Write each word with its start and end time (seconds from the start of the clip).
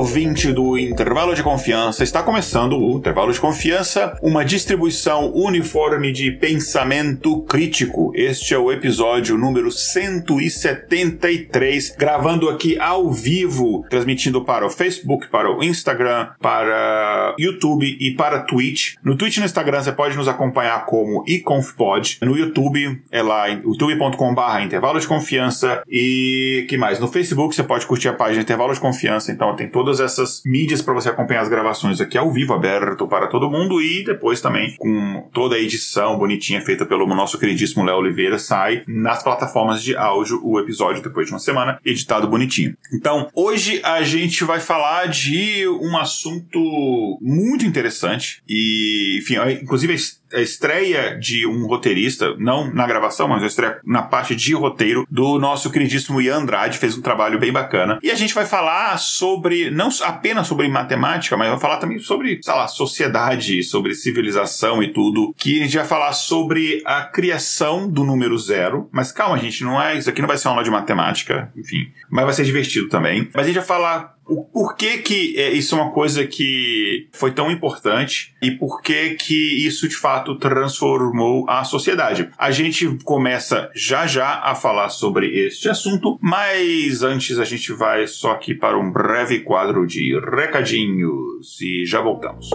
Ouvinte 0.00 0.50
do 0.50 0.78
Intervalo 0.78 1.34
de 1.34 1.42
Confiança, 1.42 2.02
está 2.02 2.22
começando 2.22 2.72
o 2.72 2.96
Intervalo 2.96 3.30
de 3.30 3.38
Confiança, 3.38 4.16
uma 4.22 4.42
distribuição 4.42 5.30
uniforme 5.34 6.10
de 6.10 6.32
pensamento 6.32 7.42
crítico. 7.42 8.10
Este 8.14 8.54
é 8.54 8.58
o 8.58 8.72
episódio 8.72 9.36
número 9.36 9.70
173, 9.70 11.94
gravando 11.98 12.48
aqui 12.48 12.78
ao 12.78 13.12
vivo, 13.12 13.84
transmitindo 13.90 14.42
para 14.42 14.64
o 14.64 14.70
Facebook, 14.70 15.28
para 15.28 15.54
o 15.54 15.62
Instagram, 15.62 16.30
para 16.40 17.34
YouTube 17.38 17.94
e 18.00 18.14
para 18.14 18.40
Twitch. 18.40 18.94
No 19.04 19.18
Twitch 19.18 19.36
e 19.36 19.40
no 19.40 19.46
Instagram 19.46 19.82
você 19.82 19.92
pode 19.92 20.16
nos 20.16 20.28
acompanhar 20.28 20.86
como 20.86 21.22
iconfpod. 21.28 22.20
No 22.22 22.38
YouTube 22.38 23.02
é 23.12 23.22
lá 23.22 23.48
youtube.com/barra 23.48 24.62
intervalo 24.62 24.98
de 24.98 25.06
confiança 25.06 25.82
e 25.86 26.64
que 26.70 26.78
mais? 26.78 26.98
No 26.98 27.06
Facebook 27.06 27.54
você 27.54 27.62
pode 27.62 27.84
curtir 27.84 28.08
a 28.08 28.14
página 28.14 28.40
Intervalo 28.40 28.72
de 28.72 28.80
Confiança. 28.80 29.30
Então 29.30 29.54
tem 29.54 29.68
todas 29.90 30.00
essas 30.00 30.42
mídias 30.46 30.80
para 30.80 30.94
você 30.94 31.08
acompanhar 31.08 31.40
as 31.40 31.48
gravações 31.48 32.00
aqui 32.00 32.16
ao 32.16 32.32
vivo, 32.32 32.54
aberto 32.54 33.08
para 33.08 33.26
todo 33.26 33.50
mundo 33.50 33.82
e 33.82 34.04
depois 34.04 34.40
também 34.40 34.76
com 34.78 35.28
toda 35.32 35.56
a 35.56 35.58
edição 35.58 36.16
bonitinha 36.16 36.60
feita 36.60 36.86
pelo 36.86 37.04
nosso 37.08 37.36
queridíssimo 37.38 37.84
Léo 37.84 37.96
Oliveira 37.96 38.38
sai 38.38 38.84
nas 38.86 39.20
plataformas 39.20 39.82
de 39.82 39.96
áudio 39.96 40.40
o 40.44 40.60
episódio 40.60 41.02
depois 41.02 41.26
de 41.26 41.32
uma 41.32 41.40
semana 41.40 41.80
editado 41.84 42.28
bonitinho. 42.28 42.76
Então 42.94 43.28
hoje 43.34 43.80
a 43.82 44.00
gente 44.04 44.44
vai 44.44 44.60
falar 44.60 45.08
de 45.08 45.66
um 45.66 45.98
assunto 45.98 47.18
muito 47.20 47.66
interessante 47.66 48.42
e 48.48 49.18
enfim, 49.20 49.34
inclusive 49.60 49.96
a 50.32 50.40
estreia 50.40 51.18
de 51.18 51.46
um 51.46 51.66
roteirista, 51.66 52.34
não 52.38 52.72
na 52.72 52.86
gravação, 52.86 53.28
mas 53.28 53.42
a 53.42 53.46
estreia 53.46 53.80
na 53.84 54.02
parte 54.02 54.34
de 54.34 54.54
roteiro 54.54 55.06
do 55.10 55.38
nosso 55.38 55.70
queridíssimo 55.70 56.20
Ian 56.20 56.38
Andrade, 56.38 56.78
fez 56.78 56.96
um 56.96 57.02
trabalho 57.02 57.38
bem 57.38 57.52
bacana. 57.52 57.98
E 58.02 58.10
a 58.10 58.14
gente 58.14 58.34
vai 58.34 58.46
falar 58.46 58.98
sobre, 58.98 59.70
não 59.70 59.88
apenas 60.02 60.46
sobre 60.46 60.68
matemática, 60.68 61.36
mas 61.36 61.48
vai 61.48 61.58
falar 61.58 61.76
também 61.78 61.98
sobre, 61.98 62.40
sei 62.42 62.54
lá, 62.54 62.68
sociedade, 62.68 63.62
sobre 63.62 63.94
civilização 63.94 64.82
e 64.82 64.92
tudo, 64.92 65.34
que 65.36 65.60
a 65.60 65.64
gente 65.64 65.76
vai 65.76 65.86
falar 65.86 66.12
sobre 66.12 66.82
a 66.84 67.02
criação 67.02 67.88
do 67.88 68.04
número 68.04 68.38
zero. 68.38 68.88
Mas 68.92 69.12
calma, 69.12 69.38
gente, 69.38 69.64
não 69.64 69.80
é, 69.80 69.96
isso 69.96 70.08
aqui 70.08 70.20
não 70.20 70.28
vai 70.28 70.38
ser 70.38 70.48
uma 70.48 70.54
aula 70.54 70.64
de 70.64 70.70
matemática, 70.70 71.52
enfim, 71.56 71.90
mas 72.08 72.24
vai 72.24 72.34
ser 72.34 72.44
divertido 72.44 72.88
também. 72.88 73.28
Mas 73.34 73.44
a 73.44 73.46
gente 73.46 73.56
vai 73.56 73.64
falar 73.64 74.19
o 74.30 74.44
porquê 74.44 74.98
que 74.98 75.36
é, 75.36 75.50
isso 75.50 75.74
é 75.74 75.82
uma 75.82 75.90
coisa 75.90 76.24
que 76.24 77.08
foi 77.12 77.32
tão 77.32 77.50
importante 77.50 78.32
e 78.40 78.52
por 78.52 78.80
que 78.80 79.10
que 79.10 79.66
isso 79.66 79.88
de 79.88 79.96
fato 79.96 80.36
transformou 80.36 81.48
a 81.50 81.64
sociedade. 81.64 82.30
A 82.38 82.52
gente 82.52 82.86
começa 83.02 83.68
já 83.74 84.06
já 84.06 84.40
a 84.44 84.54
falar 84.54 84.88
sobre 84.88 85.26
este 85.46 85.68
assunto, 85.68 86.16
mas 86.22 87.02
antes 87.02 87.38
a 87.38 87.44
gente 87.44 87.72
vai 87.72 88.06
só 88.06 88.30
aqui 88.30 88.54
para 88.54 88.78
um 88.78 88.92
breve 88.92 89.40
quadro 89.40 89.84
de 89.84 90.16
recadinhos 90.18 91.60
e 91.60 91.84
já 91.84 92.00
voltamos. 92.00 92.50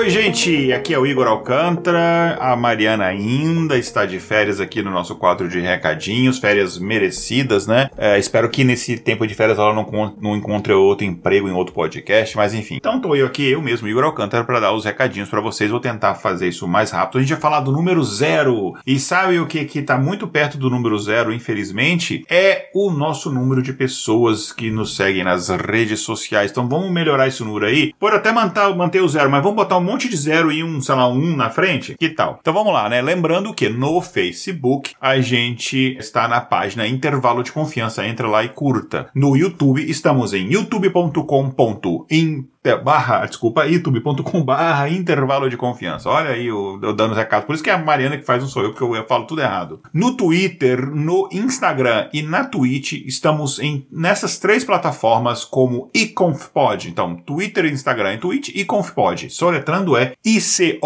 Oi, 0.00 0.08
gente, 0.08 0.72
aqui 0.72 0.94
é 0.94 0.98
o 0.98 1.06
Igor 1.06 1.26
Alcântara. 1.26 2.34
A 2.40 2.56
Mariana 2.56 3.04
ainda 3.04 3.76
está 3.76 4.06
de 4.06 4.18
férias 4.18 4.58
aqui 4.58 4.80
no 4.80 4.90
nosso 4.90 5.14
quadro 5.14 5.46
de 5.46 5.60
recadinhos, 5.60 6.38
férias 6.38 6.78
merecidas, 6.78 7.66
né? 7.66 7.90
É, 7.98 8.18
espero 8.18 8.48
que 8.48 8.64
nesse 8.64 8.96
tempo 8.96 9.26
de 9.26 9.34
férias 9.34 9.58
ela 9.58 9.74
não, 9.74 10.16
não 10.18 10.34
encontre 10.34 10.72
outro 10.72 11.04
emprego 11.04 11.50
em 11.50 11.52
outro 11.52 11.74
podcast, 11.74 12.34
mas 12.34 12.54
enfim. 12.54 12.76
Então 12.76 12.98
tô 12.98 13.14
eu 13.14 13.26
aqui, 13.26 13.50
eu 13.50 13.60
mesmo, 13.60 13.86
Igor 13.86 14.04
Alcântara, 14.04 14.42
para 14.42 14.58
dar 14.58 14.72
os 14.72 14.86
recadinhos 14.86 15.28
para 15.28 15.42
vocês. 15.42 15.70
Vou 15.70 15.80
tentar 15.80 16.14
fazer 16.14 16.48
isso 16.48 16.66
mais 16.66 16.90
rápido. 16.90 17.18
A 17.18 17.20
gente 17.20 17.32
vai 17.32 17.40
falar 17.40 17.60
do 17.60 17.70
número 17.70 18.02
zero. 18.02 18.72
E 18.86 18.98
sabe 18.98 19.38
o 19.38 19.46
que 19.46 19.66
que 19.66 19.82
tá 19.82 19.98
muito 19.98 20.26
perto 20.26 20.56
do 20.56 20.70
número 20.70 20.98
zero, 20.98 21.30
infelizmente? 21.30 22.24
É 22.26 22.70
o 22.74 22.90
nosso 22.90 23.30
número 23.30 23.60
de 23.60 23.74
pessoas 23.74 24.50
que 24.50 24.70
nos 24.70 24.96
seguem 24.96 25.24
nas 25.24 25.50
redes 25.50 26.00
sociais. 26.00 26.50
Então 26.50 26.66
vamos 26.66 26.90
melhorar 26.90 27.28
esse 27.28 27.44
número 27.44 27.66
aí. 27.66 27.92
Pode 28.00 28.16
até 28.16 28.32
manter, 28.32 28.74
manter 28.74 29.02
o 29.02 29.08
zero, 29.08 29.30
mas 29.30 29.42
vamos 29.42 29.56
botar 29.56 29.76
um 29.76 29.89
monte 29.90 30.08
de 30.08 30.16
zero 30.16 30.52
e 30.52 30.62
um, 30.62 30.80
sei 30.80 30.94
lá, 30.94 31.08
um 31.08 31.36
na 31.36 31.50
frente? 31.50 31.96
Que 31.96 32.08
tal? 32.08 32.38
Então 32.40 32.54
vamos 32.54 32.72
lá, 32.72 32.88
né? 32.88 33.02
Lembrando 33.02 33.52
que 33.52 33.68
no 33.68 34.00
Facebook 34.00 34.94
a 35.00 35.20
gente 35.20 35.96
está 35.98 36.28
na 36.28 36.40
página 36.40 36.86
Intervalo 36.86 37.42
de 37.42 37.50
Confiança. 37.52 38.06
Entra 38.06 38.28
lá 38.28 38.44
e 38.44 38.48
curta. 38.48 39.10
No 39.14 39.36
YouTube 39.36 39.82
estamos 39.82 40.32
em 40.32 40.52
youtube.com.in 40.52 42.44
é, 42.62 42.76
barra, 42.76 43.24
desculpa, 43.24 43.64
youtube.com 43.66 44.42
barra 44.42 44.86
intervalo 44.88 45.48
de 45.48 45.56
confiança. 45.56 46.10
Olha 46.10 46.30
aí 46.30 46.46
eu, 46.46 46.78
eu 46.82 46.92
dando 46.92 47.12
os 47.12 47.16
recados. 47.16 47.46
Por 47.46 47.54
isso 47.54 47.64
que 47.64 47.70
é 47.70 47.72
a 47.72 47.78
Mariana 47.78 48.18
que 48.18 48.24
faz, 48.24 48.42
não 48.42 48.48
sou 48.48 48.62
eu, 48.62 48.70
porque 48.70 48.84
eu, 48.84 48.94
eu 48.94 49.06
falo 49.06 49.24
tudo 49.26 49.40
errado. 49.40 49.80
No 49.94 50.14
Twitter, 50.14 50.90
no 50.90 51.26
Instagram 51.32 52.08
e 52.12 52.20
na 52.22 52.44
Twitch, 52.44 52.92
estamos 53.06 53.58
em 53.58 53.86
nessas 53.90 54.38
três 54.38 54.62
plataformas 54.62 55.42
como 55.44 55.90
iconfpod. 55.94 56.88
Então, 56.88 57.16
Twitter, 57.16 57.64
Instagram 57.64 58.14
e 58.14 58.18
Twitch, 58.18 58.48
iconfpod. 58.54 59.30
Soletrando 59.30 59.96
é 59.96 60.12
I-C-O-N-F-P-O-D. 60.24 60.82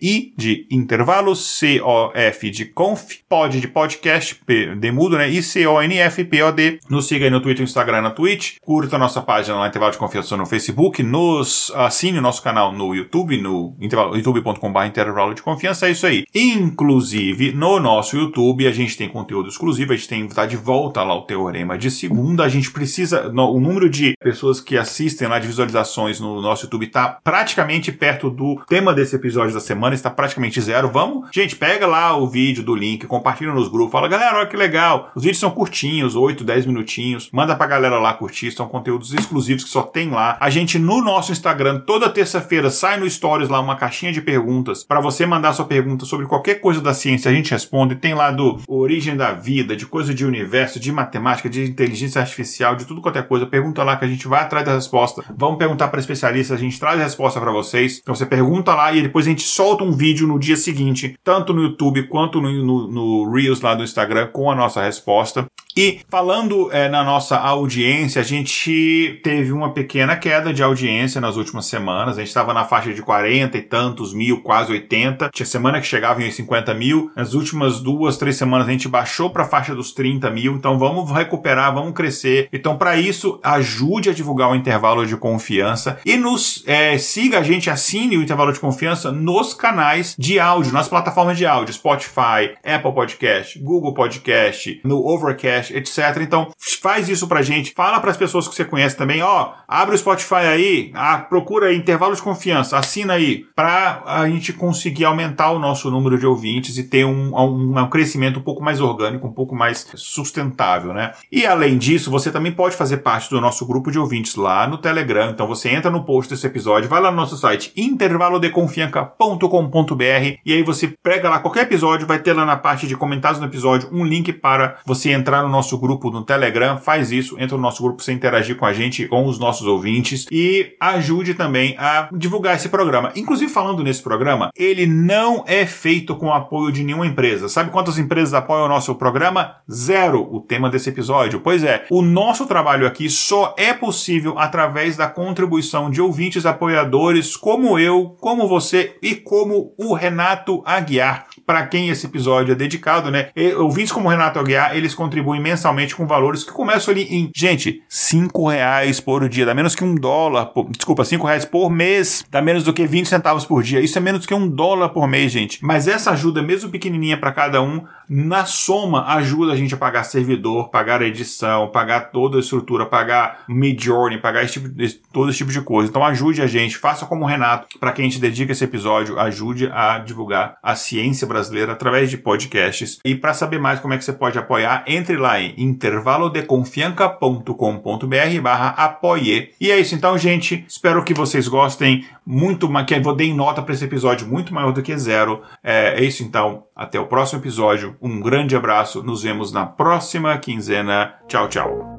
I 0.00 0.32
de 0.36 0.66
intervalo, 0.70 1.36
C-O-F 1.36 2.50
de 2.50 2.64
conf, 2.64 3.16
pod 3.28 3.60
de 3.60 3.68
podcast, 3.68 4.34
P 4.34 4.74
de 4.76 4.90
mudo, 4.90 5.18
né? 5.18 5.28
I-C-O-N-F-P-O-D. 5.28 6.78
Nos 6.88 7.06
siga 7.06 7.26
aí 7.26 7.30
no 7.30 7.42
Twitter, 7.42 7.62
Instagram 7.62 7.98
e 7.98 8.02
na 8.02 8.10
Twitch. 8.10 8.56
Curta 8.62 8.96
a 8.96 8.98
nossa 8.98 9.20
página 9.20 9.58
lá, 9.58 9.68
intervalo 9.68 9.92
de 9.92 9.98
Confiança 9.98 10.05
no 10.36 10.46
Facebook, 10.46 11.02
nos 11.02 11.72
assine 11.74 12.18
o 12.18 12.22
nosso 12.22 12.42
canal 12.42 12.72
no 12.72 12.94
YouTube, 12.94 13.40
no 13.40 13.76
youtube.com.br 13.80 14.84
intervalo 14.86 15.34
de 15.34 15.42
confiança, 15.42 15.86
é 15.86 15.90
isso 15.90 16.06
aí. 16.06 16.24
Inclusive, 16.34 17.52
no 17.52 17.80
nosso 17.80 18.16
YouTube, 18.16 18.66
a 18.66 18.72
gente 18.72 18.96
tem 18.96 19.08
conteúdo 19.08 19.48
exclusivo, 19.48 19.92
a 19.92 19.96
gente 19.96 20.08
tem 20.08 20.26
tá 20.28 20.46
de 20.46 20.56
volta 20.56 21.02
lá 21.02 21.14
o 21.14 21.22
Teorema 21.22 21.78
de 21.78 21.90
segunda, 21.90 22.44
a 22.44 22.48
gente 22.48 22.70
precisa, 22.70 23.28
no, 23.28 23.52
o 23.52 23.60
número 23.60 23.88
de 23.88 24.14
pessoas 24.20 24.60
que 24.60 24.76
assistem 24.76 25.28
lá 25.28 25.38
de 25.38 25.46
visualizações 25.46 26.20
no 26.20 26.40
nosso 26.40 26.64
YouTube 26.64 26.86
tá 26.88 27.18
praticamente 27.22 27.92
perto 27.92 28.30
do 28.30 28.60
tema 28.68 28.94
desse 28.94 29.16
episódio 29.16 29.54
da 29.54 29.60
semana, 29.60 29.94
está 29.94 30.10
praticamente 30.10 30.60
zero. 30.60 30.90
Vamos, 30.90 31.28
gente, 31.32 31.56
pega 31.56 31.86
lá 31.86 32.16
o 32.16 32.28
vídeo 32.28 32.62
do 32.62 32.74
link, 32.74 33.06
compartilha 33.06 33.52
nos 33.52 33.68
grupos, 33.68 33.92
fala, 33.92 34.08
galera, 34.08 34.38
olha 34.38 34.46
que 34.46 34.56
legal. 34.56 35.10
Os 35.14 35.22
vídeos 35.22 35.40
são 35.40 35.50
curtinhos, 35.50 36.14
8, 36.14 36.44
10 36.44 36.66
minutinhos. 36.66 37.28
Manda 37.32 37.56
pra 37.56 37.66
galera 37.66 37.98
lá 37.98 38.12
curtir, 38.14 38.50
são 38.52 38.68
conteúdos 38.68 39.12
exclusivos 39.12 39.64
que 39.64 39.70
só 39.70 39.82
tem 39.96 40.10
lá. 40.10 40.36
A 40.38 40.50
gente 40.50 40.78
no 40.78 41.00
nosso 41.00 41.32
Instagram 41.32 41.80
toda 41.80 42.10
terça-feira 42.10 42.68
sai 42.68 43.00
no 43.00 43.08
Stories 43.08 43.48
lá 43.48 43.58
uma 43.58 43.76
caixinha 43.76 44.12
de 44.12 44.20
perguntas 44.20 44.84
para 44.84 45.00
você 45.00 45.24
mandar 45.24 45.54
sua 45.54 45.64
pergunta 45.64 46.04
sobre 46.04 46.26
qualquer 46.26 46.56
coisa 46.56 46.82
da 46.82 46.92
ciência, 46.92 47.30
a 47.30 47.34
gente 47.34 47.50
responde. 47.50 47.94
Tem 47.94 48.12
lá 48.12 48.30
do 48.30 48.60
origem 48.68 49.16
da 49.16 49.32
vida, 49.32 49.74
de 49.74 49.86
coisa 49.86 50.12
de 50.12 50.26
universo, 50.26 50.78
de 50.78 50.92
matemática, 50.92 51.48
de 51.48 51.64
inteligência 51.64 52.20
artificial, 52.20 52.76
de 52.76 52.84
tudo 52.84 53.00
qualquer 53.00 53.20
é 53.20 53.22
coisa. 53.22 53.46
Pergunta 53.46 53.82
lá 53.82 53.96
que 53.96 54.04
a 54.04 54.08
gente 54.08 54.28
vai 54.28 54.42
atrás 54.42 54.66
da 54.66 54.74
resposta. 54.74 55.24
Vamos 55.34 55.56
perguntar 55.56 55.88
para 55.88 55.98
especialistas, 55.98 56.58
a 56.58 56.60
gente 56.60 56.78
traz 56.78 57.00
a 57.00 57.04
resposta 57.04 57.40
para 57.40 57.50
vocês. 57.50 57.98
Então 58.02 58.14
você 58.14 58.26
pergunta 58.26 58.74
lá 58.74 58.92
e 58.92 59.00
depois 59.00 59.26
a 59.26 59.30
gente 59.30 59.44
solta 59.44 59.82
um 59.82 59.92
vídeo 59.92 60.26
no 60.26 60.38
dia 60.38 60.58
seguinte, 60.58 61.14
tanto 61.24 61.54
no 61.54 61.62
YouTube 61.62 62.06
quanto 62.08 62.38
no, 62.42 62.52
no, 62.52 62.86
no 62.86 63.32
Reels 63.32 63.62
lá 63.62 63.74
do 63.74 63.82
Instagram 63.82 64.26
com 64.26 64.50
a 64.50 64.54
nossa 64.54 64.82
resposta. 64.82 65.46
E 65.76 66.00
falando 66.08 66.72
é, 66.72 66.88
na 66.88 67.04
nossa 67.04 67.36
audiência, 67.36 68.22
a 68.22 68.24
gente 68.24 69.20
teve 69.22 69.52
uma 69.52 69.74
pequena 69.74 70.16
queda 70.16 70.50
de 70.50 70.62
audiência 70.62 71.20
nas 71.20 71.36
últimas 71.36 71.66
semanas. 71.66 72.16
A 72.16 72.20
gente 72.20 72.28
estava 72.28 72.54
na 72.54 72.64
faixa 72.64 72.94
de 72.94 73.02
40 73.02 73.58
e 73.58 73.60
tantos 73.60 74.14
mil, 74.14 74.40
quase 74.40 74.72
80. 74.72 75.28
Tinha 75.34 75.44
semana 75.44 75.78
que 75.78 75.86
chegava 75.86 76.22
em 76.22 76.30
50 76.30 76.72
mil. 76.72 77.10
Nas 77.14 77.34
últimas 77.34 77.80
duas, 77.80 78.16
três 78.16 78.36
semanas 78.36 78.66
a 78.66 78.70
gente 78.70 78.88
baixou 78.88 79.28
para 79.28 79.42
a 79.42 79.46
faixa 79.46 79.74
dos 79.74 79.92
30 79.92 80.30
mil. 80.30 80.54
Então 80.54 80.78
vamos 80.78 81.10
recuperar, 81.10 81.74
vamos 81.74 81.92
crescer. 81.92 82.48
Então 82.50 82.78
para 82.78 82.96
isso, 82.96 83.38
ajude 83.42 84.08
a 84.08 84.14
divulgar 84.14 84.50
o 84.50 84.54
intervalo 84.54 85.06
de 85.06 85.16
confiança 85.18 85.98
e 86.06 86.16
nos 86.16 86.64
é, 86.66 86.96
siga 86.96 87.40
a 87.40 87.42
gente, 87.42 87.68
assine 87.68 88.16
o 88.16 88.22
intervalo 88.22 88.50
de 88.50 88.60
confiança 88.60 89.12
nos 89.12 89.52
canais 89.52 90.16
de 90.18 90.40
áudio, 90.40 90.72
nas 90.72 90.88
plataformas 90.88 91.36
de 91.36 91.44
áudio, 91.44 91.74
Spotify, 91.74 92.56
Apple 92.64 92.94
Podcast, 92.94 93.58
Google 93.58 93.92
Podcast, 93.92 94.80
no 94.82 95.06
Overcast 95.06 95.65
podcast, 95.66 95.74
etc. 95.74 96.20
Então, 96.20 96.48
faz 96.82 97.08
isso 97.08 97.26
pra 97.26 97.42
gente. 97.42 97.72
Fala 97.74 97.98
pras 98.00 98.16
pessoas 98.16 98.46
que 98.48 98.54
você 98.54 98.64
conhece 98.64 98.96
também, 98.96 99.22
ó, 99.22 99.52
abre 99.66 99.94
o 99.94 99.98
Spotify 99.98 100.34
aí, 100.34 100.90
ah, 100.94 101.18
procura 101.18 101.66
aí, 101.66 101.76
intervalo 101.76 102.14
de 102.14 102.22
confiança, 102.22 102.78
assina 102.78 103.14
aí, 103.14 103.44
pra 103.54 104.02
a 104.06 104.28
gente 104.28 104.52
conseguir 104.52 105.04
aumentar 105.04 105.50
o 105.50 105.58
nosso 105.58 105.90
número 105.90 106.18
de 106.18 106.26
ouvintes 106.26 106.78
e 106.78 106.84
ter 106.84 107.04
um, 107.04 107.36
um, 107.36 107.78
um 107.78 107.88
crescimento 107.88 108.38
um 108.38 108.42
pouco 108.42 108.62
mais 108.62 108.80
orgânico, 108.80 109.26
um 109.26 109.32
pouco 109.32 109.54
mais 109.54 109.86
sustentável, 109.94 110.92
né? 110.92 111.12
E 111.30 111.46
além 111.46 111.78
disso, 111.78 112.10
você 112.10 112.30
também 112.30 112.52
pode 112.52 112.76
fazer 112.76 112.98
parte 112.98 113.30
do 113.30 113.40
nosso 113.40 113.66
grupo 113.66 113.90
de 113.90 113.98
ouvintes 113.98 114.36
lá 114.36 114.66
no 114.66 114.78
Telegram. 114.78 115.30
Então 115.30 115.46
você 115.46 115.70
entra 115.70 115.90
no 115.90 116.04
post 116.04 116.32
desse 116.32 116.46
episódio, 116.46 116.88
vai 116.88 117.00
lá 117.00 117.10
no 117.10 117.16
nosso 117.16 117.36
site 117.36 117.72
intervalodeconfianca.com.br 117.76 120.38
e 120.44 120.52
aí 120.52 120.62
você 120.62 120.94
prega 121.02 121.30
lá 121.30 121.38
qualquer 121.38 121.62
episódio, 121.62 122.06
vai 122.06 122.18
ter 122.18 122.32
lá 122.32 122.44
na 122.44 122.56
parte 122.56 122.86
de 122.86 122.96
comentários 122.96 123.40
no 123.40 123.46
episódio 123.46 123.88
um 123.92 124.04
link 124.04 124.32
para 124.32 124.76
você 124.84 125.10
entrar 125.10 125.42
no 125.42 125.48
nosso 125.56 125.78
grupo 125.78 126.10
no 126.10 126.22
Telegram. 126.22 126.78
Faz 126.78 127.10
isso, 127.10 127.36
entra 127.38 127.56
no 127.56 127.62
nosso 127.62 127.82
grupo, 127.82 128.02
você 128.02 128.12
interagir 128.12 128.56
com 128.56 128.66
a 128.66 128.72
gente, 128.72 129.08
com 129.08 129.26
os 129.26 129.38
nossos 129.38 129.66
ouvintes 129.66 130.26
e 130.30 130.74
ajude 130.78 131.34
também 131.34 131.74
a 131.78 132.08
divulgar 132.12 132.56
esse 132.56 132.68
programa. 132.68 133.12
Inclusive 133.16 133.50
falando 133.50 133.82
nesse 133.82 134.02
programa, 134.02 134.50
ele 134.56 134.86
não 134.86 135.44
é 135.46 135.64
feito 135.66 136.14
com 136.14 136.32
apoio 136.32 136.70
de 136.70 136.84
nenhuma 136.84 137.06
empresa. 137.06 137.48
Sabe 137.48 137.70
quantas 137.70 137.98
empresas 137.98 138.34
apoiam 138.34 138.66
o 138.66 138.68
nosso 138.68 138.94
programa? 138.94 139.56
Zero. 139.70 140.28
O 140.30 140.40
tema 140.40 140.68
desse 140.68 140.90
episódio. 140.90 141.40
Pois 141.40 141.64
é, 141.64 141.86
o 141.90 142.02
nosso 142.02 142.46
trabalho 142.46 142.86
aqui 142.86 143.08
só 143.08 143.54
é 143.56 143.72
possível 143.72 144.38
através 144.38 144.96
da 144.96 145.08
contribuição 145.08 145.90
de 145.90 146.00
ouvintes 146.00 146.44
apoiadores 146.44 147.36
como 147.36 147.78
eu, 147.78 148.16
como 148.20 148.46
você 148.46 148.96
e 149.02 149.14
como 149.14 149.74
o 149.78 149.94
Renato 149.94 150.62
Aguiar, 150.64 151.26
para 151.46 151.64
quem 151.66 151.88
esse 151.88 152.04
episódio 152.06 152.52
é 152.52 152.54
dedicado, 152.56 153.10
né? 153.10 153.28
Ouvintes 153.56 153.92
como 153.92 154.08
Renato 154.08 154.38
Aguiar, 154.38 154.76
eles 154.76 154.94
contribuem 154.94 155.40
mensalmente 155.40 155.94
com 155.94 156.06
valores 156.06 156.42
que 156.42 156.50
começam 156.50 156.92
ali 156.92 157.04
em, 157.04 157.30
gente, 157.34 157.82
cinco 157.88 158.48
reais 158.48 159.00
por 159.00 159.28
dia, 159.28 159.46
dá 159.46 159.54
menos 159.54 159.74
que 159.74 159.84
um 159.84 159.94
dólar, 159.94 160.46
por, 160.46 160.68
desculpa, 160.70 161.04
cinco 161.04 161.26
reais 161.26 161.44
por 161.44 161.70
mês, 161.70 162.24
dá 162.30 162.42
menos 162.42 162.64
do 162.64 162.72
que 162.72 162.84
20 162.84 163.08
centavos 163.08 163.44
por 163.44 163.62
dia. 163.62 163.80
Isso 163.80 163.96
é 163.96 164.00
menos 164.00 164.26
que 164.26 164.34
um 164.34 164.48
dólar 164.48 164.88
por 164.88 165.06
mês, 165.06 165.30
gente. 165.30 165.64
Mas 165.64 165.86
essa 165.86 166.10
ajuda, 166.10 166.42
mesmo 166.42 166.70
pequenininha 166.70 167.16
para 167.16 167.30
cada 167.30 167.62
um, 167.62 167.84
na 168.08 168.44
soma 168.44 169.06
ajuda 169.14 169.52
a 169.52 169.56
gente 169.56 169.74
a 169.74 169.76
pagar 169.76 170.04
servidor, 170.04 170.68
pagar 170.70 171.02
edição, 171.02 171.68
pagar 171.68 172.10
toda 172.10 172.38
a 172.38 172.40
estrutura, 172.40 172.86
pagar 172.86 173.44
Midjourney, 173.48 174.18
pagar 174.18 174.44
esse 174.44 174.54
tipo, 174.54 174.82
esse, 174.82 175.00
todo 175.12 175.28
esse 175.28 175.38
tipo 175.38 175.52
de 175.52 175.60
coisa. 175.60 175.88
Então 175.88 176.04
ajude 176.04 176.42
a 176.42 176.46
gente, 176.46 176.76
faça 176.76 177.06
como 177.06 177.24
o 177.24 177.28
Renato, 177.28 177.78
para 177.78 177.92
quem 177.92 178.06
a 178.06 178.08
gente 178.08 178.20
dedica 178.20 178.52
esse 178.52 178.64
episódio, 178.64 179.18
ajude 179.18 179.70
a 179.72 179.98
divulgar 179.98 180.56
a 180.62 180.74
ciência 180.74 181.26
brasileira 181.26 181.35
através 181.72 182.10
de 182.10 182.18
podcasts. 182.18 182.98
E 183.04 183.14
para 183.14 183.34
saber 183.34 183.58
mais 183.58 183.80
como 183.80 183.94
é 183.94 183.98
que 183.98 184.04
você 184.04 184.12
pode 184.12 184.38
apoiar, 184.38 184.84
entre 184.86 185.16
lá 185.16 185.40
em 185.40 185.54
intervalodeconfianca.com.br 185.56 188.40
barra 188.42 188.68
apoie. 188.70 189.50
E 189.60 189.70
é 189.70 189.78
isso 189.78 189.94
então, 189.94 190.18
gente. 190.18 190.64
Espero 190.68 191.04
que 191.04 191.14
vocês 191.14 191.46
gostem 191.48 192.04
muito, 192.24 192.68
que 192.86 192.94
eu 192.94 193.14
dei 193.14 193.32
nota 193.32 193.62
para 193.62 193.74
esse 193.74 193.84
episódio 193.84 194.26
muito 194.26 194.52
maior 194.52 194.72
do 194.72 194.82
que 194.82 194.96
zero. 194.96 195.42
É, 195.62 196.00
é 196.00 196.04
isso 196.04 196.22
então. 196.22 196.64
Até 196.74 196.98
o 197.00 197.06
próximo 197.06 197.40
episódio. 197.40 197.96
Um 198.00 198.20
grande 198.20 198.56
abraço. 198.56 199.02
Nos 199.02 199.22
vemos 199.22 199.52
na 199.52 199.66
próxima 199.66 200.36
quinzena. 200.38 201.14
Tchau, 201.28 201.48
tchau. 201.48 201.95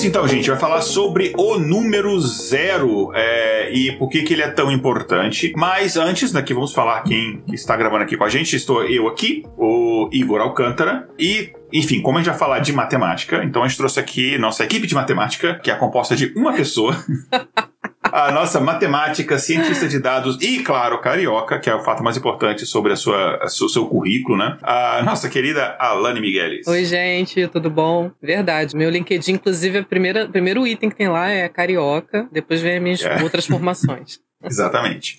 Isso 0.00 0.06
então, 0.06 0.26
gente. 0.26 0.48
Vai 0.48 0.58
falar 0.58 0.80
sobre 0.80 1.34
o 1.36 1.58
número 1.58 2.18
zero 2.20 3.12
é, 3.14 3.70
e 3.70 3.92
por 3.92 4.08
que, 4.08 4.22
que 4.22 4.32
ele 4.32 4.40
é 4.40 4.48
tão 4.48 4.72
importante. 4.72 5.52
Mas 5.54 5.96
antes, 5.96 6.32
daqui 6.32 6.54
vamos 6.54 6.72
falar 6.72 7.02
quem 7.02 7.42
está 7.52 7.76
gravando 7.76 8.04
aqui 8.04 8.16
com 8.16 8.24
a 8.24 8.28
gente. 8.28 8.56
Estou 8.56 8.82
eu 8.84 9.06
aqui, 9.06 9.44
o 9.58 10.08
Igor 10.10 10.40
Alcântara, 10.40 11.06
e 11.18 11.52
enfim, 11.70 12.00
como 12.00 12.16
a 12.16 12.22
gente 12.22 12.30
vai 12.30 12.38
falar 12.38 12.60
de 12.60 12.72
matemática, 12.72 13.44
então 13.44 13.62
a 13.62 13.68
gente 13.68 13.76
trouxe 13.76 14.00
aqui 14.00 14.38
nossa 14.38 14.64
equipe 14.64 14.86
de 14.86 14.94
matemática, 14.94 15.60
que 15.62 15.70
é 15.70 15.74
composta 15.74 16.16
de 16.16 16.32
uma 16.34 16.54
pessoa. 16.54 16.96
a 18.26 18.32
nossa 18.32 18.60
matemática, 18.60 19.38
cientista 19.38 19.88
de 19.88 19.98
dados 19.98 20.36
e, 20.40 20.62
claro, 20.62 21.00
carioca, 21.00 21.58
que 21.58 21.70
é 21.70 21.74
o 21.74 21.82
fato 21.82 22.02
mais 22.02 22.16
importante 22.16 22.66
sobre 22.66 22.92
a 22.92 22.96
sua, 22.96 23.36
a 23.42 23.48
seu, 23.48 23.68
seu 23.68 23.86
currículo, 23.86 24.36
né? 24.36 24.58
A 24.62 25.02
nossa 25.02 25.28
querida 25.28 25.76
Alane 25.78 26.20
Migueles. 26.20 26.66
Oi, 26.66 26.84
gente, 26.84 27.46
tudo 27.48 27.70
bom? 27.70 28.10
Verdade. 28.22 28.76
Meu 28.76 28.90
LinkedIn, 28.90 29.32
inclusive, 29.32 29.80
o 29.80 29.84
primeiro 29.84 30.66
item 30.66 30.90
que 30.90 30.96
tem 30.96 31.08
lá 31.08 31.30
é 31.30 31.48
carioca, 31.48 32.28
depois 32.30 32.60
vem 32.60 32.76
as 32.76 32.82
minhas 32.82 33.02
é. 33.02 33.22
outras 33.22 33.46
formações. 33.46 34.18
Exatamente. 34.42 35.18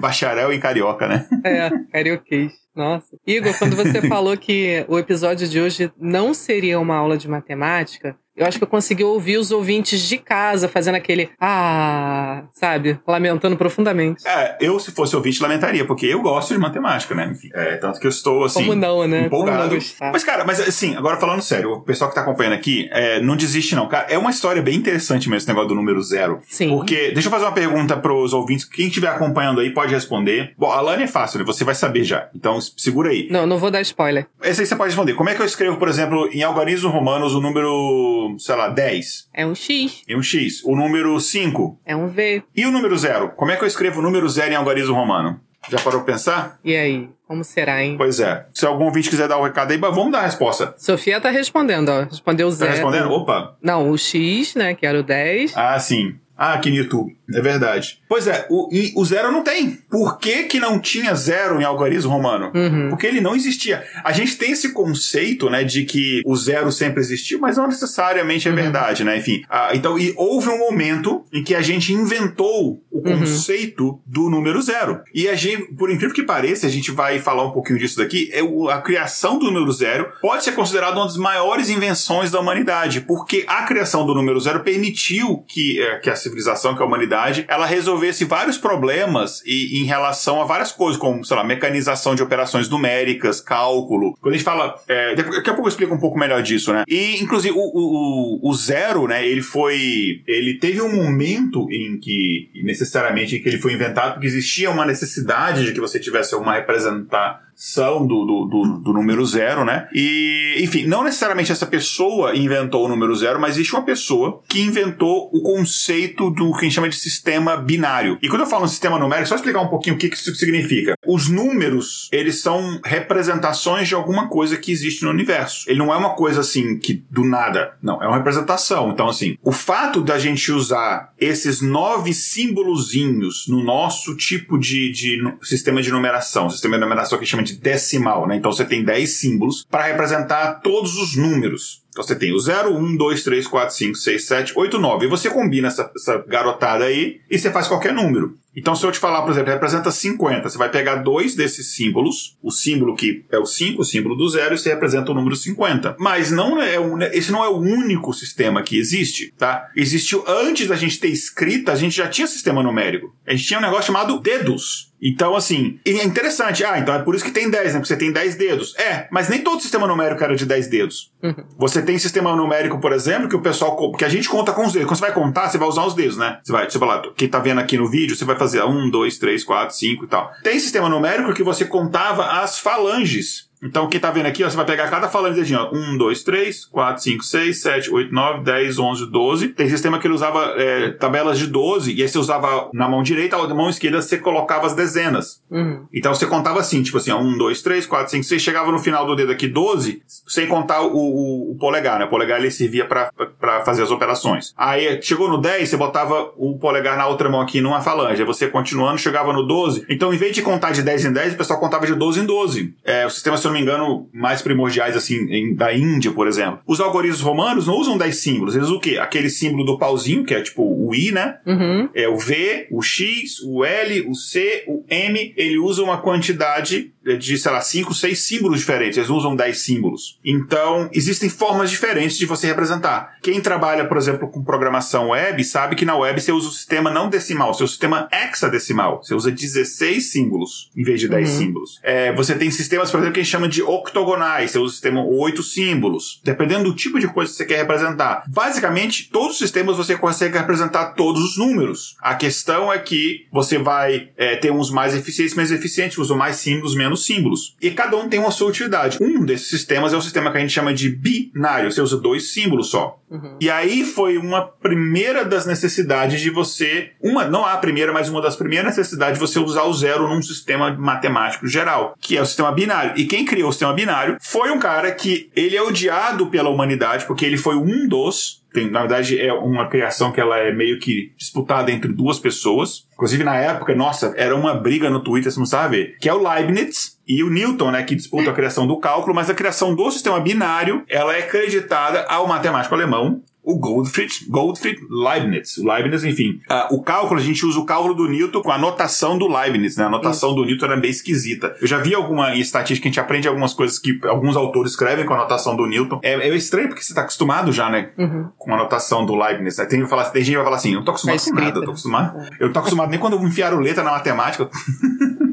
Bacharel 0.00 0.52
em 0.52 0.60
carioca, 0.60 1.06
né? 1.06 1.26
É, 1.44 1.70
carioquês. 1.92 2.52
Nossa. 2.74 3.16
Igor, 3.26 3.56
quando 3.58 3.76
você 3.76 4.00
falou 4.08 4.36
que 4.36 4.84
o 4.88 4.98
episódio 4.98 5.46
de 5.46 5.60
hoje 5.60 5.92
não 6.00 6.32
seria 6.32 6.80
uma 6.80 6.96
aula 6.96 7.18
de 7.18 7.28
matemática, 7.28 8.16
eu 8.36 8.46
acho 8.46 8.58
que 8.58 8.64
eu 8.64 8.68
consegui 8.68 9.04
ouvir 9.04 9.36
os 9.36 9.50
ouvintes 9.50 10.00
de 10.00 10.16
casa 10.16 10.68
fazendo 10.68 10.94
aquele 10.94 11.30
ah, 11.40 12.44
sabe, 12.52 12.98
lamentando 13.06 13.56
profundamente. 13.56 14.26
É, 14.26 14.56
eu 14.60 14.78
se 14.80 14.90
fosse 14.92 15.14
ouvinte 15.14 15.42
lamentaria, 15.42 15.84
porque 15.84 16.06
eu 16.06 16.20
gosto 16.22 16.54
de 16.54 16.58
matemática, 16.58 17.14
né? 17.14 17.30
Enfim, 17.30 17.50
é, 17.54 17.76
tanto 17.76 18.00
que 18.00 18.06
eu 18.06 18.10
estou 18.10 18.44
assim 18.44 18.60
Como 18.60 18.74
não, 18.74 19.06
né? 19.06 19.26
empolgado. 19.26 19.76
Não 19.76 20.12
mas 20.12 20.24
cara, 20.24 20.44
mas 20.44 20.60
assim, 20.60 20.96
agora 20.96 21.18
falando 21.18 21.42
sério, 21.42 21.72
o 21.72 21.80
pessoal 21.82 22.08
que 22.08 22.14
tá 22.14 22.22
acompanhando 22.22 22.54
aqui, 22.54 22.88
é, 22.90 23.20
não 23.20 23.36
desiste 23.36 23.74
não, 23.74 23.86
cara. 23.86 24.06
É 24.08 24.16
uma 24.16 24.30
história 24.30 24.62
bem 24.62 24.76
interessante 24.76 25.28
mesmo 25.28 25.38
esse 25.38 25.48
negócio 25.48 25.68
do 25.68 25.74
número 25.74 26.00
zero. 26.02 26.40
Sim. 26.48 26.70
Porque 26.70 27.10
deixa 27.12 27.28
eu 27.28 27.30
fazer 27.30 27.44
uma 27.44 27.52
pergunta 27.52 27.96
pros 27.96 28.32
ouvintes, 28.32 28.64
quem 28.64 28.86
estiver 28.86 29.08
acompanhando 29.08 29.60
aí 29.60 29.70
pode 29.70 29.92
responder. 29.92 30.54
Bom, 30.56 30.70
a 30.70 30.80
Lani 30.80 31.04
é 31.04 31.06
fácil, 31.06 31.38
né? 31.38 31.44
Você 31.44 31.64
vai 31.64 31.74
saber 31.74 32.04
já. 32.04 32.28
Então 32.34 32.60
segura 32.60 33.10
aí. 33.10 33.28
Não, 33.30 33.46
não 33.46 33.58
vou 33.58 33.70
dar 33.70 33.80
spoiler. 33.82 34.26
Esse 34.42 34.62
aí 34.62 34.66
você 34.66 34.76
pode 34.76 34.90
responder. 34.90 35.14
Como 35.14 35.28
é 35.28 35.34
que 35.34 35.42
eu 35.42 35.46
escrevo, 35.46 35.76
por 35.76 35.88
exemplo, 35.88 36.28
em 36.32 36.42
algarismos 36.42 36.90
romanos 36.92 37.34
o 37.34 37.40
número 37.40 38.21
sei 38.38 38.56
lá, 38.56 38.68
10. 38.68 39.28
É 39.32 39.46
um 39.46 39.54
X. 39.54 40.02
É 40.08 40.16
um 40.16 40.22
X. 40.22 40.62
O 40.64 40.74
número 40.74 41.18
5. 41.18 41.80
É 41.84 41.94
um 41.96 42.08
V. 42.08 42.42
E 42.54 42.66
o 42.66 42.70
número 42.70 42.96
0? 42.96 43.32
Como 43.36 43.50
é 43.50 43.56
que 43.56 43.64
eu 43.64 43.68
escrevo 43.68 44.00
o 44.00 44.02
número 44.02 44.28
0 44.28 44.52
em 44.52 44.56
algarismo 44.56 44.94
romano? 44.94 45.40
Já 45.68 45.78
parou 45.78 46.02
pra 46.02 46.14
pensar? 46.14 46.58
E 46.64 46.74
aí? 46.74 47.08
Como 47.26 47.44
será, 47.44 47.82
hein? 47.82 47.94
Pois 47.96 48.20
é. 48.20 48.46
Se 48.52 48.66
algum 48.66 48.84
ouvinte 48.84 49.08
quiser 49.08 49.28
dar 49.28 49.38
o 49.38 49.40
um 49.40 49.44
recado 49.44 49.70
aí, 49.70 49.78
vamos 49.78 50.10
dar 50.10 50.18
a 50.18 50.22
resposta. 50.22 50.74
Sofia 50.76 51.20
tá 51.20 51.30
respondendo, 51.30 51.88
ó. 51.88 52.02
Respondeu 52.02 52.48
o 52.48 52.50
tá 52.50 52.56
zero. 52.56 52.70
Tá 52.70 52.76
respondendo? 52.76 53.10
Opa. 53.10 53.56
Não, 53.62 53.90
o 53.90 53.96
X, 53.96 54.54
né, 54.54 54.74
que 54.74 54.84
era 54.84 54.98
o 54.98 55.02
10. 55.02 55.56
Ah, 55.56 55.78
sim. 55.78 56.16
Ah, 56.36 56.54
aqui 56.54 56.70
no 56.70 56.76
YouTube. 56.76 57.16
É 57.34 57.40
verdade. 57.40 57.98
Pois 58.08 58.26
é, 58.26 58.46
o, 58.50 58.68
o 58.96 59.04
zero 59.04 59.30
não 59.32 59.42
tem. 59.42 59.78
Por 59.90 60.18
que, 60.18 60.44
que 60.44 60.60
não 60.60 60.78
tinha 60.78 61.14
zero 61.14 61.60
em 61.60 61.64
algarismo 61.64 62.10
romano? 62.10 62.50
Uhum. 62.54 62.88
Porque 62.90 63.06
ele 63.06 63.20
não 63.20 63.34
existia. 63.34 63.84
A 64.04 64.12
gente 64.12 64.36
tem 64.36 64.52
esse 64.52 64.72
conceito, 64.72 65.48
né, 65.48 65.64
de 65.64 65.84
que 65.84 66.20
o 66.26 66.36
zero 66.36 66.70
sempre 66.70 67.00
existiu, 67.00 67.38
mas 67.38 67.56
não 67.56 67.66
necessariamente 67.66 68.48
é 68.48 68.50
uhum. 68.50 68.56
verdade, 68.56 69.04
né? 69.04 69.16
Enfim. 69.16 69.42
Ah, 69.48 69.70
então, 69.72 69.98
e 69.98 70.12
houve 70.16 70.48
um 70.48 70.58
momento 70.58 71.24
em 71.32 71.42
que 71.42 71.54
a 71.54 71.62
gente 71.62 71.92
inventou 71.92 72.82
o 72.90 72.98
uhum. 72.98 73.20
conceito 73.20 73.84
uhum. 73.84 73.98
do 74.06 74.30
número 74.30 74.60
zero. 74.60 75.00
E 75.14 75.28
a 75.28 75.34
gente, 75.34 75.74
por 75.74 75.90
incrível 75.90 76.14
que 76.14 76.22
pareça, 76.22 76.66
a 76.66 76.70
gente 76.70 76.90
vai 76.90 77.18
falar 77.18 77.46
um 77.46 77.52
pouquinho 77.52 77.78
disso 77.78 77.96
daqui, 77.96 78.30
é 78.32 78.42
o, 78.42 78.68
a 78.68 78.80
criação 78.80 79.38
do 79.38 79.50
número 79.50 79.72
zero 79.72 80.12
pode 80.20 80.44
ser 80.44 80.52
considerada 80.52 80.96
uma 80.96 81.06
das 81.06 81.16
maiores 81.16 81.70
invenções 81.70 82.30
da 82.30 82.40
humanidade, 82.40 83.00
porque 83.02 83.44
a 83.46 83.62
criação 83.62 84.04
do 84.04 84.14
número 84.14 84.38
zero 84.40 84.60
permitiu 84.60 85.44
que, 85.48 85.80
é, 85.80 85.98
que 85.98 86.10
a 86.10 86.16
civilização, 86.22 86.74
que 86.76 86.82
a 86.82 86.86
humanidade, 86.86 87.44
ela 87.48 87.66
resolvesse 87.66 88.24
vários 88.24 88.58
problemas 88.58 89.42
e, 89.44 89.80
em 89.80 89.84
relação 89.84 90.40
a 90.40 90.44
várias 90.44 90.72
coisas, 90.72 91.00
como, 91.00 91.24
sei 91.24 91.36
lá, 91.36 91.44
mecanização 91.44 92.14
de 92.14 92.22
operações 92.22 92.68
numéricas, 92.68 93.40
cálculo. 93.40 94.16
Quando 94.20 94.34
a 94.34 94.36
gente 94.36 94.44
fala. 94.44 94.74
É, 94.88 95.14
daqui 95.14 95.50
a 95.50 95.54
pouco 95.54 95.68
eu 95.68 95.68
explico 95.68 95.94
um 95.94 96.00
pouco 96.00 96.18
melhor 96.18 96.42
disso, 96.42 96.72
né? 96.72 96.84
E, 96.88 97.22
inclusive, 97.22 97.54
o, 97.56 97.60
o, 97.60 98.50
o 98.50 98.54
zero, 98.54 99.06
né, 99.06 99.26
ele 99.26 99.42
foi. 99.42 100.22
Ele 100.26 100.58
teve 100.58 100.80
um 100.80 100.94
momento 100.94 101.66
em 101.70 101.98
que, 101.98 102.50
necessariamente, 102.62 103.38
que 103.38 103.48
ele 103.48 103.58
foi 103.58 103.72
inventado 103.72 104.14
porque 104.14 104.26
existia 104.26 104.70
uma 104.70 104.86
necessidade 104.86 105.64
de 105.64 105.72
que 105.72 105.80
você 105.80 105.98
tivesse 105.98 106.34
uma 106.34 106.54
representar 106.54 107.51
são 107.54 108.06
do, 108.06 108.24
do, 108.24 108.44
do, 108.46 108.78
do, 108.78 108.92
número 108.92 109.24
zero, 109.24 109.64
né? 109.64 109.88
E, 109.94 110.56
enfim, 110.60 110.86
não 110.86 111.04
necessariamente 111.04 111.52
essa 111.52 111.66
pessoa 111.66 112.36
inventou 112.36 112.84
o 112.84 112.88
número 112.88 113.14
zero, 113.14 113.40
mas 113.40 113.54
existe 113.54 113.72
uma 113.74 113.84
pessoa 113.84 114.42
que 114.48 114.60
inventou 114.60 115.30
o 115.32 115.42
conceito 115.42 116.30
do 116.30 116.52
que 116.52 116.60
a 116.60 116.62
gente 116.64 116.74
chama 116.74 116.88
de 116.88 116.96
sistema 116.96 117.56
binário. 117.56 118.18
E 118.22 118.28
quando 118.28 118.42
eu 118.42 118.46
falo 118.46 118.64
um 118.64 118.68
sistema 118.68 118.98
numérico, 118.98 119.28
só 119.28 119.36
explicar 119.36 119.60
um 119.60 119.68
pouquinho 119.68 119.96
o 119.96 119.98
que 119.98 120.06
isso 120.06 120.34
significa. 120.34 120.94
Os 121.06 121.28
números, 121.28 122.08
eles 122.12 122.40
são 122.40 122.80
representações 122.84 123.88
de 123.88 123.94
alguma 123.94 124.28
coisa 124.28 124.56
que 124.56 124.72
existe 124.72 125.04
no 125.04 125.10
universo. 125.10 125.64
Ele 125.68 125.78
não 125.78 125.92
é 125.92 125.96
uma 125.96 126.14
coisa 126.14 126.40
assim 126.40 126.78
que 126.78 127.04
do 127.10 127.24
nada. 127.24 127.76
Não, 127.82 128.02
é 128.02 128.06
uma 128.06 128.16
representação. 128.16 128.90
Então, 128.90 129.08
assim, 129.08 129.36
o 129.42 129.52
fato 129.52 130.00
da 130.00 130.18
gente 130.18 130.50
usar 130.50 131.12
esses 131.18 131.60
nove 131.60 132.12
símbolozinhos 132.12 133.46
no 133.48 133.62
nosso 133.62 134.16
tipo 134.16 134.58
de, 134.58 134.90
de 134.90 135.34
sistema 135.42 135.82
de 135.82 135.90
numeração, 135.90 136.50
sistema 136.50 136.76
de 136.76 136.82
numeração 136.82 137.18
que 137.18 137.26
chama 137.26 137.41
de 137.42 137.52
de 137.52 137.60
decimal, 137.60 138.26
né? 138.26 138.36
Então 138.36 138.52
você 138.52 138.64
tem 138.64 138.84
10 138.84 139.10
símbolos 139.10 139.66
para 139.70 139.84
representar 139.84 140.60
todos 140.62 140.96
os 140.96 141.16
números. 141.16 141.82
Então 141.90 142.02
você 142.02 142.16
tem 142.16 142.32
o 142.32 142.38
0, 142.38 142.74
1, 142.74 142.96
2, 142.96 143.22
3, 143.22 143.46
4, 143.46 143.74
5, 143.74 143.94
6, 143.96 144.24
7, 144.24 144.52
8, 144.56 144.78
9. 144.78 145.04
E 145.04 145.08
você 145.08 145.28
combina 145.28 145.68
essa, 145.68 145.90
essa 145.94 146.24
garotada 146.26 146.84
aí 146.84 147.20
e 147.30 147.38
você 147.38 147.50
faz 147.50 147.68
qualquer 147.68 147.92
número. 147.92 148.38
Então, 148.54 148.74
se 148.74 148.84
eu 148.84 148.92
te 148.92 148.98
falar, 148.98 149.22
por 149.22 149.30
exemplo, 149.30 149.50
representa 149.50 149.90
50, 149.90 150.48
você 150.48 150.58
vai 150.58 150.70
pegar 150.70 150.96
dois 150.96 151.34
desses 151.34 151.74
símbolos, 151.74 152.36
o 152.42 152.50
símbolo 152.50 152.94
que 152.94 153.24
é 153.30 153.38
o 153.38 153.46
5, 153.46 153.80
o 153.80 153.84
símbolo 153.84 154.14
do 154.14 154.28
zero, 154.28 154.54
e 154.54 154.58
você 154.58 154.70
representa 154.70 155.10
o 155.10 155.14
número 155.14 155.34
50. 155.34 155.96
Mas 155.98 156.30
não 156.30 156.60
é 156.60 156.78
um, 156.78 157.00
esse 157.00 157.32
não 157.32 157.42
é 157.42 157.48
o 157.48 157.56
único 157.56 158.12
sistema 158.12 158.62
que 158.62 158.76
existe, 158.76 159.32
tá? 159.38 159.70
Existiu 159.74 160.22
antes 160.26 160.68
da 160.68 160.76
gente 160.76 161.00
ter 161.00 161.08
escrita, 161.08 161.72
a 161.72 161.76
gente 161.76 161.96
já 161.96 162.08
tinha 162.08 162.26
sistema 162.26 162.62
numérico. 162.62 163.14
A 163.26 163.32
gente 163.32 163.46
tinha 163.46 163.58
um 163.58 163.62
negócio 163.62 163.86
chamado 163.86 164.18
dedos. 164.20 164.91
Então, 165.02 165.34
assim, 165.34 165.80
é 165.84 166.04
interessante. 166.04 166.64
Ah, 166.64 166.78
então 166.78 166.94
é 166.94 167.00
por 167.00 167.16
isso 167.16 167.24
que 167.24 167.32
tem 167.32 167.50
10, 167.50 167.64
né? 167.64 167.80
Porque 167.80 167.88
você 167.88 167.96
tem 167.96 168.12
10 168.12 168.36
dedos. 168.36 168.76
É, 168.78 169.08
mas 169.10 169.28
nem 169.28 169.40
todo 169.40 169.60
sistema 169.60 169.86
numérico 169.88 170.22
era 170.22 170.36
de 170.36 170.46
10 170.46 170.68
dedos. 170.68 171.10
Uhum. 171.20 171.34
Você 171.58 171.82
tem 171.82 171.98
sistema 171.98 172.36
numérico, 172.36 172.78
por 172.78 172.92
exemplo, 172.92 173.28
que 173.28 173.34
o 173.34 173.40
pessoal. 173.40 173.92
que 173.92 174.04
a 174.04 174.08
gente 174.08 174.28
conta 174.28 174.52
com 174.52 174.64
os 174.64 174.72
dedos. 174.72 174.86
Quando 174.86 174.98
você 174.98 175.06
vai 175.06 175.12
contar, 175.12 175.48
você 175.48 175.58
vai 175.58 175.66
usar 175.66 175.84
os 175.84 175.94
dedos, 175.94 176.16
né? 176.16 176.38
Você 176.42 176.52
vai, 176.52 176.66
tipo 176.68 176.84
lá, 176.84 177.02
quem 177.16 177.28
tá 177.28 177.40
vendo 177.40 177.58
aqui 177.58 177.76
no 177.76 177.90
vídeo, 177.90 178.14
você 178.14 178.24
vai 178.24 178.38
fazer 178.38 178.62
1, 178.62 178.90
2, 178.90 179.18
3, 179.18 179.42
4, 179.42 179.76
5 179.76 180.04
e 180.04 180.06
tal. 180.06 180.30
Tem 180.44 180.58
sistema 180.60 180.88
numérico 180.88 181.34
que 181.34 181.42
você 181.42 181.64
contava 181.64 182.40
as 182.40 182.58
falanges. 182.58 183.50
Então, 183.62 183.88
quem 183.88 184.00
tá 184.00 184.10
vendo 184.10 184.26
aqui, 184.26 184.42
ó, 184.42 184.50
você 184.50 184.56
vai 184.56 184.66
pegar 184.66 184.88
cada 184.88 185.08
falange 185.08 185.36
dedinho, 185.36 185.60
ó. 185.60 185.74
1, 185.74 185.96
2, 185.96 186.24
3, 186.24 186.64
4, 186.66 187.02
5, 187.02 187.24
6, 187.24 187.62
7, 187.62 187.90
8, 187.90 188.12
9, 188.12 188.42
10, 188.42 188.78
11, 188.78 189.06
12. 189.06 189.48
Tem 189.48 189.68
sistema 189.68 189.98
que 189.98 190.06
ele 190.06 190.14
usava 190.14 190.54
é, 190.56 190.90
tabelas 190.90 191.38
de 191.38 191.46
12, 191.46 191.94
e 191.94 192.02
aí 192.02 192.08
você 192.08 192.18
usava 192.18 192.70
na 192.72 192.88
mão 192.88 193.02
direita, 193.02 193.36
na 193.46 193.54
mão 193.54 193.70
esquerda 193.70 194.02
você 194.02 194.18
colocava 194.18 194.66
as 194.66 194.74
dezenas. 194.74 195.40
Uhum. 195.50 195.86
Então 195.92 196.12
você 196.14 196.26
contava 196.26 196.58
assim, 196.60 196.82
tipo 196.82 196.98
assim, 196.98 197.12
ó, 197.12 197.20
1, 197.20 197.38
2, 197.38 197.62
3, 197.62 197.86
4, 197.86 198.10
5, 198.10 198.24
6, 198.24 198.42
chegava 198.42 198.72
no 198.72 198.78
final 198.78 199.06
do 199.06 199.14
dedo 199.14 199.30
aqui 199.30 199.46
12, 199.46 200.02
sem 200.26 200.48
contar 200.48 200.82
o, 200.82 200.96
o, 200.96 201.52
o 201.52 201.56
polegar, 201.56 201.98
né? 201.98 202.06
O 202.06 202.08
polegar 202.08 202.40
ele 202.40 202.50
servia 202.50 202.84
para 202.84 203.64
fazer 203.64 203.82
as 203.82 203.90
operações. 203.90 204.52
Aí 204.56 205.00
chegou 205.02 205.28
no 205.28 205.38
10, 205.38 205.68
você 205.68 205.76
botava 205.76 206.32
o 206.36 206.58
polegar 206.58 206.96
na 206.96 207.06
outra 207.06 207.28
mão 207.28 207.40
aqui 207.40 207.60
numa 207.60 207.80
falange. 207.80 208.22
Aí 208.22 208.26
você 208.26 208.48
continuando, 208.48 208.98
chegava 208.98 209.32
no 209.32 209.44
12. 209.44 209.86
Então, 209.88 210.12
em 210.12 210.16
vez 210.16 210.34
de 210.34 210.42
contar 210.42 210.72
de 210.72 210.82
10 210.82 211.04
em 211.06 211.12
10, 211.12 211.34
o 211.34 211.36
pessoal 211.36 211.60
contava 211.60 211.86
de 211.86 211.94
12 211.94 212.20
em 212.20 212.26
12. 212.26 212.74
É, 212.84 213.06
o 213.06 213.10
sistema, 213.10 213.36
se 213.36 213.51
não 213.52 213.58
me 213.58 213.62
engano, 213.62 214.08
mais 214.12 214.42
primordiais, 214.42 214.96
assim, 214.96 215.26
em, 215.30 215.54
da 215.54 215.72
Índia, 215.74 216.10
por 216.10 216.26
exemplo. 216.26 216.60
Os 216.66 216.80
algoritmos 216.80 217.20
romanos 217.20 217.66
não 217.66 217.76
usam 217.76 217.98
10 217.98 218.16
símbolos. 218.16 218.54
Eles 218.54 218.66
usam 218.66 218.78
o 218.78 218.80
quê? 218.80 218.98
Aquele 218.98 219.30
símbolo 219.30 219.64
do 219.64 219.78
pauzinho, 219.78 220.24
que 220.24 220.34
é 220.34 220.40
tipo 220.40 220.62
o 220.62 220.94
I, 220.94 221.12
né? 221.12 221.36
Uhum. 221.46 221.88
É 221.94 222.08
o 222.08 222.16
V, 222.16 222.68
o 222.70 222.82
X, 222.82 223.40
o 223.44 223.64
L, 223.64 224.08
o 224.08 224.14
C, 224.14 224.64
o 224.66 224.84
M. 224.88 225.34
Ele 225.36 225.58
usa 225.58 225.82
uma 225.82 225.98
quantidade 225.98 226.92
de, 227.18 227.38
sei 227.38 227.52
lá, 227.52 227.60
5, 227.60 227.94
6 227.94 228.18
símbolos 228.18 228.60
diferentes. 228.60 228.96
Eles 228.96 229.10
usam 229.10 229.34
10 229.34 229.58
símbolos. 229.58 230.18
Então, 230.24 230.88
existem 230.92 231.28
formas 231.28 231.70
diferentes 231.70 232.16
de 232.16 232.26
você 232.26 232.46
representar. 232.46 233.16
Quem 233.22 233.40
trabalha, 233.40 233.86
por 233.86 233.96
exemplo, 233.96 234.28
com 234.28 234.42
programação 234.42 235.10
web, 235.10 235.42
sabe 235.44 235.76
que 235.76 235.84
na 235.84 235.96
web 235.96 236.20
você 236.20 236.32
usa 236.32 236.48
o 236.48 236.52
sistema 236.52 236.90
não 236.90 237.08
decimal, 237.08 237.50
usa 237.50 237.64
o 237.64 237.68
sistema 237.68 238.08
hexadecimal. 238.12 239.02
Você 239.02 239.14
usa 239.14 239.30
16 239.30 240.10
símbolos 240.10 240.70
em 240.76 240.82
vez 240.82 241.00
de 241.00 241.08
10 241.08 241.28
uhum. 241.28 241.38
símbolos. 241.38 241.80
É, 241.82 242.12
você 242.12 242.34
tem 242.34 242.50
sistemas, 242.50 242.90
por 242.90 242.98
exemplo, 242.98 243.14
que 243.14 243.20
a 243.20 243.22
gente 243.22 243.32
chama 243.32 243.48
de 243.48 243.62
octogonais. 243.62 244.50
Você 244.50 244.58
usa 244.58 244.66
o 244.66 244.72
sistema 244.72 245.04
8 245.04 245.42
símbolos. 245.42 246.20
Dependendo 246.24 246.64
do 246.64 246.74
tipo 246.74 246.98
de 246.98 247.08
coisa 247.08 247.30
que 247.30 247.36
você 247.36 247.46
quer 247.46 247.58
representar. 247.58 248.24
Basicamente, 248.28 249.10
todos 249.10 249.32
os 249.32 249.38
sistemas 249.38 249.76
você 249.76 249.96
consegue 249.96 250.38
representar 250.38 250.92
todos 250.94 251.22
os 251.22 251.36
números. 251.36 251.96
A 252.00 252.14
questão 252.14 252.72
é 252.72 252.78
que 252.78 253.26
você 253.32 253.58
vai 253.58 254.10
é, 254.16 254.36
ter 254.36 254.50
uns 254.50 254.70
mais 254.70 254.94
eficientes, 254.94 255.34
menos 255.34 255.50
eficientes, 255.50 255.98
usam 255.98 256.16
mais 256.16 256.36
símbolos, 256.36 256.74
menos 256.74 256.91
símbolos. 256.96 257.56
E 257.60 257.70
cada 257.70 257.96
um 257.96 258.08
tem 258.08 258.20
uma 258.20 258.30
sua 258.30 258.48
utilidade. 258.48 258.98
Um 259.00 259.24
desses 259.24 259.48
sistemas 259.48 259.92
é 259.92 259.96
o 259.96 260.02
sistema 260.02 260.30
que 260.30 260.38
a 260.38 260.40
gente 260.40 260.52
chama 260.52 260.72
de 260.72 260.88
binário. 260.88 261.70
Você 261.70 261.80
usa 261.80 261.96
dois 261.96 262.32
símbolos 262.32 262.70
só. 262.70 262.98
Uhum. 263.10 263.36
E 263.40 263.50
aí 263.50 263.84
foi 263.84 264.16
uma 264.16 264.42
primeira 264.42 265.24
das 265.24 265.46
necessidades 265.46 266.20
de 266.20 266.30
você. 266.30 266.90
Uma, 267.00 267.24
não 267.24 267.44
a 267.44 267.56
primeira, 267.58 267.92
mas 267.92 268.08
uma 268.08 268.22
das 268.22 268.36
primeiras 268.36 268.76
necessidades 268.76 269.18
de 269.18 269.20
você 269.20 269.38
usar 269.38 269.64
o 269.64 269.74
zero 269.74 270.08
num 270.08 270.22
sistema 270.22 270.72
matemático 270.72 271.46
geral, 271.46 271.94
que 272.00 272.16
é 272.16 272.22
o 272.22 272.26
sistema 272.26 272.50
binário. 272.50 272.94
E 272.96 273.04
quem 273.04 273.24
criou 273.24 273.50
o 273.50 273.52
sistema 273.52 273.74
binário 273.74 274.16
foi 274.20 274.50
um 274.50 274.58
cara 274.58 274.90
que 274.92 275.30
ele 275.36 275.56
é 275.56 275.62
odiado 275.62 276.26
pela 276.26 276.48
humanidade, 276.48 277.04
porque 277.06 277.24
ele 277.24 277.36
foi 277.36 277.56
um 277.56 277.86
dos 277.86 278.41
tem, 278.52 278.70
na 278.70 278.80
verdade, 278.80 279.20
é 279.20 279.32
uma 279.32 279.68
criação 279.68 280.12
que 280.12 280.20
ela 280.20 280.38
é 280.38 280.52
meio 280.52 280.78
que 280.78 281.12
disputada 281.16 281.70
entre 281.70 281.92
duas 281.92 282.18
pessoas. 282.18 282.86
Inclusive, 282.92 283.24
na 283.24 283.36
época, 283.36 283.74
nossa, 283.74 284.12
era 284.16 284.34
uma 284.36 284.54
briga 284.54 284.90
no 284.90 285.02
Twitter, 285.02 285.32
você 285.32 285.38
não 285.38 285.46
sabe 285.46 285.96
que 286.00 286.08
é 286.08 286.14
o 286.14 286.22
Leibniz 286.22 286.98
e 287.06 287.22
o 287.22 287.30
Newton, 287.30 287.70
né, 287.70 287.82
que 287.82 287.94
disputam 287.94 288.32
a 288.32 288.34
criação 288.34 288.66
do 288.66 288.78
cálculo, 288.78 289.14
mas 289.14 289.28
a 289.28 289.34
criação 289.34 289.74
do 289.74 289.90
sistema 289.90 290.20
binário, 290.20 290.84
ela 290.88 291.16
é 291.16 291.22
creditada 291.22 292.04
ao 292.08 292.26
matemático 292.26 292.74
alemão 292.74 293.22
o 293.44 293.58
Goldfried, 293.58 294.26
Goldfried 294.28 294.80
Leibniz. 294.88 295.58
O 295.58 295.66
Leibniz, 295.66 296.04
enfim. 296.04 296.40
Uh, 296.48 296.76
o 296.76 296.82
cálculo, 296.82 297.18
a 297.18 297.22
gente 297.22 297.44
usa 297.44 297.58
o 297.58 297.64
cálculo 297.64 297.94
do 297.94 298.08
Newton 298.08 298.40
com 298.40 298.52
a 298.52 298.58
notação 298.58 299.18
do 299.18 299.26
Leibniz, 299.26 299.76
né? 299.76 299.84
A 299.84 299.88
notação 299.88 300.30
Isso. 300.30 300.36
do 300.36 300.44
Newton 300.44 300.66
era 300.66 300.76
bem 300.76 300.90
esquisita. 300.90 301.56
Eu 301.60 301.66
já 301.66 301.78
vi 301.78 301.94
alguma 301.94 302.36
em 302.36 302.40
estatística, 302.40 302.86
a 302.86 302.90
gente 302.90 303.00
aprende 303.00 303.26
algumas 303.26 303.52
coisas 303.52 303.78
que 303.78 303.98
alguns 304.04 304.36
autores 304.36 304.72
escrevem 304.72 305.04
com 305.04 305.14
a 305.14 305.16
notação 305.16 305.56
do 305.56 305.66
Newton. 305.66 306.00
É, 306.02 306.12
é 306.12 306.36
estranho 306.36 306.68
porque 306.68 306.82
você 306.82 306.94
tá 306.94 307.02
acostumado 307.02 307.50
já, 307.50 307.68
né? 307.68 307.90
Uhum. 307.98 308.28
Com 308.38 308.54
a 308.54 308.56
notação 308.56 309.04
do 309.04 309.16
Leibniz. 309.16 309.58
Né? 309.58 309.64
Tem, 309.64 309.80
tem 309.80 309.88
gente 309.88 310.30
que 310.30 310.36
vai 310.36 310.44
falar 310.44 310.56
assim, 310.56 310.70
eu 310.70 310.76
não 310.76 310.84
tô 310.84 310.92
acostumado 310.92 311.20
é 311.20 311.24
com 311.24 311.34
nada, 311.34 311.58
eu 311.58 311.64
tô 311.64 311.70
acostumado. 311.70 312.20
É. 312.20 312.28
Eu 312.38 312.46
não 312.46 312.52
tô 312.52 312.58
acostumado 312.60 312.90
nem 312.90 313.00
quando 313.00 313.16
enfiaram 313.26 313.58
letra 313.58 313.82
na 313.82 313.90
matemática. 313.90 314.48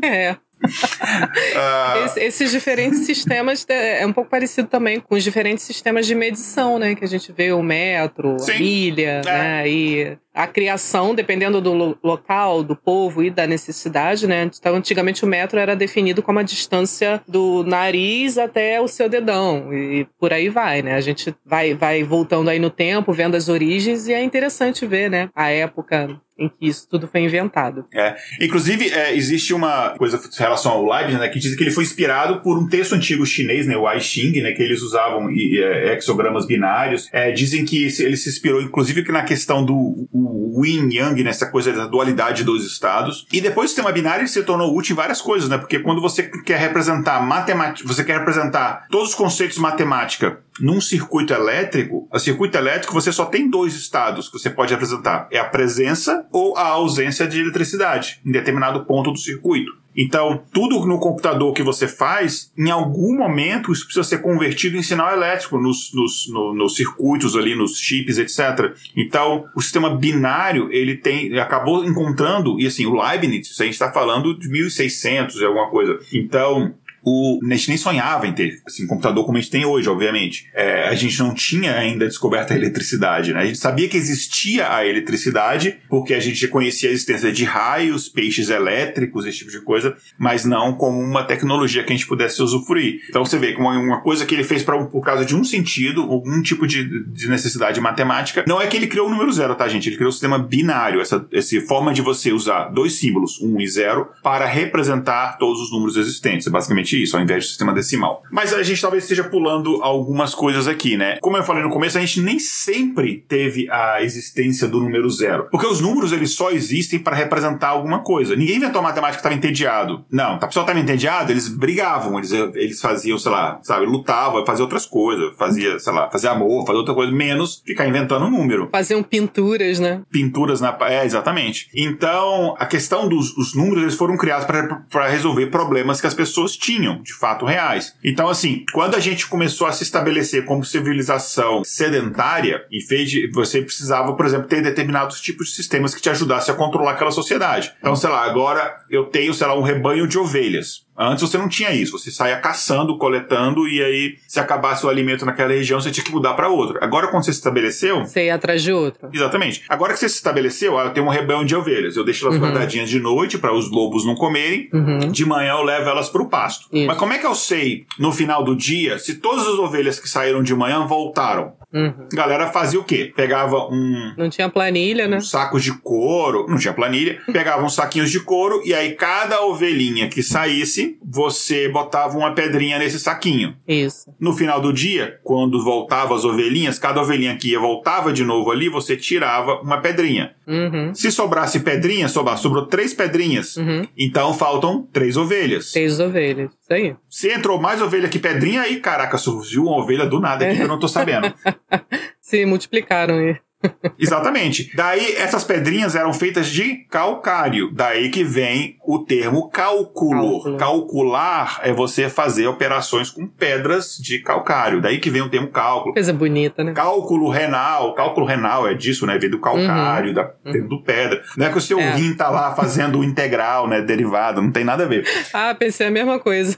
É 0.01 0.37
uh... 0.63 2.19
esses 2.19 2.51
diferentes 2.51 3.05
sistemas 3.05 3.65
é, 3.69 4.01
é 4.01 4.07
um 4.07 4.13
pouco 4.13 4.29
parecido 4.29 4.67
também 4.67 4.99
com 4.99 5.15
os 5.15 5.23
diferentes 5.23 5.63
sistemas 5.63 6.05
de 6.05 6.15
medição, 6.15 6.77
né? 6.77 6.95
Que 6.95 7.05
a 7.05 7.07
gente 7.07 7.31
vê 7.31 7.51
o 7.51 7.63
metro, 7.63 8.37
Sim. 8.39 8.51
a 8.51 8.59
milha, 8.59 9.21
é. 9.25 9.25
né? 9.25 9.69
E 9.69 10.17
a 10.33 10.47
criação, 10.47 11.15
dependendo 11.15 11.59
do 11.59 11.73
lo 11.73 11.97
local, 12.03 12.63
do 12.63 12.75
povo 12.75 13.23
e 13.23 13.29
da 13.29 13.47
necessidade, 13.47 14.27
né? 14.27 14.49
Então, 14.57 14.75
antigamente 14.75 15.23
o 15.23 15.27
metro 15.27 15.59
era 15.59 15.75
definido 15.75 16.21
como 16.21 16.39
a 16.39 16.43
distância 16.43 17.21
do 17.27 17.63
nariz 17.63 18.37
até 18.37 18.79
o 18.79 18.87
seu 18.87 19.09
dedão 19.09 19.73
e 19.73 20.07
por 20.19 20.31
aí 20.31 20.49
vai, 20.49 20.81
né? 20.81 20.95
A 20.95 21.01
gente 21.01 21.35
vai, 21.45 21.73
vai 21.73 22.03
voltando 22.03 22.49
aí 22.49 22.59
no 22.59 22.69
tempo, 22.69 23.13
vendo 23.13 23.35
as 23.35 23.49
origens 23.49 24.07
e 24.07 24.13
é 24.13 24.23
interessante 24.23 24.85
ver, 24.85 25.09
né? 25.09 25.29
A 25.35 25.49
época 25.49 26.19
em 26.39 26.47
que 26.47 26.67
isso 26.67 26.87
tudo 26.89 27.07
foi 27.07 27.21
inventado. 27.21 27.85
É. 27.93 28.15
Inclusive, 28.39 28.89
é, 28.89 29.13
existe 29.13 29.53
uma 29.53 29.89
coisa 29.97 30.17
em 30.17 30.39
relação 30.39 30.71
ao 30.71 30.85
Leibniz, 30.89 31.19
né, 31.19 31.27
que 31.27 31.37
diz 31.37 31.53
que 31.55 31.63
ele 31.63 31.71
foi 31.71 31.83
inspirado 31.83 32.41
por 32.41 32.57
um 32.57 32.67
texto 32.67 32.95
antigo 32.95 33.25
chinês, 33.25 33.67
né, 33.67 33.75
o 33.75 33.91
I 33.91 33.99
Ching, 33.99 34.41
né, 34.41 34.53
que 34.53 34.63
eles 34.63 34.81
usavam 34.81 35.29
é, 35.29 35.93
hexogramas 35.93 36.47
binários. 36.47 37.09
É, 37.11 37.31
dizem 37.31 37.65
que 37.65 37.83
ele 37.99 38.15
se 38.15 38.29
inspirou, 38.29 38.61
inclusive, 38.61 39.03
na 39.11 39.23
questão 39.23 39.65
do 39.65 40.07
o 40.31 40.65
yin 40.65 40.89
yang, 40.91 41.23
nessa 41.23 41.47
coisa 41.47 41.71
da 41.73 41.85
dualidade 41.85 42.43
dos 42.43 42.65
estados. 42.65 43.25
E 43.31 43.41
depois 43.41 43.65
o 43.65 43.69
sistema 43.69 43.91
binário 43.91 44.27
se 44.27 44.43
tornou 44.43 44.75
útil 44.75 44.93
em 44.93 44.97
várias 44.97 45.21
coisas, 45.21 45.49
né? 45.49 45.57
Porque 45.57 45.79
quando 45.79 46.01
você 46.01 46.23
quer 46.23 46.59
representar 46.59 47.21
matemática, 47.21 47.87
você 47.87 48.03
quer 48.03 48.19
representar 48.19 48.87
todos 48.89 49.09
os 49.09 49.15
conceitos 49.15 49.55
de 49.55 49.61
matemática 49.61 50.39
num 50.59 50.81
circuito 50.81 51.33
elétrico, 51.33 52.07
a 52.11 52.19
circuito 52.19 52.57
elétrico 52.57 52.93
você 52.93 53.11
só 53.11 53.25
tem 53.25 53.49
dois 53.49 53.75
estados 53.75 54.27
que 54.27 54.37
você 54.37 54.49
pode 54.49 54.73
representar: 54.73 55.27
é 55.31 55.39
a 55.39 55.45
presença 55.45 56.25
ou 56.31 56.57
a 56.57 56.67
ausência 56.67 57.27
de 57.27 57.39
eletricidade 57.39 58.19
em 58.25 58.31
determinado 58.31 58.85
ponto 58.85 59.11
do 59.11 59.17
circuito. 59.17 59.71
Então, 60.01 60.41
tudo 60.53 60.85
no 60.85 60.97
computador 60.97 61.53
que 61.53 61.61
você 61.61 61.85
faz, 61.85 62.53
em 62.57 62.71
algum 62.71 63.17
momento, 63.17 63.69
isso 63.73 63.83
precisa 63.83 64.05
ser 64.05 64.19
convertido 64.19 64.77
em 64.77 64.81
sinal 64.81 65.11
elétrico 65.11 65.59
nos, 65.59 65.93
nos, 65.93 66.31
no, 66.31 66.53
nos 66.53 66.75
circuitos 66.77 67.35
ali, 67.35 67.53
nos 67.53 67.77
chips, 67.77 68.17
etc. 68.17 68.73
Então, 68.95 69.43
o 69.53 69.61
sistema 69.61 69.93
binário, 69.93 70.71
ele 70.71 70.95
tem, 70.95 71.37
acabou 71.37 71.83
encontrando, 71.83 72.57
e 72.61 72.65
assim, 72.65 72.85
o 72.85 72.93
Leibniz, 72.93 73.59
a 73.59 73.65
gente 73.65 73.73
está 73.73 73.91
falando 73.91 74.39
de 74.39 74.47
1600 74.47 75.35
e 75.35 75.43
alguma 75.43 75.69
coisa. 75.69 75.99
Então, 76.13 76.73
o, 77.03 77.39
a 77.43 77.55
gente 77.55 77.69
nem 77.69 77.77
sonhava 77.77 78.27
em 78.27 78.33
ter 78.33 78.61
assim, 78.65 78.85
computador 78.87 79.25
como 79.25 79.37
a 79.37 79.41
gente 79.41 79.51
tem 79.51 79.65
hoje, 79.65 79.89
obviamente. 79.89 80.49
É, 80.53 80.87
a 80.87 80.95
gente 80.95 81.17
não 81.19 81.33
tinha 81.33 81.75
ainda 81.75 82.07
descoberto 82.07 82.51
a 82.51 82.55
eletricidade, 82.55 83.33
né? 83.33 83.41
A 83.41 83.45
gente 83.45 83.57
sabia 83.57 83.87
que 83.87 83.97
existia 83.97 84.73
a 84.73 84.85
eletricidade, 84.85 85.77
porque 85.89 86.13
a 86.13 86.19
gente 86.19 86.47
conhecia 86.47 86.89
a 86.89 86.91
existência 86.91 87.31
de 87.31 87.43
raios, 87.43 88.09
peixes 88.09 88.49
elétricos, 88.49 89.25
esse 89.25 89.39
tipo 89.39 89.51
de 89.51 89.61
coisa, 89.61 89.95
mas 90.17 90.45
não 90.45 90.73
como 90.73 90.99
uma 90.99 91.23
tecnologia 91.23 91.83
que 91.83 91.93
a 91.93 91.95
gente 91.95 92.07
pudesse 92.07 92.41
usufruir. 92.41 93.01
Então 93.09 93.23
você 93.23 93.37
vê 93.37 93.53
que 93.53 93.59
uma, 93.59 93.77
uma 93.77 94.01
coisa 94.01 94.25
que 94.25 94.33
ele 94.33 94.43
fez 94.43 94.63
pra, 94.63 94.83
por 94.85 95.03
causa 95.03 95.25
de 95.25 95.35
um 95.35 95.43
sentido, 95.43 96.01
algum 96.01 96.41
tipo 96.41 96.67
de, 96.67 97.03
de 97.05 97.29
necessidade 97.29 97.79
matemática, 97.79 98.43
não 98.47 98.61
é 98.61 98.67
que 98.67 98.77
ele 98.77 98.87
criou 98.87 99.07
o 99.07 99.09
número 99.09 99.31
zero, 99.31 99.55
tá, 99.55 99.67
gente? 99.67 99.89
Ele 99.89 99.95
criou 99.95 100.09
o 100.09 100.13
sistema 100.13 100.39
binário, 100.39 101.01
essa, 101.01 101.25
essa 101.31 101.59
forma 101.61 101.93
de 101.93 102.01
você 102.01 102.31
usar 102.31 102.69
dois 102.69 102.93
símbolos, 102.93 103.41
um 103.41 103.59
e 103.59 103.67
zero, 103.67 104.07
para 104.23 104.45
representar 104.45 105.37
todos 105.37 105.61
os 105.61 105.71
números 105.71 105.97
existentes. 105.97 106.47
É 106.47 106.49
basicamente 106.49 106.88
exatamente 106.89 107.03
isso, 107.03 107.15
ao 107.15 107.21
invés 107.21 107.45
do 107.45 107.47
sistema 107.49 107.73
decimal. 107.73 108.23
Mas 108.31 108.53
a 108.53 108.63
gente 108.63 108.81
talvez 108.81 109.03
esteja 109.03 109.23
pulando 109.23 109.81
algumas 109.83 110.33
coisas 110.33 110.67
aqui, 110.67 110.97
né? 110.97 111.17
Como 111.21 111.37
eu 111.37 111.43
falei 111.43 111.63
no 111.63 111.69
começo, 111.69 111.97
a 111.97 112.01
gente 112.01 112.21
nem 112.21 112.39
sempre 112.39 113.23
teve 113.27 113.69
a 113.69 114.01
existência 114.01 114.67
do 114.67 114.79
número 114.79 115.09
zero. 115.09 115.47
Porque 115.51 115.67
os 115.67 115.81
números, 115.81 116.11
eles 116.11 116.31
só 116.31 116.51
existem 116.51 116.99
para 116.99 117.15
representar 117.15 117.69
alguma 117.69 117.99
coisa. 117.99 118.35
Ninguém 118.35 118.57
inventou 118.57 118.81
matemática 118.81 119.17
que 119.17 119.19
estava 119.19 119.35
entediado. 119.35 120.05
Não, 120.11 120.35
a 120.35 120.47
pessoa 120.47 120.63
estava 120.63 120.79
entediada, 120.79 121.31
eles 121.31 121.47
brigavam, 121.47 122.17
eles, 122.17 122.31
eles 122.31 122.81
faziam, 122.81 123.17
sei 123.17 123.31
lá, 123.31 123.59
sabe, 123.63 123.85
lutavam, 123.85 124.45
faziam 124.45 124.65
outras 124.65 124.85
coisas, 124.85 125.35
fazia, 125.37 125.79
sei 125.79 125.93
lá, 125.93 126.09
fazia 126.09 126.31
amor, 126.31 126.65
fazia 126.65 126.79
outra 126.79 126.93
coisa, 126.93 127.11
menos 127.11 127.61
ficar 127.65 127.87
inventando 127.87 128.25
um 128.25 128.31
número. 128.31 128.69
Faziam 128.71 129.03
pinturas, 129.03 129.79
né? 129.79 130.01
Pinturas 130.11 130.61
na. 130.61 130.75
É, 130.81 131.05
exatamente. 131.05 131.69
Então, 131.75 132.55
a 132.57 132.65
questão 132.65 133.07
dos 133.07 133.35
os 133.37 133.53
números, 133.53 133.83
eles 133.83 133.95
foram 133.95 134.17
criados 134.17 134.45
para 134.45 135.07
resolver 135.07 135.47
problemas 135.47 135.99
que 135.99 136.07
as 136.07 136.13
pessoas 136.13 136.55
tinham, 136.55 136.78
de 137.03 137.13
fato 137.13 137.45
reais. 137.45 137.95
Então, 138.03 138.29
assim, 138.29 138.63
quando 138.73 138.95
a 138.95 138.99
gente 138.99 139.27
começou 139.27 139.67
a 139.67 139.71
se 139.71 139.83
estabelecer 139.83 140.45
como 140.45 140.63
civilização 140.63 141.63
sedentária, 141.63 142.65
e 142.71 142.81
fez 142.81 143.09
de, 143.09 143.29
você 143.31 143.61
precisava, 143.61 144.15
por 144.15 144.25
exemplo, 144.25 144.47
ter 144.47 144.61
determinados 144.61 145.21
tipos 145.21 145.49
de 145.49 145.55
sistemas 145.55 145.93
que 145.93 146.01
te 146.01 146.09
ajudassem 146.09 146.53
a 146.53 146.57
controlar 146.57 146.91
aquela 146.91 147.11
sociedade. 147.11 147.73
Então, 147.79 147.95
sei 147.95 148.09
lá, 148.09 148.23
agora 148.25 148.77
eu 148.89 149.05
tenho, 149.05 149.33
sei 149.33 149.47
lá, 149.47 149.57
um 149.57 149.63
rebanho 149.63 150.07
de 150.07 150.17
ovelhas. 150.17 150.87
Antes 150.99 151.21
você 151.21 151.37
não 151.37 151.47
tinha 151.47 151.71
isso, 151.71 151.97
você 151.97 152.11
saía 152.11 152.35
caçando, 152.37 152.97
coletando 152.97 153.67
e 153.69 153.81
aí 153.81 154.17
se 154.27 154.37
acabasse 154.37 154.85
o 154.85 154.89
alimento 154.89 155.25
naquela 155.25 155.53
região 155.53 155.79
você 155.79 155.91
tinha 155.91 156.03
que 156.03 156.11
mudar 156.11 156.33
para 156.33 156.49
outra. 156.49 156.83
Agora 156.83 157.07
quando 157.07 157.23
você 157.23 157.31
se 157.31 157.39
estabeleceu, 157.39 158.05
você 158.05 158.25
ia 158.25 158.35
atrás 158.35 158.61
de 158.61 158.73
outro. 158.73 159.09
Exatamente. 159.13 159.63
Agora 159.69 159.93
que 159.93 159.99
você 159.99 160.09
se 160.09 160.15
estabeleceu, 160.15 160.77
ah, 160.77 160.85
eu 160.85 160.89
tenho 160.89 161.05
um 161.05 161.09
rebanho 161.09 161.45
de 161.45 161.55
ovelhas, 161.55 161.95
eu 161.95 162.03
deixo 162.03 162.25
elas 162.25 162.35
uhum. 162.35 162.43
guardadinhas 162.43 162.89
de 162.89 162.99
noite 162.99 163.37
para 163.37 163.53
os 163.53 163.71
lobos 163.71 164.05
não 164.05 164.15
comerem, 164.15 164.69
uhum. 164.73 165.09
de 165.09 165.25
manhã 165.25 165.53
eu 165.53 165.63
levo 165.63 165.89
elas 165.89 166.09
para 166.09 166.21
o 166.21 166.29
pasto. 166.29 166.67
Isso. 166.71 166.87
Mas 166.87 166.97
como 166.97 167.13
é 167.13 167.17
que 167.17 167.25
eu 167.25 167.35
sei 167.35 167.85
no 167.97 168.11
final 168.11 168.43
do 168.43 168.55
dia 168.55 168.99
se 168.99 169.15
todas 169.15 169.47
as 169.47 169.53
ovelhas 169.53 169.99
que 169.99 170.09
saíram 170.09 170.43
de 170.43 170.53
manhã 170.53 170.85
voltaram? 170.85 171.53
Uhum. 171.71 172.07
A 172.11 172.15
galera 172.15 172.47
fazia 172.47 172.79
o 172.79 172.83
quê? 172.83 173.13
Pegava 173.15 173.67
um. 173.69 174.13
Não 174.17 174.29
tinha 174.29 174.49
planilha, 174.49 175.07
né? 175.07 175.17
Um 175.17 175.21
saco 175.21 175.59
de 175.59 175.71
couro. 175.71 176.47
Não 176.47 176.57
tinha 176.57 176.73
planilha. 176.73 177.21
Pegava 177.31 177.63
uns 177.63 177.75
saquinhos 177.75 178.09
de 178.09 178.19
couro 178.19 178.61
e 178.65 178.73
aí 178.73 178.93
cada 178.95 179.41
ovelhinha 179.43 180.09
que 180.09 180.23
saísse, 180.23 180.97
você 181.03 181.69
botava 181.69 182.17
uma 182.17 182.33
pedrinha 182.33 182.79
nesse 182.79 182.99
saquinho. 182.99 183.55
Isso. 183.67 184.11
No 184.19 184.33
final 184.33 184.59
do 184.59 184.73
dia, 184.73 185.19
quando 185.23 185.63
voltava 185.63 186.15
as 186.15 186.25
ovelhinhas, 186.25 186.79
cada 186.79 187.01
ovelhinha 187.01 187.37
que 187.37 187.51
ia 187.51 187.59
voltava 187.59 188.11
de 188.11 188.23
novo 188.23 188.51
ali, 188.51 188.67
você 188.67 188.97
tirava 188.97 189.61
uma 189.61 189.77
pedrinha. 189.77 190.33
Uhum. 190.49 190.95
Se 190.95 191.11
sobrasse 191.11 191.59
pedrinha, 191.59 192.07
sobrou, 192.07 192.35
sobrou 192.35 192.65
três 192.65 192.91
pedrinhas. 192.91 193.55
Uhum. 193.55 193.87
Então 193.95 194.33
faltam 194.33 194.87
três 194.91 195.15
ovelhas. 195.15 195.71
Três 195.71 195.99
ovelhas. 195.99 196.49
Isso 196.59 196.73
aí. 196.73 196.95
Se 197.07 197.29
entrou 197.31 197.61
mais 197.61 197.79
ovelha 197.81 198.09
que 198.09 198.17
pedrinha, 198.17 198.63
aí, 198.63 198.79
caraca, 198.79 199.17
surgiu 199.17 199.65
uma 199.65 199.77
ovelha 199.77 200.07
do 200.07 200.19
nada 200.19 200.45
aqui 200.45 200.57
que 200.57 200.63
eu 200.63 200.67
não 200.67 200.79
tô 200.79 200.87
sabendo. 200.87 201.31
Se 202.19 202.45
multiplicaram 202.45 203.19
aí. 203.19 203.37
Exatamente. 203.99 204.71
Daí 204.75 205.15
essas 205.15 205.43
pedrinhas 205.43 205.95
eram 205.95 206.13
feitas 206.13 206.47
de 206.47 206.85
calcário. 206.89 207.71
Daí 207.73 208.09
que 208.09 208.23
vem 208.23 208.77
o 208.85 208.99
termo 208.99 209.49
cálculo. 209.49 210.39
Cálculo. 210.39 210.57
Calcular 210.57 211.59
é 211.63 211.73
você 211.73 212.09
fazer 212.09 212.47
operações 212.47 213.09
com 213.09 213.27
pedras 213.27 213.97
de 213.97 214.19
calcário. 214.19 214.81
Daí 214.81 214.99
que 214.99 215.09
vem 215.09 215.21
o 215.21 215.29
termo 215.29 215.47
cálculo. 215.47 215.93
Coisa 215.93 216.13
bonita, 216.13 216.63
né? 216.63 216.73
Cálculo 216.73 217.29
renal. 217.29 217.93
Cálculo 217.93 218.25
renal 218.25 218.67
é 218.67 218.73
disso, 218.73 219.05
né? 219.05 219.17
Vem 219.17 219.29
do 219.29 219.39
calcário, 219.39 220.09
uhum. 220.09 220.13
da, 220.13 220.31
uhum. 220.45 220.67
do 220.67 220.81
pedra. 220.81 221.21
Não 221.35 221.45
é 221.45 221.49
que 221.49 221.57
o 221.57 221.61
seu 221.61 221.79
é. 221.79 221.91
rim 221.91 222.13
tá 222.13 222.29
lá 222.29 222.55
fazendo 222.55 222.99
o 222.99 223.03
integral, 223.03 223.67
né? 223.67 223.81
Derivado. 223.81 224.41
Não 224.41 224.51
tem 224.51 224.63
nada 224.63 224.83
a 224.83 224.87
ver. 224.87 225.05
Ah, 225.31 225.53
pensei 225.53 225.87
a 225.87 225.91
mesma 225.91 226.19
coisa. 226.19 226.57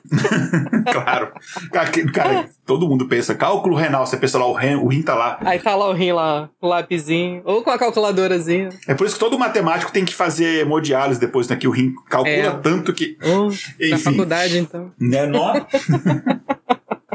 claro. 0.91 1.31
Cara, 2.13 2.49
todo 2.65 2.87
mundo 2.87 3.07
pensa 3.07 3.35
cálculo 3.35 3.75
renal. 3.75 4.05
Você 4.05 4.17
pensa 4.17 4.39
lá, 4.39 4.45
o 4.45 4.53
rim, 4.53 4.75
o 4.75 4.87
rim 4.87 5.01
tá 5.01 5.13
lá. 5.13 5.37
Aí 5.41 5.59
tá 5.59 5.75
lá 5.75 5.89
o 5.89 5.93
rim 5.93 6.11
lá, 6.11 6.49
lá 6.61 6.81
lápisinho, 6.91 7.41
ou 7.45 7.63
com 7.63 7.69
a 7.69 7.77
calculadorazinha. 7.77 8.69
É 8.85 8.93
por 8.93 9.07
isso 9.07 9.15
que 9.15 9.19
todo 9.19 9.39
matemático 9.39 9.91
tem 9.91 10.03
que 10.03 10.13
fazer 10.13 10.61
hemodiálise 10.61 11.19
depois, 11.19 11.47
né? 11.47 11.55
Que 11.55 11.67
o 11.67 11.71
rim 11.71 11.93
calcula 12.09 12.33
é. 12.33 12.51
tanto 12.51 12.93
que. 12.93 13.17
Enfim, 13.79 13.89
na 13.89 13.97
faculdade, 13.97 14.57
então. 14.57 14.91
Né, 14.99 15.25
não? 15.25 15.53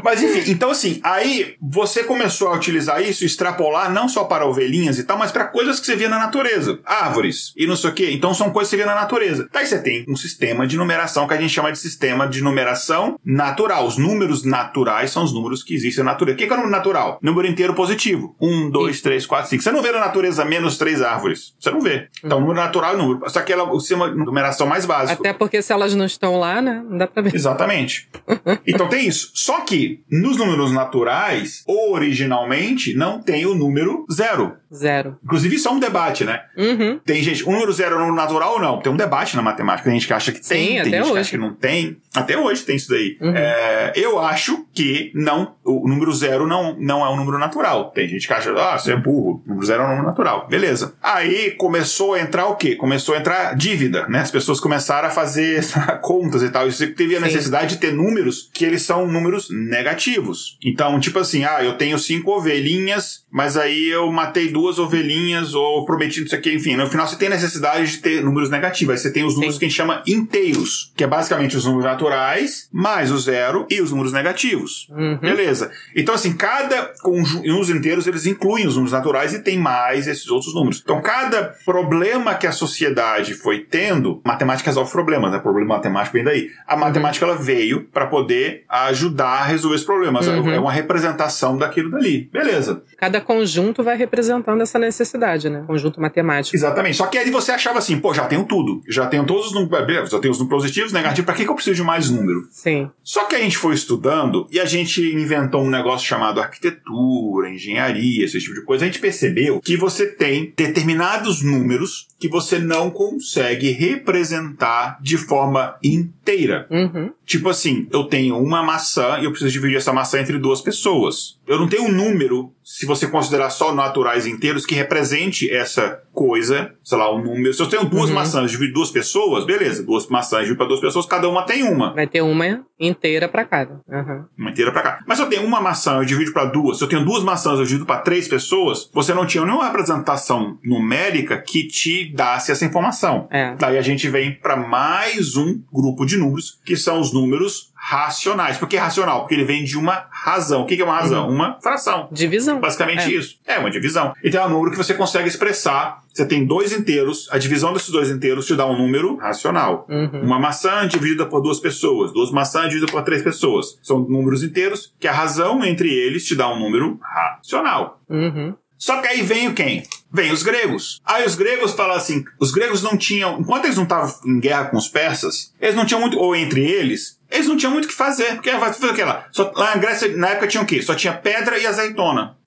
Mas 0.07 0.23
enfim, 0.23 0.49
então 0.49 0.71
assim, 0.71 1.01
aí 1.03 1.55
você 1.61 2.01
começou 2.01 2.47
a 2.47 2.55
utilizar 2.55 3.01
isso, 3.01 3.25
extrapolar 3.25 3.91
não 3.91 4.07
só 4.07 4.23
para 4.23 4.45
ovelhinhas 4.45 4.97
e 4.97 5.03
tal, 5.03 5.17
mas 5.17 5.33
para 5.33 5.43
coisas 5.43 5.81
que 5.81 5.85
você 5.85 5.97
via 5.97 6.07
na 6.07 6.17
natureza. 6.17 6.79
Árvores 6.85 7.51
e 7.57 7.67
não 7.67 7.75
sei 7.75 7.89
o 7.89 7.93
quê. 7.93 8.11
Então 8.11 8.33
são 8.33 8.49
coisas 8.49 8.69
que 8.69 8.77
você 8.77 8.83
via 8.83 8.85
na 8.85 9.01
natureza. 9.01 9.49
Daí 9.51 9.67
você 9.67 9.81
tem 9.81 10.05
um 10.07 10.15
sistema 10.15 10.65
de 10.65 10.77
numeração 10.77 11.27
que 11.27 11.33
a 11.33 11.41
gente 11.41 11.53
chama 11.53 11.73
de 11.73 11.77
sistema 11.77 12.25
de 12.25 12.41
numeração 12.41 13.19
natural. 13.21 13.85
Os 13.85 13.97
números 13.97 14.45
naturais 14.45 15.11
são 15.11 15.25
os 15.25 15.33
números 15.33 15.61
que 15.61 15.75
existem 15.75 16.05
na 16.05 16.11
natureza. 16.11 16.35
O 16.35 16.37
que 16.37 16.45
é 16.45 16.47
o 16.47 16.51
número 16.51 16.71
natural? 16.71 17.19
Número 17.21 17.45
inteiro 17.45 17.73
positivo. 17.73 18.33
Um, 18.39 18.69
dois, 18.69 19.01
três, 19.01 19.25
quatro, 19.25 19.49
cinco. 19.49 19.61
Você 19.61 19.73
não 19.73 19.81
vê 19.81 19.91
na 19.91 19.99
natureza 19.99 20.45
menos 20.45 20.77
três 20.77 21.01
árvores. 21.01 21.53
Você 21.59 21.69
não 21.69 21.81
vê. 21.81 22.07
Então, 22.23 22.37
o 22.37 22.41
número 22.41 22.61
natural 22.61 22.93
é 22.93 22.95
o 22.95 22.97
número. 22.97 23.29
Só 23.29 23.41
que 23.41 23.51
ela, 23.51 23.69
o 23.69 23.79
sistema 23.81 24.09
de 24.09 24.15
numeração 24.15 24.67
mais 24.67 24.85
básico. 24.85 25.21
Até 25.21 25.33
porque 25.33 25.61
se 25.61 25.73
elas 25.73 25.93
não 25.93 26.05
estão 26.05 26.39
lá, 26.39 26.61
né? 26.61 26.81
Não 26.89 26.97
dá 26.97 27.07
pra 27.07 27.21
ver. 27.21 27.35
Exatamente. 27.35 28.07
então 28.65 28.87
tem 28.87 29.05
isso. 29.05 29.31
Só 29.33 29.59
que 29.65 29.96
nos 30.09 30.37
números 30.37 30.71
naturais, 30.71 31.63
originalmente, 31.67 32.93
não 32.93 33.21
tem 33.21 33.45
o 33.45 33.53
número 33.53 34.05
zero. 34.11 34.57
Zero. 34.73 35.17
Inclusive, 35.23 35.55
isso 35.55 35.67
é 35.67 35.71
um 35.71 35.79
debate, 35.79 36.25
né? 36.25 36.41
Uhum. 36.57 36.99
Tem 37.05 37.23
gente, 37.23 37.43
o 37.43 37.51
número 37.51 37.71
zero 37.71 37.95
é 37.95 37.97
um 37.97 38.01
número 38.01 38.15
natural 38.15 38.53
ou 38.53 38.59
não? 38.59 38.79
Tem 38.81 38.91
um 38.91 38.97
debate 38.97 39.35
na 39.35 39.41
matemática. 39.41 39.89
Tem 39.89 39.97
gente 39.97 40.07
que 40.07 40.13
acha 40.13 40.31
que 40.31 40.45
tem, 40.45 40.77
Sim, 40.77 40.83
tem 40.83 40.91
gente 40.91 41.01
hoje. 41.03 41.13
que 41.13 41.19
acha 41.19 41.29
que 41.31 41.37
não 41.37 41.53
tem. 41.53 41.97
Até 42.15 42.37
hoje 42.37 42.63
tem 42.63 42.75
isso 42.75 42.89
daí. 42.89 43.17
Uhum. 43.21 43.33
É, 43.35 43.93
eu 43.95 44.19
acho 44.19 44.65
que 44.73 45.11
não, 45.15 45.55
o 45.63 45.87
número 45.87 46.11
zero 46.11 46.45
não, 46.45 46.75
não 46.79 47.05
é 47.05 47.09
um 47.09 47.15
número 47.15 47.37
natural. 47.37 47.91
Tem 47.91 48.07
gente 48.07 48.27
que 48.27 48.33
acha, 48.33 48.51
ah, 48.51 48.77
você 48.77 48.93
é 48.93 48.97
burro, 48.97 49.41
o 49.45 49.49
número 49.49 49.65
zero 49.65 49.83
é 49.83 49.85
um 49.85 49.89
número 49.89 50.07
natural. 50.07 50.47
Beleza. 50.47 50.95
Aí 51.01 51.51
começou 51.51 52.13
a 52.13 52.19
entrar 52.19 52.47
o 52.47 52.55
quê? 52.55 52.75
Começou 52.75 53.15
a 53.15 53.19
entrar 53.19 53.55
dívida, 53.55 54.05
né? 54.07 54.19
As 54.19 54.31
pessoas 54.31 54.59
começaram 54.59 55.07
a 55.07 55.11
fazer 55.11 55.63
contas 56.01 56.43
e 56.43 56.49
tal. 56.49 56.67
Isso 56.67 56.85
teve 56.93 57.15
a 57.15 57.19
necessidade 57.19 57.73
Sim. 57.73 57.75
de 57.75 57.77
ter 57.77 57.93
números 57.93 58.49
que 58.53 58.65
eles 58.65 58.81
são 58.81 59.07
números 59.07 59.47
negativos. 59.77 60.57
Então, 60.63 60.99
tipo 60.99 61.19
assim, 61.19 61.43
ah, 61.43 61.63
eu 61.63 61.73
tenho 61.73 61.97
cinco 61.99 62.31
ovelhinhas, 62.31 63.25
mas 63.31 63.55
aí 63.55 63.87
eu 63.89 64.11
matei 64.11 64.49
duas 64.49 64.79
ovelhinhas 64.79 65.53
ou 65.53 65.85
prometi 65.85 66.23
isso 66.23 66.35
aqui, 66.35 66.53
enfim. 66.53 66.75
No 66.75 66.87
final 66.87 67.07
você 67.07 67.15
tem 67.15 67.29
necessidade 67.29 67.91
de 67.91 67.97
ter 67.99 68.23
números 68.23 68.49
negativos. 68.49 68.93
Aí 68.93 68.97
você 68.97 69.11
tem 69.11 69.23
os 69.23 69.35
números 69.35 69.55
Sim. 69.55 69.59
que 69.59 69.65
a 69.65 69.69
gente 69.69 69.77
chama 69.77 70.03
inteiros, 70.07 70.91
que 70.95 71.03
é 71.03 71.07
basicamente 71.07 71.55
os 71.55 71.65
números 71.65 71.85
naturais, 71.85 72.67
mais 72.71 73.11
o 73.11 73.17
zero 73.17 73.67
e 73.69 73.81
os 73.81 73.91
números 73.91 74.11
negativos. 74.11 74.87
Uhum. 74.89 75.17
Beleza. 75.17 75.71
Então, 75.95 76.15
assim, 76.15 76.33
cada 76.33 76.93
conjunto, 77.01 77.47
os 77.59 77.69
inteiros, 77.69 78.07
eles 78.07 78.25
incluem 78.25 78.65
os 78.65 78.75
números 78.75 78.93
naturais 78.93 79.33
e 79.33 79.39
tem 79.39 79.57
mais 79.57 80.07
esses 80.07 80.27
outros 80.29 80.53
números. 80.55 80.81
Então, 80.83 81.01
cada 81.01 81.55
problema 81.65 82.33
que 82.33 82.47
a 82.47 82.51
sociedade 82.51 83.33
foi 83.33 83.59
tendo, 83.59 84.21
matemática 84.25 84.69
resolve 84.69 84.91
problemas, 84.91 85.31
né? 85.31 85.39
Problema 85.39 85.75
matemático 85.75 86.13
vem 86.13 86.23
daí. 86.23 86.49
A 86.67 86.73
uhum. 86.73 86.81
matemática, 86.81 87.25
ela 87.25 87.35
veio 87.35 87.83
para 87.83 88.07
poder 88.07 88.63
ajudar 88.67 89.41
a 89.41 89.45
resolver 89.45 89.66
os 89.75 89.83
problemas. 89.83 90.27
Uhum. 90.27 90.51
É 90.51 90.59
uma 90.59 90.71
representação 90.71 91.57
daquilo 91.57 91.91
dali. 91.91 92.29
Beleza. 92.31 92.83
Cada 92.97 93.21
conjunto 93.21 93.83
vai 93.83 93.97
representando 93.97 94.61
essa 94.61 94.79
necessidade, 94.79 95.49
né? 95.49 95.63
Conjunto 95.67 96.01
matemático. 96.01 96.55
Exatamente. 96.55 96.97
Só 96.97 97.07
que 97.07 97.17
aí 97.17 97.29
você 97.29 97.51
achava 97.51 97.79
assim, 97.79 97.99
pô, 97.99 98.13
já 98.13 98.25
tenho 98.25 98.45
tudo. 98.45 98.81
Já 98.87 99.05
tenho 99.07 99.25
todos 99.25 99.47
os 99.47 99.53
números. 99.53 99.85
Beleza, 99.85 100.11
já 100.11 100.19
tenho 100.19 100.31
os 100.31 100.39
números 100.39 100.63
positivos, 100.63 100.91
negativos. 100.91 101.25
Pra 101.25 101.33
que, 101.33 101.43
que 101.43 101.49
eu 101.49 101.55
preciso 101.55 101.75
de 101.75 101.83
mais 101.83 102.09
número? 102.09 102.47
Sim. 102.51 102.89
Só 103.03 103.25
que 103.25 103.35
a 103.35 103.39
gente 103.39 103.57
foi 103.57 103.73
estudando 103.73 104.47
e 104.51 104.59
a 104.59 104.65
gente 104.65 105.01
inventou 105.13 105.61
um 105.63 105.69
negócio 105.69 106.07
chamado 106.07 106.39
arquitetura, 106.39 107.49
engenharia, 107.49 108.25
esse 108.25 108.39
tipo 108.39 108.55
de 108.55 108.63
coisa. 108.63 108.85
A 108.85 108.87
gente 108.87 108.99
percebeu 108.99 109.59
que 109.59 109.77
você 109.77 110.07
tem 110.07 110.53
determinados 110.55 111.41
números 111.41 112.07
que 112.19 112.27
você 112.27 112.59
não 112.59 112.89
consegue 112.89 113.71
representar 113.71 114.97
de 115.01 115.17
forma 115.17 115.77
inteira. 115.83 116.67
Uhum. 116.69 117.11
Tipo 117.27 117.49
assim, 117.49 117.87
eu 117.91 118.05
tenho 118.05 118.37
uma 118.41 118.63
maçã 118.63 119.19
e 119.19 119.25
eu 119.25 119.31
preciso 119.31 119.51
dividir 119.51 119.75
essa 119.75 119.91
maçã 119.91 120.21
entre 120.21 120.39
duas 120.39 120.61
pessoas. 120.61 121.36
Eu 121.47 121.57
não 121.57 121.67
tenho 121.67 121.83
um 121.83 121.91
número, 121.91 122.53
se 122.63 122.85
você 122.85 123.07
considerar 123.07 123.49
só 123.49 123.73
naturais 123.73 124.27
inteiros, 124.27 124.65
que 124.65 124.75
represente 124.75 125.49
essa 125.49 126.01
coisa, 126.11 126.73
sei 126.83 126.97
lá, 126.97 127.13
um 127.13 127.23
número. 127.23 127.53
Se 127.53 127.61
eu 127.61 127.69
tenho 127.69 127.85
duas 127.85 128.09
uhum. 128.09 128.15
maçãs 128.15 128.51
dividir 128.51 128.73
duas 128.73 128.91
pessoas, 128.91 129.45
beleza, 129.45 129.83
duas 129.83 130.07
maçãs 130.07 130.41
dividir 130.41 130.57
para 130.57 130.67
duas 130.67 130.81
pessoas, 130.81 131.05
cada 131.05 131.29
uma 131.29 131.43
tem 131.43 131.63
uma. 131.63 131.93
Vai 131.93 132.07
ter 132.07 132.21
uma 132.21 132.65
inteira 132.79 133.29
para 133.29 133.45
cada. 133.45 133.81
Uhum. 133.87 134.25
Uma 134.37 134.49
inteira 134.49 134.71
para 134.71 134.81
cada. 134.81 135.03
Mas 135.07 135.17
se 135.17 135.23
eu 135.23 135.29
tenho 135.29 135.45
uma 135.45 135.61
maçã, 135.61 135.97
eu 135.97 136.05
divido 136.05 136.33
para 136.33 136.45
duas. 136.45 136.79
Se 136.79 136.83
eu 136.83 136.89
tenho 136.89 137.05
duas 137.05 137.23
maçãs, 137.23 137.59
eu 137.59 137.65
divido 137.65 137.85
para 137.85 138.01
três 138.01 138.27
pessoas, 138.27 138.89
você 138.93 139.13
não 139.13 139.25
tinha 139.25 139.45
nenhuma 139.45 139.65
representação 139.65 140.57
numérica 140.63 141.37
que 141.37 141.67
te 141.67 142.11
dasse 142.13 142.51
essa 142.51 142.65
informação. 142.65 143.27
É. 143.31 143.55
Daí 143.55 143.77
a 143.77 143.81
gente 143.81 144.09
vem 144.09 144.33
para 144.33 144.57
mais 144.57 145.37
um 145.37 145.61
grupo 145.71 146.05
de 146.05 146.17
números, 146.17 146.59
que 146.65 146.75
são 146.75 146.99
os 146.99 147.13
números 147.13 147.71
racionais. 147.87 148.57
Por 148.57 148.67
que 148.67 148.75
racional? 148.75 149.21
Porque 149.21 149.33
ele 149.33 149.45
vem 149.45 149.63
de 149.63 149.77
uma 149.77 150.07
razão. 150.11 150.63
O 150.63 150.65
que 150.65 150.79
é 150.79 150.83
uma 150.83 150.99
razão? 150.99 151.27
Uhum. 151.27 151.35
Uma 151.35 151.61
fração. 151.61 152.09
Divisão. 152.11 152.59
Basicamente 152.59 153.03
é. 153.03 153.17
isso. 153.17 153.37
É 153.47 153.57
uma 153.57 153.71
divisão. 153.71 154.13
Então 154.21 154.43
é 154.43 154.45
um 154.45 154.49
número 154.49 154.71
que 154.71 154.77
você 154.77 154.93
consegue 154.93 155.29
expressar. 155.29 156.03
Você 156.13 156.25
tem 156.25 156.45
dois 156.45 156.73
inteiros, 156.73 157.29
a 157.31 157.37
divisão 157.37 157.71
desses 157.71 157.89
dois 157.89 158.09
inteiros 158.09 158.45
te 158.45 158.55
dá 158.55 158.65
um 158.65 158.77
número 158.77 159.15
racional. 159.15 159.85
Uhum. 159.87 160.21
Uma 160.21 160.37
maçã 160.37 160.85
dividida 160.85 161.25
por 161.25 161.39
duas 161.39 161.61
pessoas, 161.61 162.11
duas 162.11 162.29
maçãs 162.29 162.65
divididas 162.65 162.91
por 162.91 163.03
três 163.03 163.21
pessoas. 163.21 163.79
São 163.81 163.99
números 163.99 164.43
inteiros 164.43 164.93
que 164.99 165.07
a 165.07 165.13
razão 165.13 165.63
entre 165.63 165.89
eles 165.89 166.25
te 166.25 166.35
dá 166.35 166.49
um 166.49 166.59
número 166.59 166.99
racional. 167.01 168.01
Uhum. 168.09 168.53
Só 168.77 169.01
que 169.01 169.07
aí 169.07 169.21
vem 169.21 169.47
o 169.47 169.53
quem? 169.53 169.83
Vem 170.11 170.31
os 170.31 170.41
gregos. 170.41 171.01
Aí 171.05 171.25
os 171.25 171.35
gregos 171.35 171.73
falam 171.73 171.95
assim: 171.95 172.23
os 172.39 172.51
gregos 172.51 172.81
não 172.81 172.97
tinham, 172.97 173.39
enquanto 173.39 173.65
eles 173.65 173.77
não 173.77 173.83
estavam 173.83 174.13
em 174.25 174.39
guerra 174.39 174.65
com 174.65 174.77
os 174.77 174.87
persas, 174.87 175.53
eles 175.59 175.75
não 175.75 175.85
tinham 175.85 176.01
muito, 176.01 176.17
ou 176.17 176.35
entre 176.35 176.65
eles, 176.65 177.19
eles 177.29 177.47
não 177.47 177.57
tinham 177.57 177.71
muito 177.71 177.85
o 177.85 177.87
que 177.87 177.93
fazer. 177.93 178.35
Porque 178.35 178.51
vai 178.51 178.73
fazer 178.73 178.87
o 178.87 178.93
que 178.93 179.03
lá? 179.03 179.27
Só, 179.31 179.51
lá 179.55 179.75
na 179.75 179.81
Grécia, 179.81 180.15
na 180.15 180.29
época, 180.29 180.47
tinha 180.47 180.63
o 180.63 180.65
quê? 180.65 180.81
Só 180.81 180.95
tinha 180.95 181.13
pedra 181.13 181.57
e 181.57 181.67
azeitona. 181.67 182.37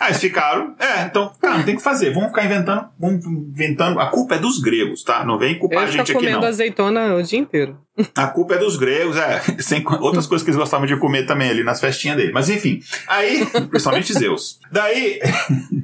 Aí 0.00 0.08
eles 0.08 0.20
ficaram, 0.20 0.74
é, 0.78 1.02
então, 1.02 1.30
cara, 1.40 1.58
não 1.58 1.64
tem 1.64 1.76
que 1.76 1.82
fazer. 1.82 2.10
Vamos 2.12 2.30
ficar 2.30 2.46
inventando, 2.46 2.88
vamos 2.98 3.24
inventando. 3.26 4.00
A 4.00 4.06
culpa 4.06 4.36
é 4.36 4.38
dos 4.38 4.58
gregos, 4.58 5.04
tá? 5.04 5.24
Não 5.24 5.38
vem 5.38 5.58
culpar 5.58 5.84
a 5.84 5.86
gente 5.86 6.00
aqui, 6.00 6.12
não. 6.14 6.20
comendo 6.20 6.46
azeitona 6.46 7.14
o 7.14 7.22
dia 7.22 7.38
inteiro. 7.38 7.78
A 8.16 8.26
culpa 8.28 8.54
é 8.54 8.58
dos 8.58 8.76
gregos, 8.76 9.16
é. 9.16 9.40
Sem 9.60 9.84
outras 10.00 10.26
coisas 10.26 10.42
que 10.42 10.50
eles 10.50 10.58
gostavam 10.58 10.86
de 10.86 10.96
comer 10.96 11.26
também 11.26 11.50
ali 11.50 11.62
nas 11.62 11.80
festinhas 11.80 12.16
dele. 12.16 12.32
Mas 12.32 12.48
enfim. 12.48 12.80
Aí, 13.06 13.44
principalmente 13.68 14.12
Zeus. 14.14 14.58
Daí. 14.72 15.20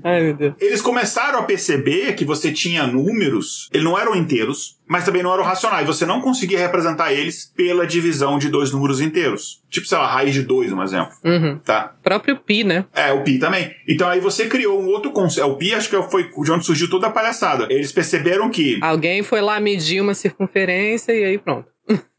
Ai, 0.02 0.22
meu 0.22 0.34
Deus. 0.34 0.54
Eles 0.60 0.80
começaram 0.80 1.40
a 1.40 1.42
perceber 1.42 2.14
que 2.14 2.24
você 2.24 2.50
tinha 2.50 2.86
números, 2.86 3.68
eles 3.72 3.84
não 3.84 3.98
eram 3.98 4.14
inteiros, 4.14 4.75
mas 4.88 5.04
também 5.04 5.22
não 5.22 5.32
eram 5.32 5.44
racionais. 5.44 5.86
Você 5.86 6.06
não 6.06 6.20
conseguia 6.20 6.58
representar 6.58 7.12
eles 7.12 7.52
pela 7.56 7.86
divisão 7.86 8.38
de 8.38 8.48
dois 8.48 8.72
números 8.72 9.00
inteiros. 9.00 9.62
Tipo, 9.68 9.86
sei 9.86 9.98
lá, 9.98 10.06
raiz 10.06 10.32
de 10.32 10.42
dois, 10.42 10.72
um 10.72 10.82
exemplo. 10.82 11.12
Uhum. 11.24 11.58
Tá? 11.58 11.94
O 12.00 12.02
próprio 12.02 12.36
pi, 12.36 12.64
né? 12.64 12.84
É, 12.94 13.12
o 13.12 13.22
pi 13.22 13.38
também. 13.38 13.74
Então 13.88 14.08
aí 14.08 14.20
você 14.20 14.46
criou 14.46 14.80
um 14.80 14.86
outro 14.86 15.10
conceito. 15.10 15.48
O 15.48 15.56
pi 15.56 15.74
acho 15.74 15.90
que 15.90 16.00
foi 16.10 16.30
de 16.30 16.52
onde 16.52 16.64
surgiu 16.64 16.88
toda 16.88 17.08
a 17.08 17.10
palhaçada. 17.10 17.66
Eles 17.70 17.92
perceberam 17.92 18.48
que. 18.50 18.78
Alguém 18.80 19.22
foi 19.22 19.40
lá 19.40 19.58
medir 19.58 20.00
uma 20.00 20.14
circunferência 20.14 21.12
e 21.12 21.24
aí 21.24 21.38
pronto. 21.38 21.75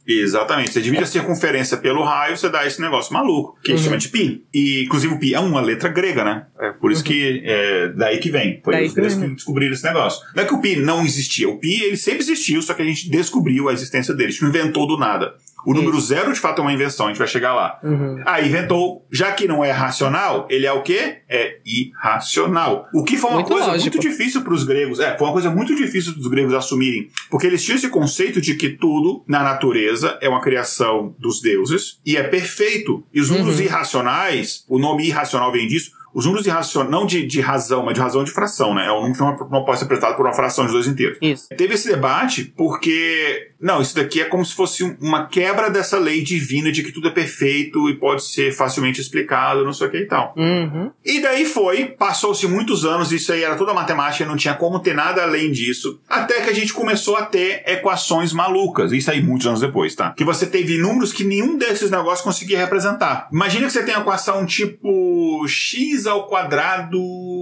Exatamente. 0.08 0.72
Você 0.72 0.82
divide 0.82 1.04
a 1.04 1.08
circunferência 1.08 1.76
pelo 1.78 2.04
raio, 2.04 2.38
você 2.38 2.50
dá 2.50 2.66
esse 2.66 2.82
negócio 2.82 3.14
maluco, 3.14 3.60
que 3.62 3.74
uhum. 3.74 3.78
chama 3.78 3.98
de 3.98 4.08
pi. 4.08 4.46
E, 4.54 4.84
inclusive, 4.86 5.14
o 5.14 5.20
pi 5.20 5.34
é 5.34 5.40
uma 5.40 5.60
letra 5.60 5.90
grega, 5.90 6.24
né? 6.24 6.46
É 6.60 6.72
por 6.72 6.92
isso 6.92 7.02
uhum. 7.02 7.08
que 7.08 7.42
é 7.44 7.90
daí 7.90 8.18
que 8.20 8.30
vem. 8.30 8.62
Foi 8.64 8.74
daí 8.74 8.86
os 8.86 8.94
gregos 8.94 9.16
que 9.16 9.28
descobriram 9.28 9.74
esse 9.74 9.84
negócio. 9.84 10.26
Não 10.34 10.44
é 10.44 10.46
que 10.46 10.54
o 10.54 10.62
pi 10.62 10.78
não 10.78 11.04
existia. 11.04 11.50
O 11.50 11.60
pi, 11.60 11.84
ele 11.84 11.98
sempre 11.98 12.20
existiu, 12.20 12.62
só 12.62 12.74
que 12.74 12.82
a 12.82 12.86
gente 12.86 13.10
descobriu 13.10 13.68
a 13.68 13.74
existência 13.74 14.14
dele. 14.14 14.30
A 14.30 14.32
gente 14.32 14.44
não 14.44 14.50
inventou 14.50 14.88
do 14.88 14.98
nada. 14.98 15.36
O 15.68 15.74
número 15.74 15.98
Isso. 15.98 16.08
zero, 16.08 16.32
de 16.32 16.40
fato, 16.40 16.60
é 16.60 16.62
uma 16.62 16.72
invenção, 16.72 17.08
a 17.08 17.10
gente 17.10 17.18
vai 17.18 17.28
chegar 17.28 17.54
lá. 17.54 17.78
Uhum. 17.84 18.24
Ah, 18.26 18.42
inventou, 18.42 19.06
já 19.12 19.34
que 19.34 19.50
não 19.50 19.66
é 19.66 19.70
racional, 19.70 20.48
ele 20.50 20.66
é 20.66 20.72
o 20.72 20.82
quê? 20.82 21.18
É 21.28 21.58
irracional. 21.66 22.88
O 22.94 23.04
que 23.04 23.18
foi 23.18 23.30
uma 23.32 23.40
muito 23.40 23.50
coisa 23.50 23.68
lógico. 23.68 23.94
muito 23.94 24.00
difícil 24.00 24.44
para 24.44 24.54
os 24.54 24.64
gregos. 24.64 25.02
É, 25.02 25.18
foi 25.18 25.28
uma 25.28 25.34
coisa 25.34 25.52
muito 25.52 25.76
difícil 25.76 26.16
dos 26.16 26.28
gregos 26.28 26.54
assumirem. 26.54 27.10
Porque 27.30 27.46
eles 27.46 27.66
tinham 27.66 27.76
esse 27.76 27.90
conceito 27.90 28.40
de 28.40 28.56
que 28.56 28.70
tudo 28.70 29.26
na 29.28 29.44
natureza 29.44 30.18
é 30.22 30.30
uma 30.30 30.40
criação 30.40 31.14
dos 31.20 31.42
deuses 31.42 32.00
e 32.06 32.16
é 32.16 32.24
perfeito. 32.24 33.04
E 33.14 33.20
os 33.20 33.30
números 33.30 33.58
uhum. 33.58 33.66
irracionais, 33.66 34.64
o 34.70 34.80
nome 34.80 35.06
irracional 35.06 35.52
vem 35.52 35.68
disso, 35.68 35.92
os 36.18 36.26
números 36.26 36.48
irracionais, 36.48 36.90
não 36.92 37.06
de, 37.06 37.28
de 37.28 37.40
razão, 37.42 37.84
mas 37.84 37.94
de 37.94 38.00
razão 38.00 38.24
de 38.24 38.32
fração, 38.32 38.74
né? 38.74 38.88
É 38.88 38.92
um 38.92 39.02
número 39.02 39.14
que 39.14 39.52
não, 39.52 39.64
pode 39.64 39.78
ser 39.78 39.86
apresentado 39.86 40.16
por 40.16 40.26
uma 40.26 40.34
fração 40.34 40.66
de 40.66 40.72
dois 40.72 40.88
inteiros. 40.88 41.18
Isso. 41.22 41.48
Teve 41.50 41.76
esse 41.76 41.88
debate 41.88 42.46
porque, 42.58 43.52
não, 43.60 43.82
isso 43.82 43.96
daqui 43.96 44.22
é 44.22 44.26
como 44.26 44.46
se 44.46 44.54
fosse 44.54 44.84
uma 45.02 45.28
quebra 45.28 45.70
dessa 45.70 45.98
lei 45.98 46.22
divina 46.22 46.72
de 46.72 46.84
que 46.84 46.92
tudo 46.92 47.08
é 47.08 47.12
perfeito 47.12 47.90
e 47.90 47.96
pode 47.96 48.24
ser 48.24 48.52
facilmente 48.52 49.02
explicado, 49.02 49.64
não 49.64 49.74
sei 49.74 49.88
o 49.88 49.92
que 49.92 49.98
e 49.98 50.06
tal. 50.06 50.34
Uhum. 50.38 50.92
E 51.04 51.20
daí 51.20 51.46
foi, 51.46 51.86
passou-se 51.86 52.48
muitos 52.48 52.86
anos, 52.86 53.12
isso 53.12 53.32
aí 53.32 53.44
era 53.44 53.56
toda 53.56 53.74
matemática, 53.74 54.26
não 54.26 54.36
tinha 54.36 54.54
como 54.54 54.80
ter 54.80 54.94
nada 54.94 55.24
além 55.24 55.52
disso, 55.52 56.00
até 56.08 56.42
que 56.42 56.50
a 56.50 56.54
gente 56.54 56.74
começou 56.74 57.16
a 57.16 57.24
ter 57.24 57.64
equações 57.66 58.32
malucas, 58.34 58.92
isso 58.92 59.10
aí 59.10 59.22
muitos 59.22 59.48
anos 59.48 59.62
depois, 59.62 59.96
tá? 59.96 60.14
Que 60.14 60.24
você 60.24 60.46
teve 60.46 60.78
números 60.78 61.12
que 61.12 61.24
nenhum 61.24 61.58
desses 61.58 61.90
negócios 61.90 62.22
conseguia 62.22 62.58
representar. 62.58 63.28
Imagina 63.32 63.66
que 63.66 63.74
você 63.74 63.84
tem 63.84 63.96
a 63.96 64.00
equação 64.00 64.46
tipo 64.46 65.46
x 65.48 66.06
ao 66.06 66.28
quadrado 66.28 67.00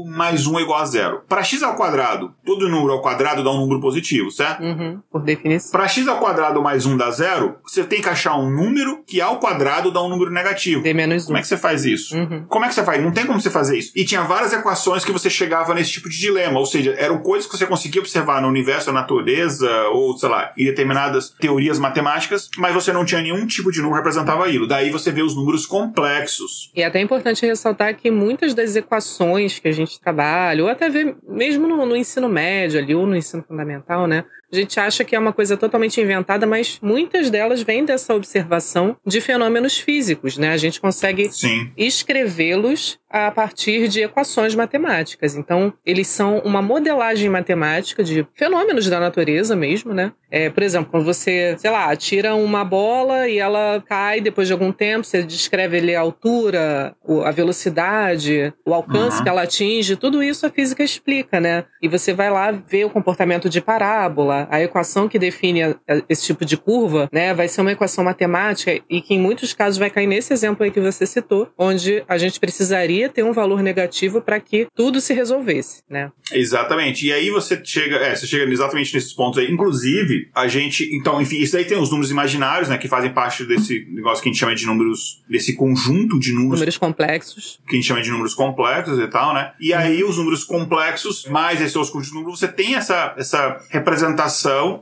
mais 0.08 0.48
1 0.48 0.60
é 0.60 0.62
igual 0.62 0.82
a 0.82 0.86
zero. 0.86 1.22
Para 1.28 1.44
x 1.44 1.62
ao 1.64 1.76
quadrado, 1.76 2.34
todo 2.46 2.70
número 2.70 2.94
ao 2.94 3.02
quadrado 3.02 3.44
dá 3.44 3.52
um 3.52 3.60
número 3.60 3.80
positivo, 3.80 4.32
certo? 4.32 4.64
Uhum, 4.64 5.02
por 5.12 5.22
definição. 5.22 5.72
Para 5.72 5.88
x 5.88 6.05
ao 6.08 6.20
quadrado 6.20 6.62
mais 6.62 6.86
1 6.86 6.98
dá 6.98 7.12
zero, 7.12 7.56
você 7.64 7.84
tem 7.84 8.02
que 8.02 8.10
achar 8.10 8.38
um 8.38 8.50
número 8.50 9.04
que 9.06 9.22
ao 9.22 9.40
quadrado 9.40 9.92
dá 9.92 10.02
um 10.02 10.10
número 10.10 10.32
negativo. 10.32 10.82
D 10.82 10.94
menos 10.94 11.24
1. 11.24 11.26
Como 11.28 11.38
é 11.38 11.42
que 11.42 11.48
você 11.48 11.58
faz 11.58 11.86
isso? 11.86 12.16
Uhum. 12.16 12.46
Como 12.48 12.66
é 12.66 12.68
que 12.68 12.76
você 12.76 12.84
faz? 12.84 13.02
Não 13.02 13.12
tem 13.12 13.26
como 13.26 13.40
você 13.40 13.50
fazer 13.50 13.78
isso. 13.78 13.92
E 13.96 14.06
tinha 14.06 14.22
várias 14.22 14.54
equações 14.54 15.04
que 15.04 15.12
você 15.12 15.30
chegava 15.30 15.74
nesse 15.74 15.92
tipo 15.92 16.10
de 16.10 16.18
dilema, 16.18 16.60
ou 16.60 16.66
seja, 16.66 16.96
eram 16.98 17.20
coisas 17.20 17.50
que 17.50 17.58
você 17.58 17.66
conseguia 17.66 18.02
observar 18.02 18.42
no 18.42 18.48
universo, 18.48 18.92
na 18.92 19.02
natureza, 19.02 19.70
ou 19.90 20.18
sei 20.18 20.30
lá, 20.30 20.52
em 20.58 20.66
determinadas 20.66 21.30
teorias 21.30 21.80
matemáticas, 21.80 22.50
mas 22.58 22.74
você 22.74 22.92
não 22.92 23.06
tinha 23.06 23.22
nenhum 23.22 23.46
tipo 23.46 23.72
de 23.72 23.80
número 23.80 24.02
que 24.02 24.08
representava 24.10 24.46
aquilo. 24.46 24.68
Daí 24.68 24.90
você 24.90 25.12
vê 25.12 25.22
os 25.22 25.36
números 25.36 25.66
complexos. 25.66 26.72
E 26.76 26.82
é 26.82 26.86
até 26.86 27.00
importante 27.00 27.46
ressaltar 27.46 27.96
que 27.96 28.10
muitas 28.10 28.54
das 28.54 28.76
equações 28.76 29.60
que 29.60 29.68
a 29.68 29.72
gente 29.72 30.00
trabalha, 30.00 30.64
ou 30.64 30.70
até 30.70 30.90
mesmo 31.28 31.68
no, 31.68 31.86
no 31.86 31.96
ensino 31.96 32.30
médio 32.30 32.80
ali, 32.80 32.96
ou 32.96 33.06
no 33.06 33.16
ensino 33.16 33.44
fundamental, 33.48 34.08
né? 34.08 34.26
A 34.56 34.62
gente 34.62 34.80
acha 34.80 35.04
que 35.04 35.16
é 35.16 35.20
uma 35.20 35.34
coisa 35.34 35.58
totalmente 35.58 36.00
inventada, 36.00 36.48
mas 36.48 36.80
muitas 36.82 37.30
delas 37.30 37.62
vêm 37.62 37.84
dessa 37.84 38.14
observação 38.16 38.96
de 39.06 39.20
fenômenos 39.20 39.78
físicos, 39.78 40.38
né? 40.38 40.52
A 40.52 40.58
gente 40.58 40.80
consegue 40.80 41.30
escrevê-los 41.76 42.98
a 43.10 43.32
partir 43.32 43.88
de 43.88 44.02
equações 44.02 44.54
matemáticas. 44.56 45.36
Então, 45.36 45.74
eles 45.86 46.08
são 46.08 46.40
uma 46.40 46.62
modelagem 46.62 47.30
matemática 47.30 48.04
de 48.04 48.28
fenômenos 48.34 48.90
da 48.90 49.00
natureza 49.00 49.56
mesmo, 49.56 49.94
né? 49.94 50.12
É, 50.30 50.50
por 50.50 50.62
exemplo, 50.64 50.92
quando 50.92 51.06
você, 51.06 51.56
sei 51.58 51.72
lá, 51.72 51.96
tira 51.96 52.36
uma 52.36 52.66
bola 52.66 53.30
e 53.30 53.38
ela 53.38 53.82
cai 53.88 54.20
depois 54.20 54.48
de 54.48 54.54
algum 54.54 54.70
tempo, 54.70 55.06
você 55.06 55.24
descreve 55.24 55.78
ali 55.78 55.96
a 55.96 56.02
altura, 56.02 56.94
a 57.24 57.32
velocidade, 57.32 58.54
o 58.66 58.74
alcance 58.74 59.18
uhum. 59.18 59.24
que 59.24 59.30
ela 59.30 59.44
atinge, 59.44 59.96
tudo 59.96 60.22
isso 60.22 60.46
a 60.46 60.50
física 60.50 60.84
explica, 60.84 61.40
né? 61.40 61.64
E 61.82 61.88
você 61.88 62.12
vai 62.12 62.30
lá 62.30 62.52
ver 62.52 62.84
o 62.84 62.90
comportamento 62.90 63.48
de 63.48 63.62
parábola, 63.62 64.45
a 64.50 64.62
equação 64.62 65.08
que 65.08 65.20
define 65.20 65.64
a, 65.64 65.70
a, 65.88 66.02
esse 66.10 66.26
tipo 66.26 66.46
de 66.46 66.58
curva, 66.58 67.10
né? 67.12 67.34
Vai 67.34 67.48
ser 67.48 67.62
uma 67.62 67.72
equação 67.72 68.04
matemática 68.04 68.80
e 68.90 69.02
que 69.02 69.14
em 69.14 69.20
muitos 69.20 69.54
casos 69.54 69.78
vai 69.78 69.90
cair 69.90 70.08
nesse 70.08 70.34
exemplo 70.34 70.64
aí 70.64 70.72
que 70.72 70.80
você 70.80 71.06
citou, 71.06 71.50
onde 71.58 72.04
a 72.08 72.18
gente 72.18 72.40
precisaria 72.40 73.10
ter 73.10 73.24
um 73.24 73.34
valor 73.34 73.62
negativo 73.62 74.22
para 74.22 74.40
que 74.40 74.68
tudo 74.76 75.00
se 75.02 75.14
resolvesse, 75.14 75.82
né? 75.90 76.12
Exatamente. 76.32 77.08
E 77.08 77.14
aí 77.14 77.30
você 77.30 77.60
chega, 77.64 77.98
é, 77.98 78.16
você 78.16 78.28
chega 78.28 78.52
exatamente 78.52 78.94
nesses 78.94 79.14
pontos 79.14 79.40
aí. 79.40 79.52
Inclusive, 79.52 80.30
a 80.34 80.48
gente, 80.48 80.90
então, 80.96 81.22
enfim, 81.22 81.38
isso 81.38 81.54
daí 81.54 81.66
tem 81.66 81.78
os 81.78 81.90
números 81.90 82.12
imaginários, 82.12 82.70
né, 82.70 82.78
que 82.78 82.88
fazem 82.88 83.12
parte 83.12 83.46
desse 83.46 83.86
negócio 83.92 84.22
que 84.22 84.30
a 84.30 84.32
gente 84.32 84.40
chama 84.40 84.56
de 84.56 84.66
números, 84.66 85.24
desse 85.30 85.56
conjunto 85.56 86.20
de 86.20 86.32
números. 86.32 86.60
Números 86.60 86.78
complexos. 86.78 87.60
Que 87.68 87.76
a 87.76 87.80
gente 87.80 87.88
chama 87.88 88.02
de 88.02 88.10
números 88.10 88.34
complexos 88.34 89.00
e 89.00 89.08
tal, 89.08 89.34
né? 89.34 89.54
E 89.60 89.74
aí 89.74 90.04
os 90.04 90.18
números 90.18 90.44
complexos, 90.44 91.26
mais 91.26 91.62
esses 91.62 91.76
outros 91.76 91.92
conjuntos 91.92 92.12
de 92.12 92.16
números, 92.16 92.40
você 92.40 92.48
tem 92.48 92.76
essa, 92.76 93.14
essa 93.18 93.62
representação 93.70 94.35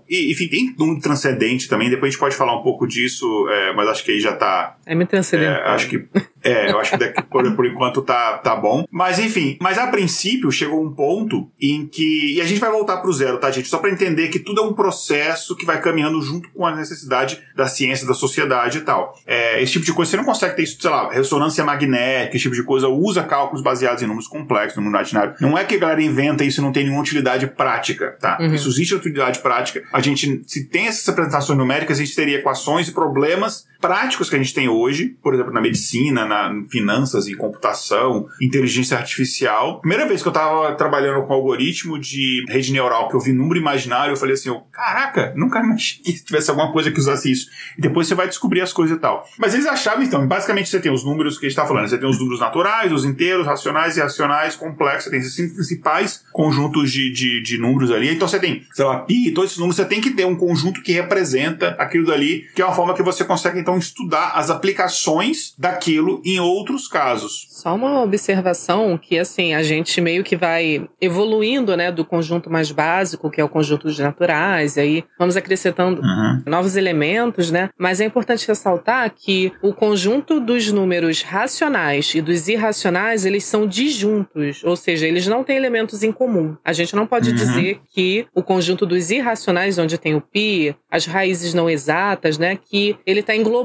e, 0.09 0.31
enfim, 0.31 0.47
tem 0.47 0.75
número 0.77 0.99
transcendente 0.99 1.67
também. 1.67 1.89
Depois 1.89 2.09
a 2.09 2.11
gente 2.11 2.19
pode 2.19 2.35
falar 2.35 2.57
um 2.57 2.63
pouco 2.63 2.87
disso, 2.87 3.25
é, 3.49 3.73
mas 3.73 3.87
acho 3.87 4.03
que 4.03 4.11
aí 4.11 4.19
já 4.19 4.33
tá. 4.35 4.77
É 4.85 4.95
muito 4.95 5.09
transcendente. 5.09 5.51
É, 5.51 5.63
acho 5.69 5.89
que 5.89 6.07
é, 6.43 6.71
eu 6.71 6.79
acho 6.79 6.91
que 6.91 6.97
daqui, 6.97 7.21
por, 7.23 7.55
por 7.55 7.65
enquanto 7.65 8.01
tá, 8.01 8.37
tá 8.37 8.55
bom. 8.55 8.85
Mas 8.91 9.19
enfim, 9.19 9.57
mas 9.61 9.77
a 9.77 9.87
princípio 9.87 10.51
chegou 10.51 10.83
um 10.83 10.93
ponto 10.93 11.49
em 11.59 11.87
que. 11.87 12.35
E 12.35 12.41
a 12.41 12.45
gente 12.45 12.59
vai 12.59 12.69
voltar 12.69 12.97
pro 12.97 13.13
zero, 13.13 13.39
tá, 13.39 13.49
gente? 13.49 13.67
Só 13.67 13.77
para 13.77 13.91
entender 13.91 14.27
que 14.27 14.39
tudo 14.39 14.61
é 14.61 14.63
um 14.63 14.73
processo 14.73 15.55
que 15.55 15.65
vai 15.65 15.81
caminhando 15.81 16.21
junto 16.21 16.49
com 16.51 16.65
a 16.65 16.75
necessidade 16.75 17.41
da 17.55 17.67
ciência, 17.67 18.05
da 18.05 18.13
sociedade 18.13 18.79
e 18.79 18.81
tal. 18.81 19.17
É, 19.25 19.61
esse 19.61 19.73
tipo 19.73 19.85
de 19.85 19.93
coisa, 19.93 20.11
você 20.11 20.17
não 20.17 20.25
consegue 20.25 20.55
ter 20.55 20.63
isso, 20.63 20.77
sei 20.79 20.89
lá, 20.89 21.11
ressonância 21.11 21.63
magnética, 21.63 22.35
esse 22.35 22.43
tipo 22.43 22.55
de 22.55 22.63
coisa, 22.63 22.87
usa 22.87 23.23
cálculos 23.23 23.63
baseados 23.63 24.03
em 24.03 24.05
números 24.05 24.27
complexos, 24.27 24.75
no 24.77 24.83
mundo 24.83 24.95
imaginário. 24.95 25.35
Não 25.39 25.57
é 25.57 25.63
que 25.63 25.75
a 25.75 25.79
galera 25.79 26.01
inventa 26.01 26.43
isso 26.43 26.59
e 26.59 26.63
não 26.63 26.71
tem 26.71 26.83
nenhuma 26.83 27.01
utilidade 27.01 27.47
prática, 27.47 28.17
tá? 28.19 28.37
Uhum. 28.39 28.53
Isso 28.53 28.69
existe 28.69 28.95
utilidade 28.95 29.39
prática. 29.39 29.83
A 29.93 30.01
gente, 30.01 30.41
se 30.45 30.65
tem 30.65 30.87
essas 30.87 31.07
apresentações 31.07 31.57
numéricas, 31.57 31.99
a 31.99 32.03
gente 32.03 32.15
teria 32.15 32.37
equações 32.37 32.87
e 32.87 32.91
problemas 32.91 33.65
práticos 33.83 34.29
que 34.29 34.35
a 34.37 34.39
gente 34.39 34.53
tem 34.53 34.69
hoje, 34.69 35.09
por 35.21 35.33
exemplo, 35.33 35.51
na 35.51 35.59
medicina, 35.59 36.25
na 36.25 36.63
finanças 36.69 37.27
e 37.27 37.35
computação, 37.35 38.29
inteligência 38.41 38.97
artificial. 38.97 39.81
Primeira 39.81 40.07
vez 40.07 40.21
que 40.21 40.27
eu 40.29 40.31
tava 40.31 40.73
trabalhando 40.75 41.21
com 41.27 41.33
algoritmo 41.33 41.99
de 41.99 42.45
rede 42.47 42.71
neural, 42.71 43.09
que 43.09 43.15
eu 43.17 43.19
vi 43.19 43.33
número 43.33 43.59
imaginário, 43.59 44.13
eu 44.13 44.17
falei 44.17 44.35
assim, 44.35 44.49
oh, 44.49 44.61
caraca, 44.71 45.33
nunca 45.35 45.59
imaginei 45.59 46.13
que 46.13 46.23
tivesse 46.23 46.49
alguma 46.49 46.71
coisa 46.71 46.91
que 46.91 46.97
usasse 46.97 47.29
isso. 47.29 47.49
E 47.77 47.81
depois 47.81 48.07
você 48.07 48.15
vai 48.15 48.25
descobrir 48.25 48.61
as 48.61 48.71
coisas 48.71 48.95
e 48.95 48.99
tal. 49.01 49.27
Mas 49.37 49.53
eles 49.53 49.65
achavam, 49.65 50.01
então, 50.01 50.25
basicamente 50.25 50.69
você 50.69 50.79
tem 50.79 50.89
os 50.89 51.03
números 51.03 51.37
que 51.37 51.45
a 51.45 51.49
gente 51.49 51.57
tá 51.57 51.65
falando, 51.65 51.89
você 51.89 51.97
tem 51.97 52.09
os 52.09 52.17
números 52.17 52.39
naturais, 52.39 52.89
os 52.89 53.03
inteiros, 53.03 53.45
racionais, 53.45 53.97
irracionais, 53.97 54.55
complexos, 54.55 55.03
você 55.03 55.09
tem 55.09 55.19
esses 55.19 55.35
cinco 55.35 55.55
principais 55.55 56.23
conjuntos 56.31 56.89
de, 56.89 57.11
de, 57.11 57.41
de 57.41 57.57
números 57.57 57.91
ali. 57.91 58.13
Então 58.13 58.29
você 58.29 58.39
tem, 58.39 58.65
sei 58.71 58.85
lá, 58.85 58.99
pi, 58.99 59.29
todos 59.31 59.49
esses 59.49 59.59
números, 59.59 59.75
você 59.75 59.83
tem 59.83 59.99
que 59.99 60.11
ter 60.11 60.25
um 60.25 60.37
conjunto 60.37 60.81
que 60.81 60.93
representa 60.93 61.75
aquilo 61.77 62.05
dali, 62.05 62.47
que 62.55 62.61
é 62.61 62.65
uma 62.65 62.73
forma 62.73 62.93
que 62.93 63.03
você 63.03 63.25
consegue, 63.25 63.59
então, 63.59 63.72
então 63.73 63.77
estudar 63.77 64.33
as 64.35 64.49
aplicações 64.49 65.53
daquilo 65.57 66.21
em 66.23 66.39
outros 66.39 66.87
casos. 66.87 67.47
Só 67.49 67.73
uma 67.75 68.01
observação 68.01 68.97
que 68.97 69.17
assim, 69.17 69.53
a 69.53 69.63
gente 69.63 69.99
meio 70.01 70.23
que 70.23 70.35
vai 70.35 70.87
evoluindo, 71.01 71.75
né, 71.75 71.91
do 71.91 72.05
conjunto 72.05 72.49
mais 72.49 72.71
básico, 72.71 73.29
que 73.29 73.41
é 73.41 73.43
o 73.43 73.49
conjunto 73.49 73.87
dos 73.87 73.99
naturais, 73.99 74.77
e 74.77 74.79
aí 74.79 75.03
vamos 75.17 75.35
acrescentando 75.35 76.01
uhum. 76.01 76.43
novos 76.45 76.75
elementos, 76.75 77.51
né? 77.51 77.69
Mas 77.77 77.99
é 77.99 78.05
importante 78.05 78.47
ressaltar 78.47 79.11
que 79.15 79.51
o 79.61 79.73
conjunto 79.73 80.39
dos 80.39 80.71
números 80.71 81.21
racionais 81.21 82.13
e 82.13 82.21
dos 82.21 82.47
irracionais, 82.47 83.25
eles 83.25 83.43
são 83.43 83.67
disjuntos, 83.67 84.63
ou 84.63 84.75
seja, 84.75 85.07
eles 85.07 85.27
não 85.27 85.43
têm 85.43 85.57
elementos 85.57 86.03
em 86.03 86.11
comum. 86.11 86.55
A 86.63 86.73
gente 86.73 86.95
não 86.95 87.07
pode 87.07 87.29
uhum. 87.29 87.35
dizer 87.35 87.79
que 87.89 88.25
o 88.35 88.43
conjunto 88.43 88.85
dos 88.85 89.09
irracionais, 89.09 89.77
onde 89.77 89.97
tem 89.97 90.15
o 90.15 90.21
pi, 90.21 90.75
as 90.91 91.05
raízes 91.05 91.53
não 91.53 91.69
exatas, 91.69 92.37
né, 92.37 92.57
que 92.57 92.95
ele 93.05 93.21
está 93.21 93.35
englobando 93.35 93.62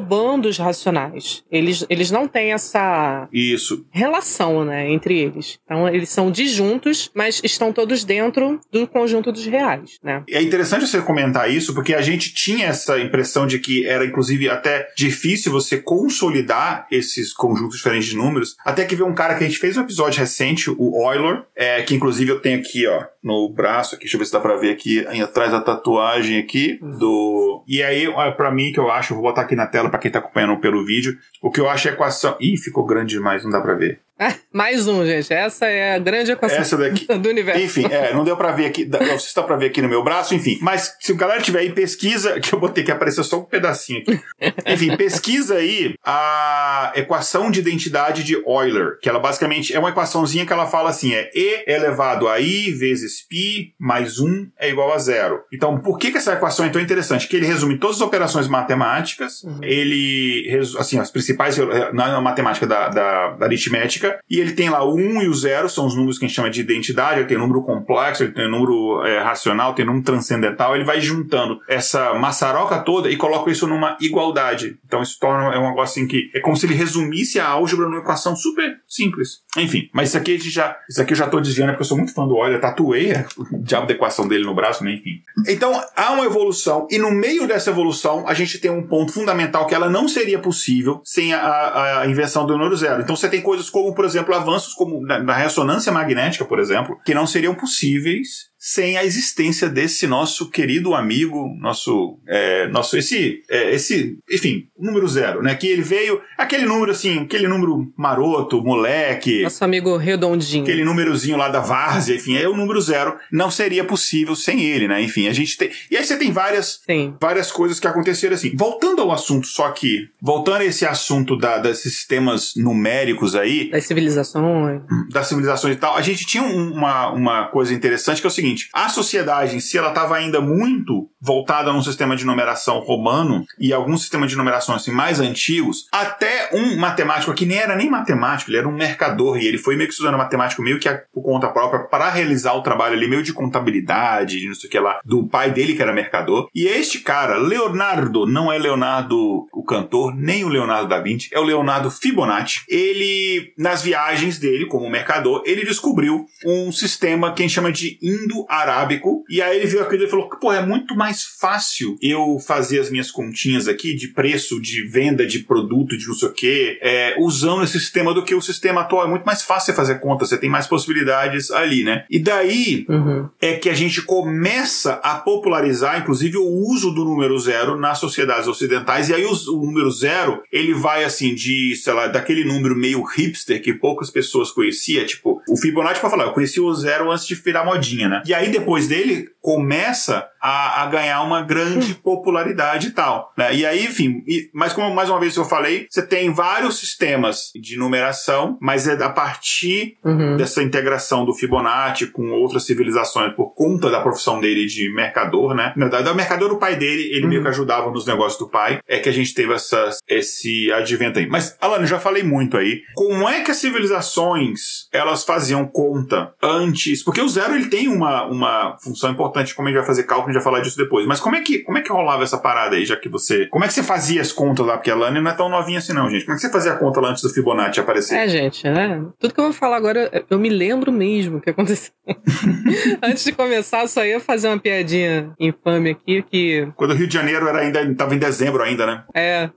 os 0.49 0.59
racionais. 0.59 1.45
Eles, 1.51 1.85
eles 1.89 2.11
não 2.11 2.27
têm 2.27 2.53
essa 2.53 3.29
Isso. 3.33 3.85
relação, 3.91 4.65
né, 4.65 4.91
entre 4.91 5.19
eles. 5.19 5.59
Então, 5.65 5.89
eles 5.89 6.09
são 6.09 6.31
disjuntos, 6.31 7.11
mas 7.15 7.41
estão 7.43 7.73
todos 7.73 8.05
dentro 8.05 8.61
do 8.73 8.87
conjunto 8.87 9.33
dos 9.33 9.47
reais, 9.47 9.99
né? 10.03 10.23
É 10.29 10.43
interessante 10.43 10.87
você 10.87 11.01
comentar 11.01 11.51
isso, 11.51 11.75
porque 11.75 11.95
a 11.95 12.03
gente 12.03 12.33
tinha 12.33 12.67
essa 12.67 12.99
impressão 12.99 13.47
de 13.47 13.59
que 13.59 13.87
era, 13.87 14.05
inclusive, 14.05 14.49
até 14.49 14.89
difícil 14.97 15.53
você 15.53 15.79
consolidar 15.79 16.87
esses 16.91 17.33
conjuntos 17.33 17.77
diferentes 17.77 18.09
de 18.09 18.17
números, 18.17 18.57
até 18.65 18.85
que 18.85 18.97
veio 18.97 19.09
um 19.09 19.15
cara 19.15 19.35
que 19.37 19.45
a 19.45 19.47
gente 19.47 19.59
fez 19.59 19.77
um 19.77 19.83
episódio 19.83 20.21
recente, 20.21 20.71
o 20.71 21.13
Euler, 21.13 21.45
é, 21.55 21.83
que 21.83 21.95
inclusive 21.95 22.31
eu 22.31 22.41
tenho 22.41 22.59
aqui, 22.59 22.87
ó, 22.87 23.05
no 23.23 23.49
braço 23.49 23.95
aqui, 23.95 24.05
deixa 24.05 24.17
eu 24.17 24.19
ver 24.19 24.27
se 24.27 24.33
dá 24.33 24.41
pra 24.41 24.57
ver 24.57 24.71
aqui, 24.71 25.07
atrás 25.23 25.51
da 25.51 25.61
tatuagem 25.61 26.39
aqui, 26.39 26.79
do... 26.99 27.65
E 27.67 27.83
aí, 27.83 28.07
para 28.37 28.51
mim, 28.51 28.73
que 28.73 28.81
eu 28.81 28.91
acho, 28.91 29.15
vou 29.15 29.23
botar 29.23 29.43
aqui 29.43 29.57
na 29.57 29.67
tela 29.67 29.91
para 29.91 29.99
quem 29.99 30.11
tá 30.11 30.19
acompanhando 30.19 30.59
pelo 30.59 30.85
vídeo, 30.85 31.19
o 31.43 31.51
que 31.51 31.61
eu 31.61 31.69
acho 31.69 31.89
é 31.89 31.93
equação... 31.93 32.37
Ih, 32.41 32.57
ficou 32.57 32.87
grande 32.87 33.15
demais, 33.15 33.45
não 33.45 33.51
dá 33.51 33.61
pra 33.61 33.75
ver. 33.75 34.01
Mais 34.53 34.87
um, 34.87 35.05
gente. 35.07 35.33
Essa 35.33 35.67
é 35.67 35.95
a 35.95 35.99
grande 35.99 36.33
equação 36.33 36.79
daqui. 36.79 37.07
do 37.19 37.29
universo. 37.29 37.63
Enfim, 37.63 37.87
é, 37.91 38.13
não 38.13 38.25
deu 38.25 38.37
para 38.37 38.53
ver 38.53 38.67
aqui, 38.67 38.85
não 38.85 39.01
sei 39.01 39.19
se 39.19 39.35
dá 39.35 39.43
para 39.43 39.57
ver 39.57 39.67
aqui 39.67 39.81
no 39.81 39.89
meu 39.89 40.03
braço, 40.03 40.35
enfim. 40.35 40.59
Mas 40.61 40.97
se 41.01 41.13
o 41.13 41.17
galera 41.17 41.41
tiver 41.41 41.61
aí, 41.61 41.73
pesquisa, 41.73 42.41
que 42.41 42.53
eu 42.53 42.59
botei 42.59 42.85
que 42.85 42.91
apareceu 42.91 43.23
só 43.23 43.39
um 43.39 43.45
pedacinho 43.45 44.01
aqui. 44.01 44.21
enfim, 44.67 44.97
pesquisa 44.97 45.57
aí 45.57 45.95
a 46.05 46.93
equação 46.97 47.51
de 47.51 47.61
identidade 47.61 48.25
de 48.25 48.35
Euler, 48.35 48.99
que 49.01 49.09
ela 49.09 49.19
basicamente 49.19 49.75
é 49.75 49.79
uma 49.79 49.91
equaçãozinha 49.91 50.47
que 50.47 50.53
ela 50.53 50.67
fala 50.67 50.91
assim, 50.91 51.15
é 51.15 51.31
E 51.35 51.65
elevado 51.67 52.29
a 52.29 52.41
I 52.41 52.73
vezes 52.73 53.23
π 53.29 53.75
mais 53.79 54.19
1 54.19 54.51
é 54.59 54.69
igual 54.69 54.93
a 54.93 54.99
zero. 54.99 55.43
Então, 55.53 55.79
por 55.79 55.99
que, 55.99 56.11
que 56.11 56.19
essa 56.19 56.33
equação 56.33 56.67
é 56.67 56.69
tão 56.69 56.81
interessante? 56.81 57.29
Que 57.29 57.37
ele 57.37 57.47
resume 57.47 57.79
todas 57.79 57.97
as 57.97 58.03
operações 58.03 58.49
matemáticas, 58.49 59.43
uhum. 59.45 59.61
ele, 59.63 60.49
assim, 60.79 60.99
as 60.99 61.11
principais, 61.11 61.57
na 61.93 62.21
matemática 62.21 62.67
da, 62.67 62.89
da, 62.89 63.29
da 63.31 63.47
aritmética, 63.47 64.08
e 64.29 64.41
ele 64.41 64.53
tem 64.53 64.71
lá 64.71 64.85
o 64.85 64.95
1 64.95 65.23
e 65.23 65.29
o 65.29 65.35
0, 65.35 65.69
são 65.69 65.87
os 65.87 65.95
números 65.95 66.19
que 66.19 66.25
a 66.25 66.29
gente 66.29 66.37
chama 66.37 66.51
de 66.51 66.61
identidade, 66.61 67.21
ele 67.21 67.29
tem 67.29 67.39
número 67.39 67.63
complexo, 67.63 68.23
ele 68.23 68.33
tem 68.33 68.51
número 68.51 69.05
é, 69.05 69.21
racional, 69.21 69.75
tem 69.75 69.85
número 69.85 70.05
transcendental, 70.05 70.75
ele 70.75 70.85
vai 70.85 71.01
juntando 71.01 71.61
essa 71.69 72.15
maçaroca 72.15 72.79
toda 72.79 73.11
e 73.11 73.17
coloca 73.17 73.51
isso 73.51 73.67
numa 73.67 73.97
igualdade. 74.01 74.79
Então 74.87 75.03
isso 75.03 75.19
torna 75.21 75.55
é 75.55 75.59
um 75.59 75.69
negócio 75.69 76.01
assim 76.01 76.07
que 76.07 76.31
é 76.35 76.41
como 76.41 76.57
se 76.57 76.67
ele 76.67 76.75
resumisse 76.75 77.39
a 77.39 77.49
álgebra 77.49 77.87
numa 77.87 78.01
equação 78.01 78.37
super 78.37 78.79
simples. 78.87 79.43
Enfim, 79.57 79.89
mas 79.93 80.09
isso 80.09 80.19
aqui 80.19 80.35
a 80.35 80.37
gente 80.37 80.51
já, 80.51 80.77
isso 80.89 81.01
aqui 81.01 81.13
eu 81.13 81.17
já 81.17 81.27
tô 81.27 81.41
desviando 81.41 81.71
porque 81.71 81.83
eu 81.83 81.87
sou 81.87 81.97
muito 81.97 82.15
fã 82.15 82.27
do 82.27 82.37
Euler, 82.37 82.61
tatuei 82.61 83.13
o 83.53 83.63
diabo 83.63 83.87
da 83.87 83.95
equação 83.95 84.27
dele 84.27 84.45
no 84.45 84.55
braço, 84.55 84.85
né? 84.85 84.93
enfim. 84.93 85.23
Então 85.47 85.81
há 85.97 86.13
uma 86.13 86.25
evolução 86.25 86.87
e 86.91 86.99
no 86.99 87.11
meio 87.11 87.47
dessa 87.47 87.71
evolução 87.71 88.27
a 88.27 88.35
gente 88.35 88.59
tem 88.59 88.71
um 88.71 88.87
ponto 88.87 89.13
fundamental 89.13 89.67
que 89.67 89.75
ela 89.75 89.89
não 89.89 90.09
seria 90.09 90.39
possível 90.39 91.01
sem 91.05 91.33
a, 91.33 92.01
a 92.01 92.07
invenção 92.07 92.47
do 92.47 92.57
número 92.57 92.77
zero. 92.77 93.03
Então 93.03 93.17
você 93.17 93.29
tem 93.29 93.41
coisas 93.41 93.71
como 93.71 93.95
por 93.99 94.05
exemplo, 94.05 94.33
avanços 94.33 94.75
como 94.75 95.05
na, 95.05 95.19
na 95.19 95.35
ressonância 95.35 95.91
magnética, 95.91 96.45
por 96.45 96.61
exemplo, 96.61 97.01
que 97.05 97.13
não 97.13 97.27
seriam 97.27 97.53
possíveis 97.53 98.48
sem 98.59 98.97
a 98.97 99.05
existência 99.05 99.69
desse 99.69 100.07
nosso 100.07 100.51
querido 100.51 100.93
amigo, 100.93 101.55
nosso, 101.61 102.19
é, 102.27 102.67
nosso 102.69 102.97
esse, 102.97 103.43
é, 103.49 103.73
esse, 103.73 104.19
enfim, 104.29 104.67
número 104.77 105.07
zero, 105.07 105.41
né? 105.43 105.55
Que 105.55 105.69
ele 105.69 105.83
veio, 105.83 106.21
aquele 106.37 106.67
número 106.67 106.91
assim, 106.91 107.21
aquele 107.21 107.47
número 107.47 107.93
maroto, 107.97 108.61
moleque. 108.61 109.43
Nosso 109.43 109.65
amigo 109.65 109.97
redondinho. 109.97 110.65
Aquele 110.65 110.85
númerozinho 110.85 111.37
lá 111.37 111.49
da 111.49 111.61
várzea, 111.61 112.17
enfim, 112.17 112.37
é 112.37 112.49
o 112.49 112.57
número 112.57 112.81
zero. 112.81 113.17
Não 113.31 113.49
seria 113.49 113.85
possível 113.85 114.35
sem 114.35 114.63
ele, 114.63 114.89
né? 114.89 115.01
Enfim, 115.01 115.29
a 115.29 115.33
gente 115.33 115.57
tem. 115.57 115.71
E 115.89 115.97
aí 115.97 116.05
você 116.05 116.17
tem 116.17 116.33
várias, 116.33 116.81
Sim. 116.85 117.15
várias 117.21 117.53
coisas 117.53 117.79
que 117.79 117.87
aconteceram 117.87 118.35
assim. 118.35 118.57
Voltando 118.57 119.03
ao 119.03 119.13
assunto, 119.13 119.47
só 119.47 119.71
que, 119.71 120.09
voltando 120.21 120.63
a 120.63 120.65
esse 120.65 120.85
assunto 120.85 121.37
da, 121.37 121.59
desses 121.59 121.95
sistemas 121.95 122.55
numéricos 122.57 123.37
aí. 123.37 123.71
Das 123.71 123.87
civilizações. 123.87 124.83
Das 125.13 125.29
civilizações 125.29 125.77
e 125.77 125.79
tal, 125.79 125.97
a 125.97 126.03
gente 126.03 126.27
tinha 126.27 126.43
uma, 126.43 127.11
uma 127.11 127.45
coisa 127.47 127.73
interessante 127.73 128.21
que 128.21 128.27
é 128.27 128.29
o 128.29 128.33
seguinte 128.33 128.48
seguinte: 128.49 128.69
a 128.73 128.89
sociedade 128.89 129.61
si 129.61 129.77
ela 129.77 129.89
estava 129.89 130.17
ainda 130.17 130.41
muito 130.41 131.09
voltada 131.21 131.73
num 131.73 131.83
sistema 131.83 132.17
de 132.17 132.25
numeração 132.25 132.79
romano 132.81 133.45
e 133.59 133.73
alguns 133.73 134.01
sistemas 134.01 134.31
de 134.31 134.37
numeração 134.37 134.75
assim 134.75 134.93
mais 134.93 135.21
antigos, 135.21 135.87
até 135.93 136.51
um 136.53 136.77
matemático 136.77 137.35
que 137.35 137.47
nem 137.47 137.59
era 137.59 137.77
nem 137.77 137.91
matemático, 137.91 138.51
ele 138.51 138.59
era 138.59 138.69
um 138.69 138.73
mercador 138.73 139.39
e 139.39 139.47
ele 139.47 139.59
foi 139.59 139.77
meio 139.77 139.89
que 139.89 139.93
estudando 139.93 140.17
matemático 140.17 140.63
meio 140.63 140.79
que 140.79 140.89
por 141.13 141.23
conta 141.23 141.49
própria 141.49 141.81
para 141.81 142.11
realizar 142.11 142.55
o 142.55 142.63
trabalho 142.63 142.95
ali 142.95 143.09
meio 143.09 143.23
de 143.23 143.33
contabilidade, 143.33 144.39
de 144.39 144.49
não 144.49 144.55
sei 144.55 144.69
o 144.69 144.71
que 144.71 144.79
lá, 144.79 145.01
do 145.05 145.27
pai 145.27 145.51
dele 145.51 145.75
que 145.75 145.83
era 145.83 145.93
mercador. 145.93 146.49
E 146.55 146.67
este 146.67 147.01
cara, 147.01 147.37
Leonardo, 147.37 148.27
não 148.27 148.51
é 148.53 148.59
Leonardo 148.59 149.47
o 149.53 149.65
cantor, 149.65 150.15
nem 150.15 150.45
o 150.45 150.49
Leonardo 150.49 150.89
da 150.89 151.01
Vinci, 151.01 151.29
é 151.33 151.39
o 151.39 151.45
Leonardo 151.45 151.91
Fibonacci. 151.91 152.63
Ele 152.69 153.53
nas 153.59 153.83
viagens 153.83 154.39
dele 154.39 154.67
como 154.67 154.89
mercador, 154.89 155.43
ele 155.45 155.65
descobriu 155.65 156.27
um 156.45 156.71
sistema 156.73 157.33
que 157.33 157.43
a 157.43 157.47
gente 157.47 157.55
chama 157.55 157.73
de 157.73 157.99
indo 158.03 158.38
arábico. 158.49 159.25
E 159.29 159.41
aí 159.41 159.59
ele 159.59 159.67
viu 159.67 159.83
aquilo 159.83 160.05
e 160.05 160.09
falou: 160.09 160.29
pô, 160.29 160.53
é 160.53 160.65
muito 160.65 160.95
mais 160.97 161.25
fácil 161.25 161.97
eu 162.03 162.39
fazer 162.39 162.81
as 162.81 162.91
minhas 162.91 163.11
continhas 163.11 163.69
aqui 163.69 163.95
de 163.95 164.09
preço, 164.09 164.61
de 164.61 164.87
venda 164.87 165.27
de 165.27 165.41
produto, 165.41 165.97
de 165.97 166.07
não 166.07 166.15
sei 166.15 166.29
o 166.29 166.33
quê, 166.33 166.79
é, 166.81 167.17
usando 167.19 167.65
esse 167.65 167.79
sistema 167.79 168.13
do 168.13 168.25
que 168.25 168.35
o 168.35 168.43
sistema 168.43 168.83
atual. 168.83 169.07
É 169.07 169.09
muito 169.09 169.25
mais 169.25 169.43
fácil 169.43 169.75
fazer 169.75 170.01
conta, 170.01 170.25
você 170.25 170.37
tem 170.37 170.51
mais 170.51 170.67
possibilidades 170.67 171.51
ali, 171.51 171.85
né? 171.85 172.05
E 172.11 172.19
daí 172.19 172.85
uhum. 172.89 173.29
é 173.41 173.55
que 173.55 173.69
a 173.69 173.75
gente 173.75 174.03
começa 174.03 174.95
a 175.03 175.15
popularizar, 175.15 175.99
inclusive, 175.99 176.37
o 176.37 176.47
uso 176.47 176.91
do 176.91 177.05
número 177.05 177.39
zero 177.39 177.79
nas 177.79 177.99
sociedades 177.99 178.49
ocidentais. 178.49 179.09
E 179.09 179.15
aí 179.15 179.25
o, 179.25 179.33
o 179.33 179.67
número 179.67 179.91
zero, 179.91 180.43
ele 180.53 180.75
vai 180.75 181.05
assim 181.05 181.35
de, 181.35 181.77
sei 181.77 181.93
lá, 181.93 182.07
daquele 182.07 182.45
número 182.45 182.77
meio 182.77 183.03
hipster 183.03 183.63
que 183.63 183.73
poucas 183.73 184.11
pessoas 184.11 184.51
conheciam, 184.51 185.05
tipo, 185.07 185.41
o 185.49 185.57
Fibonacci 185.57 186.01
para 186.01 186.11
falar, 186.11 186.25
eu 186.25 186.33
conheci 186.33 186.61
o 186.61 186.75
zero 186.75 187.11
antes 187.11 187.27
de 187.27 187.35
virar 187.35 187.65
modinha, 187.65 188.09
né? 188.09 188.23
E 188.29 188.35
aí 188.35 188.51
depois 188.51 188.87
dele 188.87 189.27
começa 189.49 190.29
a, 190.43 190.83
a 190.83 190.87
ganhar 190.87 191.23
uma 191.23 191.41
grande 191.41 191.93
hum. 191.93 191.97
popularidade 192.03 192.89
e 192.89 192.91
tal. 192.91 193.33
Né? 193.35 193.55
E 193.55 193.65
aí, 193.65 193.87
enfim, 193.87 194.23
e, 194.27 194.51
mas 194.53 194.75
como 194.75 194.95
mais 194.95 195.09
uma 195.09 195.19
vez 195.19 195.35
eu 195.35 195.45
falei, 195.47 195.87
você 195.89 196.03
tem 196.03 196.31
vários 196.31 196.79
sistemas 196.79 197.51
de 197.59 197.79
numeração, 197.79 198.59
mas 198.61 198.87
é 198.87 198.93
a 199.03 199.09
partir 199.09 199.97
uhum. 200.05 200.37
dessa 200.37 200.63
integração 200.63 201.25
do 201.25 201.33
Fibonacci 201.33 202.09
com 202.09 202.31
outras 202.31 202.67
civilizações 202.67 203.33
por 203.33 203.55
conta 203.55 203.89
da 203.89 204.01
profissão 204.01 204.39
dele 204.39 204.67
de 204.67 204.93
mercador, 204.93 205.55
né? 205.55 205.73
Na 205.75 205.87
verdade, 205.87 206.11
o 206.11 206.15
mercador 206.15 206.51
do 206.51 206.59
pai 206.59 206.77
dele, 206.77 207.09
ele 207.11 207.23
uhum. 207.23 207.29
meio 207.29 207.43
que 207.43 207.49
ajudava 207.49 207.91
nos 207.91 208.05
negócios 208.05 208.39
do 208.39 208.51
pai, 208.51 208.81
é 208.87 208.99
que 208.99 209.09
a 209.09 209.13
gente 209.13 209.33
teve 209.33 209.55
essa, 209.55 209.89
esse 210.07 210.71
advento 210.73 211.19
aí. 211.19 211.27
Mas, 211.27 211.57
Alan, 211.59 211.87
já 211.87 211.99
falei 211.99 212.23
muito 212.23 212.59
aí. 212.59 212.83
Como 212.95 213.27
é 213.27 213.41
que 213.41 213.51
as 213.51 213.57
civilizações 213.57 214.89
elas 214.93 215.25
faziam 215.25 215.67
conta 215.67 216.35
antes? 216.43 217.03
Porque 217.03 217.23
o 217.23 217.29
zero 217.29 217.55
ele 217.55 217.69
tem 217.69 217.89
uma, 217.89 218.27
uma 218.27 218.77
função 218.83 219.11
importante, 219.11 219.38
como 219.55 219.69
a 219.69 219.71
gente 219.71 219.79
vai 219.79 219.87
fazer 219.87 220.05
cálculo 220.05 220.31
a 220.31 220.33
gente 220.33 220.43
vai 220.43 220.53
falar 220.53 220.63
disso 220.63 220.77
depois. 220.77 221.07
Mas 221.07 221.21
como 221.21 221.37
é 221.37 221.41
que, 221.41 221.61
como 221.61 221.79
é 221.79 221.83
que 221.83 221.93
rolava 221.93 222.23
essa 222.23 222.39
parada 222.39 222.77
aí, 222.77 222.85
já 222.85 222.97
que 222.97 223.09
você. 223.09 223.47
Como 223.47 223.65
é 223.65 223.69
que 223.69 223.75
você 223.75 223.83
fazia 223.83 224.21
as 224.21 224.33
contas 224.33 224.67
lá? 224.67 224.77
Porque 224.77 224.91
a 224.91 224.97
Lani 224.97 225.21
não 225.21 225.31
é 225.31 225.35
tão 225.35 225.49
novinha 225.49 225.79
assim, 225.79 225.93
não, 225.93 226.09
gente. 226.09 226.25
Como 226.25 226.35
é 226.35 226.37
que 226.37 226.43
você 226.43 226.51
fazia 226.51 226.73
a 226.73 226.77
conta 226.77 227.01
lá 227.01 227.11
antes 227.11 227.23
do 227.23 227.31
Fibonacci 227.31 227.81
aparecer? 227.81 228.17
É, 228.17 228.29
gente, 228.29 228.69
né? 228.69 229.05
Tudo 229.19 229.35
que 229.35 229.41
eu 229.41 229.45
vou 229.45 229.53
falar 229.53 229.77
agora, 229.77 230.25
eu 230.29 230.39
me 230.39 230.49
lembro 230.49 230.93
mesmo 230.93 231.39
o 231.39 231.41
que 231.41 231.51
aconteceu. 231.51 231.93
antes 233.03 233.25
de 233.25 233.33
começar, 233.33 233.87
só 233.89 234.05
ia 234.05 234.21
fazer 234.21 234.49
uma 234.49 234.59
piadinha 234.59 235.33
infame 235.39 235.91
aqui 235.91 236.23
que. 236.23 236.69
Quando 236.77 236.93
o 236.93 236.95
Rio 236.95 237.07
de 237.07 237.15
Janeiro 237.15 237.49
era 237.49 237.61
ainda. 237.61 237.95
tava 237.95 238.15
em 238.15 238.19
dezembro 238.19 238.63
ainda, 238.63 238.87
né? 238.87 239.05
É. 239.15 239.51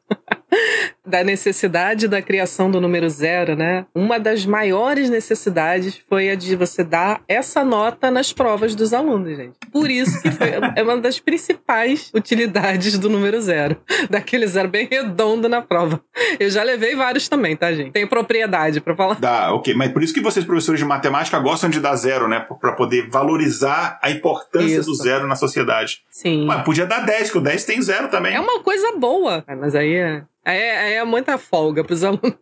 da 1.12 1.24
necessidade 1.26 2.08
da 2.08 2.22
criação 2.22 2.72
do 2.72 2.80
número 2.80 3.10
zero, 3.10 3.54
né? 3.54 3.86
Uma 3.94 4.18
das 4.18 4.46
maiores 4.46 5.10
necessidades 5.10 6.02
foi 6.10 6.30
a 6.30 6.36
de 6.36 6.56
você 6.56 6.84
dar 6.84 7.22
essa 7.28 7.64
nota 7.66 8.10
nas 8.10 8.32
provas 8.32 8.74
dos 8.74 8.94
alunos, 8.94 9.36
gente. 9.36 9.58
Por 9.72 9.92
isso 9.92 10.22
que 10.22 10.32
foi, 10.32 10.48
é 10.76 10.82
uma 10.82 10.98
das 10.98 11.20
principais 11.20 12.10
utilidades 12.16 12.98
do 12.98 13.10
número 13.10 13.42
zero. 13.42 13.76
Daquele 14.10 14.48
zero 14.48 14.70
bem 14.70 14.88
redondo 14.90 15.50
na 15.50 15.62
prova. 15.62 16.02
Eu 16.40 16.50
já 16.50 16.64
levei 16.64 16.96
vários 16.96 17.28
também, 17.28 17.58
tá, 17.58 17.74
gente? 17.74 17.92
Tenho 17.92 18.08
propriedade 18.08 18.80
para 18.80 18.96
falar. 18.96 19.20
Dá, 19.20 19.54
ok. 19.54 19.74
Mas 19.74 19.92
por 19.92 20.02
isso 20.02 20.14
que 20.14 20.22
vocês, 20.22 20.46
professores 20.46 20.80
de 20.80 20.86
matemática, 20.86 21.38
gostam 21.40 21.70
de 21.70 21.82
dar 21.82 21.96
zero, 21.98 22.30
né? 22.30 22.46
Para 22.60 22.72
poder 22.72 23.10
valorizar 23.10 24.00
a 24.02 24.10
importância 24.10 24.80
isso. 24.80 24.90
do 24.90 24.96
zero 24.96 25.28
na 25.28 25.36
sociedade. 25.36 26.00
Sim. 26.10 26.46
Mas 26.46 26.64
podia 26.64 26.86
dar 26.86 27.06
10, 27.06 27.32
que 27.32 27.38
o 27.38 27.42
10 27.42 27.66
tem 27.66 27.82
zero 27.82 28.08
também. 28.08 28.34
É 28.34 28.40
uma 28.40 28.62
coisa 28.62 28.94
boa. 28.98 29.44
Mas 29.60 29.76
aí 29.76 29.96
é 29.96 30.24
É, 30.44 30.96
é 30.96 31.01
muita 31.06 31.38
folga 31.38 31.84
para 31.84 31.94
os 31.94 32.04
alunos. 32.04 32.38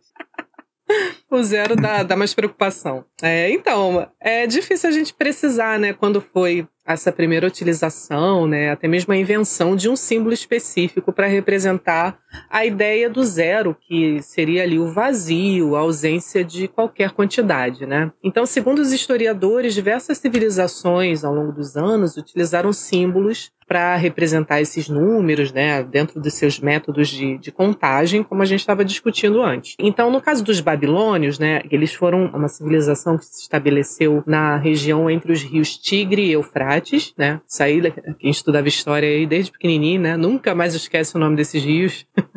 o 1.30 1.42
zero 1.42 1.76
dá, 1.76 2.02
dá 2.02 2.16
mais 2.16 2.34
preocupação. 2.34 3.04
É, 3.22 3.50
então, 3.50 4.08
é 4.20 4.46
difícil 4.46 4.88
a 4.88 4.92
gente 4.92 5.14
precisar, 5.14 5.78
né, 5.78 5.92
quando 5.92 6.20
foi 6.20 6.66
essa 6.84 7.12
primeira 7.12 7.46
utilização, 7.46 8.48
né, 8.48 8.70
até 8.70 8.88
mesmo 8.88 9.12
a 9.12 9.16
invenção 9.16 9.76
de 9.76 9.88
um 9.88 9.94
símbolo 9.94 10.34
específico 10.34 11.12
para 11.12 11.28
representar 11.28 12.18
a 12.48 12.64
ideia 12.66 13.08
do 13.08 13.22
zero, 13.22 13.76
que 13.80 14.20
seria 14.22 14.64
ali 14.64 14.78
o 14.78 14.92
vazio, 14.92 15.76
a 15.76 15.80
ausência 15.80 16.42
de 16.42 16.66
qualquer 16.66 17.12
quantidade, 17.12 17.86
né? 17.86 18.10
Então, 18.24 18.44
segundo 18.44 18.80
os 18.80 18.92
historiadores, 18.92 19.74
diversas 19.74 20.18
civilizações 20.18 21.22
ao 21.24 21.32
longo 21.32 21.52
dos 21.52 21.76
anos 21.76 22.16
utilizaram 22.16 22.72
símbolos 22.72 23.52
para 23.70 23.94
representar 23.94 24.60
esses 24.60 24.88
números, 24.88 25.52
né, 25.52 25.84
dentro 25.84 26.20
dos 26.20 26.34
seus 26.34 26.58
métodos 26.58 27.06
de, 27.06 27.38
de 27.38 27.52
contagem, 27.52 28.20
como 28.20 28.42
a 28.42 28.44
gente 28.44 28.58
estava 28.58 28.84
discutindo 28.84 29.40
antes. 29.40 29.76
Então, 29.78 30.10
no 30.10 30.20
caso 30.20 30.42
dos 30.42 30.58
babilônios, 30.58 31.38
né, 31.38 31.62
eles 31.70 31.94
foram 31.94 32.26
uma 32.34 32.48
civilização 32.48 33.16
que 33.16 33.24
se 33.24 33.42
estabeleceu 33.42 34.24
na 34.26 34.56
região 34.56 35.08
entre 35.08 35.30
os 35.30 35.40
rios 35.44 35.78
Tigre 35.78 36.26
e 36.26 36.32
Eufrates, 36.32 37.14
né? 37.16 37.40
Isso 37.46 37.62
aí, 37.62 37.80
quem 38.18 38.32
estudava 38.32 38.66
história 38.66 39.08
aí 39.08 39.24
desde 39.24 39.52
pequenininho, 39.52 40.00
né, 40.00 40.16
nunca 40.16 40.52
mais 40.52 40.74
esquece 40.74 41.14
o 41.14 41.20
nome 41.20 41.36
desses 41.36 41.62
rios. 41.62 42.04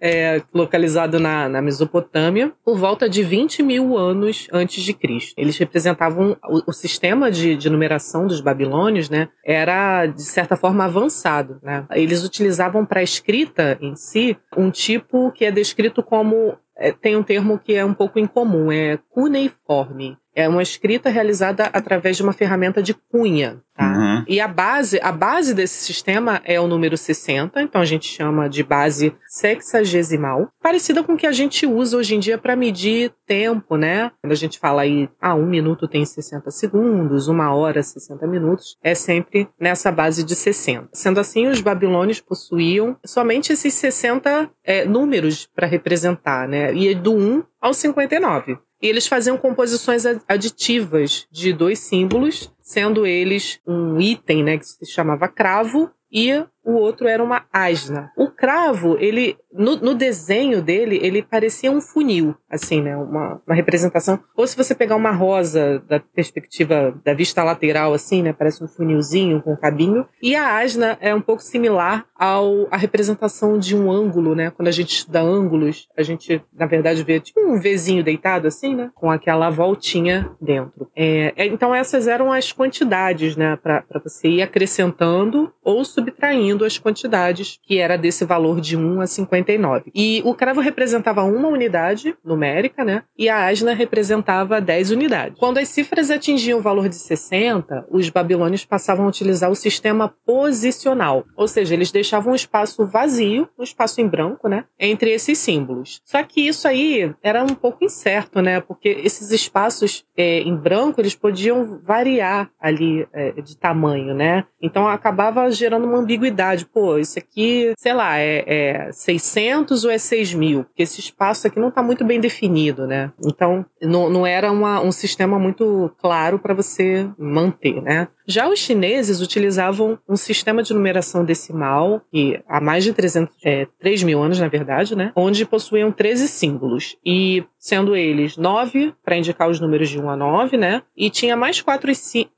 é, 0.00 0.42
localizado 0.52 1.18
na, 1.18 1.48
na, 1.48 1.62
Mesopotâmia, 1.62 2.52
por 2.64 2.76
volta 2.78 3.08
de 3.08 3.22
20 3.22 3.62
mil 3.62 3.96
anos 3.96 4.46
antes 4.52 4.82
de 4.82 4.92
Cristo. 4.92 5.34
Eles 5.36 5.56
representavam 5.58 6.36
o, 6.48 6.70
o 6.70 6.72
sistema 6.72 7.30
de, 7.30 7.56
de, 7.56 7.70
numeração 7.70 8.26
dos 8.26 8.40
babilônios, 8.40 9.08
né? 9.08 9.28
Era 9.44 10.06
de 10.06 10.22
certa 10.22 10.56
forma 10.56 10.84
avançado, 10.84 11.58
né? 11.62 11.84
Eles 11.92 12.24
utilizavam 12.24 12.84
para 12.84 13.00
a 13.00 13.04
escrita 13.04 13.78
em 13.80 13.94
si 13.96 14.36
um 14.56 14.70
tipo 14.70 15.32
que 15.32 15.44
é 15.44 15.50
descrito 15.50 16.02
como 16.02 16.56
é, 16.76 16.92
tem 16.92 17.16
um 17.16 17.22
termo 17.22 17.58
que 17.58 17.74
é 17.74 17.84
um 17.84 17.94
pouco 17.94 18.18
incomum, 18.18 18.70
é 18.70 18.98
cuneiforme. 19.10 20.16
É 20.36 20.46
uma 20.46 20.62
escrita 20.62 21.08
realizada 21.08 21.64
através 21.72 22.18
de 22.18 22.22
uma 22.22 22.34
ferramenta 22.34 22.82
de 22.82 22.92
cunha. 22.92 23.62
Tá? 23.74 23.92
Uhum. 23.92 24.24
E 24.28 24.40
a 24.40 24.48
base, 24.48 24.98
a 25.02 25.12
base 25.12 25.54
desse 25.54 25.84
sistema 25.84 26.40
é 26.44 26.60
o 26.60 26.66
número 26.66 26.96
60, 26.96 27.60
então 27.60 27.80
a 27.80 27.84
gente 27.84 28.06
chama 28.06 28.48
de 28.48 28.62
base 28.62 29.14
sexagesimal, 29.26 30.48
parecida 30.62 31.02
com 31.02 31.12
o 31.12 31.16
que 31.16 31.26
a 31.26 31.32
gente 31.32 31.66
usa 31.66 31.96
hoje 31.96 32.14
em 32.14 32.18
dia 32.18 32.38
para 32.38 32.56
medir 32.56 33.12
tempo, 33.26 33.76
né? 33.76 34.10
Quando 34.22 34.32
a 34.32 34.36
gente 34.36 34.58
fala 34.58 34.82
aí, 34.82 35.08
ah, 35.20 35.34
um 35.34 35.46
minuto 35.46 35.86
tem 35.86 36.04
60 36.04 36.50
segundos, 36.50 37.28
uma 37.28 37.54
hora 37.54 37.82
60 37.82 38.26
minutos, 38.26 38.76
é 38.82 38.94
sempre 38.94 39.48
nessa 39.60 39.92
base 39.92 40.24
de 40.24 40.34
60. 40.34 40.88
Sendo 40.92 41.20
assim, 41.20 41.46
os 41.46 41.60
babilônios 41.60 42.20
possuíam 42.20 42.96
somente 43.04 43.52
esses 43.52 43.74
60 43.74 44.50
é, 44.64 44.84
números 44.84 45.48
para 45.54 45.66
representar, 45.66 46.48
né? 46.48 46.74
E 46.74 46.94
do 46.94 47.14
1 47.14 47.42
ao 47.60 47.74
59. 47.74 48.58
E 48.80 48.86
eles 48.86 49.06
faziam 49.06 49.38
composições 49.38 50.04
aditivas 50.28 51.26
de 51.30 51.52
dois 51.52 51.78
símbolos, 51.78 52.52
sendo 52.60 53.06
eles 53.06 53.60
um 53.66 54.00
item, 54.00 54.44
né, 54.44 54.58
que 54.58 54.66
se 54.66 54.86
chamava 54.86 55.28
cravo, 55.28 55.90
e 56.10 56.44
o 56.66 56.72
outro 56.72 57.06
era 57.06 57.22
uma 57.22 57.44
asna. 57.52 58.10
O 58.16 58.28
cravo, 58.28 58.96
ele 58.98 59.38
no, 59.52 59.76
no, 59.76 59.94
desenho 59.94 60.60
dele, 60.60 60.98
ele 61.02 61.22
parecia 61.22 61.70
um 61.70 61.80
funil, 61.80 62.34
assim, 62.50 62.82
né? 62.82 62.96
Uma, 62.96 63.40
uma, 63.46 63.54
representação. 63.54 64.20
Ou 64.36 64.46
se 64.46 64.56
você 64.56 64.74
pegar 64.74 64.96
uma 64.96 65.12
rosa 65.12 65.82
da 65.88 65.98
perspectiva 65.98 66.94
da 67.04 67.14
vista 67.14 67.42
lateral, 67.42 67.94
assim, 67.94 68.22
né? 68.22 68.32
Parece 68.32 68.62
um 68.62 68.68
funilzinho 68.68 69.40
com 69.40 69.52
um 69.52 69.56
cabinho. 69.56 70.06
E 70.20 70.34
a 70.34 70.58
asna 70.58 70.98
é 71.00 71.14
um 71.14 71.20
pouco 71.20 71.42
similar 71.42 72.04
ao 72.14 72.66
a 72.70 72.76
representação 72.76 73.58
de 73.58 73.76
um 73.76 73.90
ângulo, 73.90 74.34
né? 74.34 74.50
Quando 74.50 74.68
a 74.68 74.72
gente 74.72 74.90
estuda 74.90 75.20
ângulos, 75.20 75.88
a 75.96 76.02
gente, 76.02 76.42
na 76.52 76.66
verdade, 76.66 77.02
vê 77.02 77.20
tipo 77.20 77.40
um 77.40 77.58
Vzinho 77.58 78.04
deitado, 78.04 78.46
assim, 78.48 78.74
né? 78.74 78.90
Com 78.94 79.10
aquela 79.10 79.48
voltinha 79.50 80.30
dentro. 80.40 80.90
É, 80.94 81.32
é 81.36 81.46
então, 81.46 81.74
essas 81.74 82.06
eram 82.06 82.32
as 82.32 82.52
quantidades, 82.52 83.36
né? 83.36 83.56
Para 83.56 83.84
você 84.02 84.28
ir 84.28 84.42
acrescentando 84.42 85.52
ou 85.62 85.84
subtraindo 85.84 86.55
as 86.64 86.78
quantidades, 86.78 87.58
que 87.62 87.78
era 87.78 87.96
desse 87.96 88.24
valor 88.24 88.60
de 88.60 88.76
1 88.76 89.00
a 89.00 89.06
59. 89.06 89.90
E 89.94 90.22
o 90.24 90.34
cravo 90.34 90.60
representava 90.60 91.22
uma 91.22 91.48
unidade 91.48 92.16
numérica, 92.24 92.84
né? 92.84 93.02
E 93.16 93.28
a 93.28 93.46
asna 93.46 93.74
representava 93.74 94.60
10 94.60 94.90
unidades. 94.90 95.38
Quando 95.38 95.58
as 95.58 95.68
cifras 95.68 96.10
atingiam 96.10 96.58
o 96.58 96.62
valor 96.62 96.88
de 96.88 96.96
60, 96.96 97.86
os 97.90 98.08
babilônios 98.08 98.64
passavam 98.64 99.06
a 99.06 99.08
utilizar 99.08 99.50
o 99.50 99.56
sistema 99.56 100.12
posicional, 100.24 101.24
ou 101.36 101.48
seja, 101.48 101.74
eles 101.74 101.90
deixavam 101.90 102.32
um 102.32 102.36
espaço 102.36 102.86
vazio, 102.86 103.48
um 103.58 103.62
espaço 103.62 104.00
em 104.00 104.08
branco, 104.08 104.48
né? 104.48 104.64
Entre 104.78 105.10
esses 105.10 105.38
símbolos. 105.38 106.00
Só 106.04 106.22
que 106.22 106.46
isso 106.46 106.66
aí 106.66 107.14
era 107.22 107.42
um 107.42 107.54
pouco 107.54 107.84
incerto, 107.84 108.40
né? 108.40 108.60
Porque 108.60 108.88
esses 108.88 109.30
espaços 109.30 110.04
é, 110.16 110.40
em 110.40 110.56
branco, 110.56 111.00
eles 111.00 111.14
podiam 111.14 111.80
variar 111.82 112.50
ali 112.60 113.06
é, 113.12 113.32
de 113.40 113.56
tamanho, 113.56 114.14
né? 114.14 114.44
Então 114.60 114.88
acabava 114.88 115.50
gerando 115.50 115.86
uma 115.86 115.98
ambiguidade 115.98 116.45
pô, 116.72 116.98
isso 116.98 117.18
aqui, 117.18 117.72
sei 117.78 117.94
lá, 117.94 118.18
é, 118.18 118.44
é 118.46 118.92
600 118.92 119.84
ou 119.84 119.90
é 119.90 119.98
6 119.98 120.34
mil? 120.34 120.64
Porque 120.64 120.82
esse 120.82 121.00
espaço 121.00 121.46
aqui 121.46 121.58
não 121.58 121.68
está 121.68 121.82
muito 121.82 122.04
bem 122.04 122.20
definido, 122.20 122.86
né? 122.86 123.12
Então, 123.24 123.64
não, 123.82 124.08
não 124.08 124.26
era 124.26 124.50
uma, 124.52 124.80
um 124.80 124.92
sistema 124.92 125.38
muito 125.38 125.90
claro 125.98 126.38
para 126.38 126.54
você 126.54 127.08
manter, 127.18 127.80
né? 127.82 128.08
Já 128.26 128.48
os 128.48 128.58
chineses 128.58 129.20
utilizavam 129.20 129.98
um 130.08 130.16
sistema 130.16 130.62
de 130.62 130.74
numeração 130.74 131.24
decimal, 131.24 132.02
que 132.10 132.40
há 132.48 132.60
mais 132.60 132.84
de 132.84 132.92
300, 132.92 133.34
é, 133.44 133.66
3 133.80 134.02
mil 134.02 134.22
anos, 134.22 134.40
na 134.40 134.48
verdade, 134.48 134.96
né? 134.96 135.12
Onde 135.14 135.46
possuíam 135.46 135.92
13 135.92 136.28
símbolos. 136.28 136.96
E 137.04 137.44
sendo 137.58 137.96
eles 137.96 138.36
9 138.36 138.94
para 139.04 139.16
indicar 139.16 139.48
os 139.48 139.58
números 139.58 139.88
de 139.88 140.00
1 140.00 140.10
a 140.10 140.16
9, 140.16 140.56
né? 140.56 140.82
E 140.96 141.10
tinha 141.10 141.36
mais 141.36 141.60
quatro, 141.60 141.90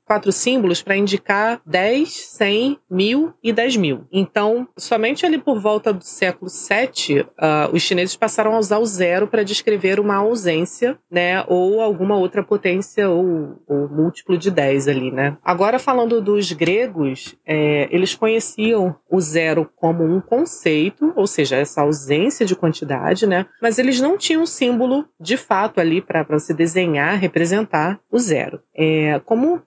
quatro 0.09 0.31
símbolos 0.31 0.81
para 0.81 0.97
indicar 0.97 1.61
10, 1.67 2.09
100, 2.09 2.79
1000 2.89 3.33
e 3.43 3.53
10 3.53 3.77
mil. 3.77 4.07
Então, 4.11 4.67
somente 4.75 5.23
ali 5.23 5.37
por 5.37 5.59
volta 5.59 5.93
do 5.93 6.03
século 6.03 6.49
7, 6.49 7.19
uh, 7.19 7.25
os 7.71 7.83
chineses 7.83 8.15
passaram 8.15 8.55
a 8.55 8.57
usar 8.57 8.79
o 8.79 8.85
zero 8.87 9.27
para 9.27 9.43
descrever 9.43 9.99
uma 9.99 10.15
ausência, 10.15 10.97
né? 11.11 11.45
Ou 11.47 11.79
alguma 11.79 12.17
outra 12.17 12.43
potência 12.43 13.07
ou, 13.07 13.61
ou 13.67 13.87
múltiplo 13.87 14.35
de 14.35 14.49
10 14.49 14.87
ali, 14.87 15.11
né? 15.11 15.37
Agora, 15.43 15.77
falando 15.77 16.19
dos 16.19 16.51
gregos, 16.53 17.35
é, 17.45 17.87
eles 17.91 18.15
conheciam 18.15 18.95
o 19.07 19.21
zero 19.21 19.69
como 19.75 20.03
um 20.03 20.19
conceito, 20.19 21.13
ou 21.15 21.27
seja, 21.27 21.55
essa 21.55 21.81
ausência 21.81 22.47
de 22.47 22.55
quantidade, 22.55 23.27
né? 23.27 23.45
Mas 23.61 23.77
eles 23.77 24.01
não 24.01 24.17
tinham 24.17 24.43
símbolo 24.47 25.05
de 25.19 25.37
fato 25.37 25.79
ali 25.79 26.01
para 26.01 26.39
se 26.39 26.51
desenhar, 26.51 27.19
representar 27.19 27.99
o 28.11 28.17
zero. 28.17 28.59
É, 28.75 29.21
como 29.23 29.61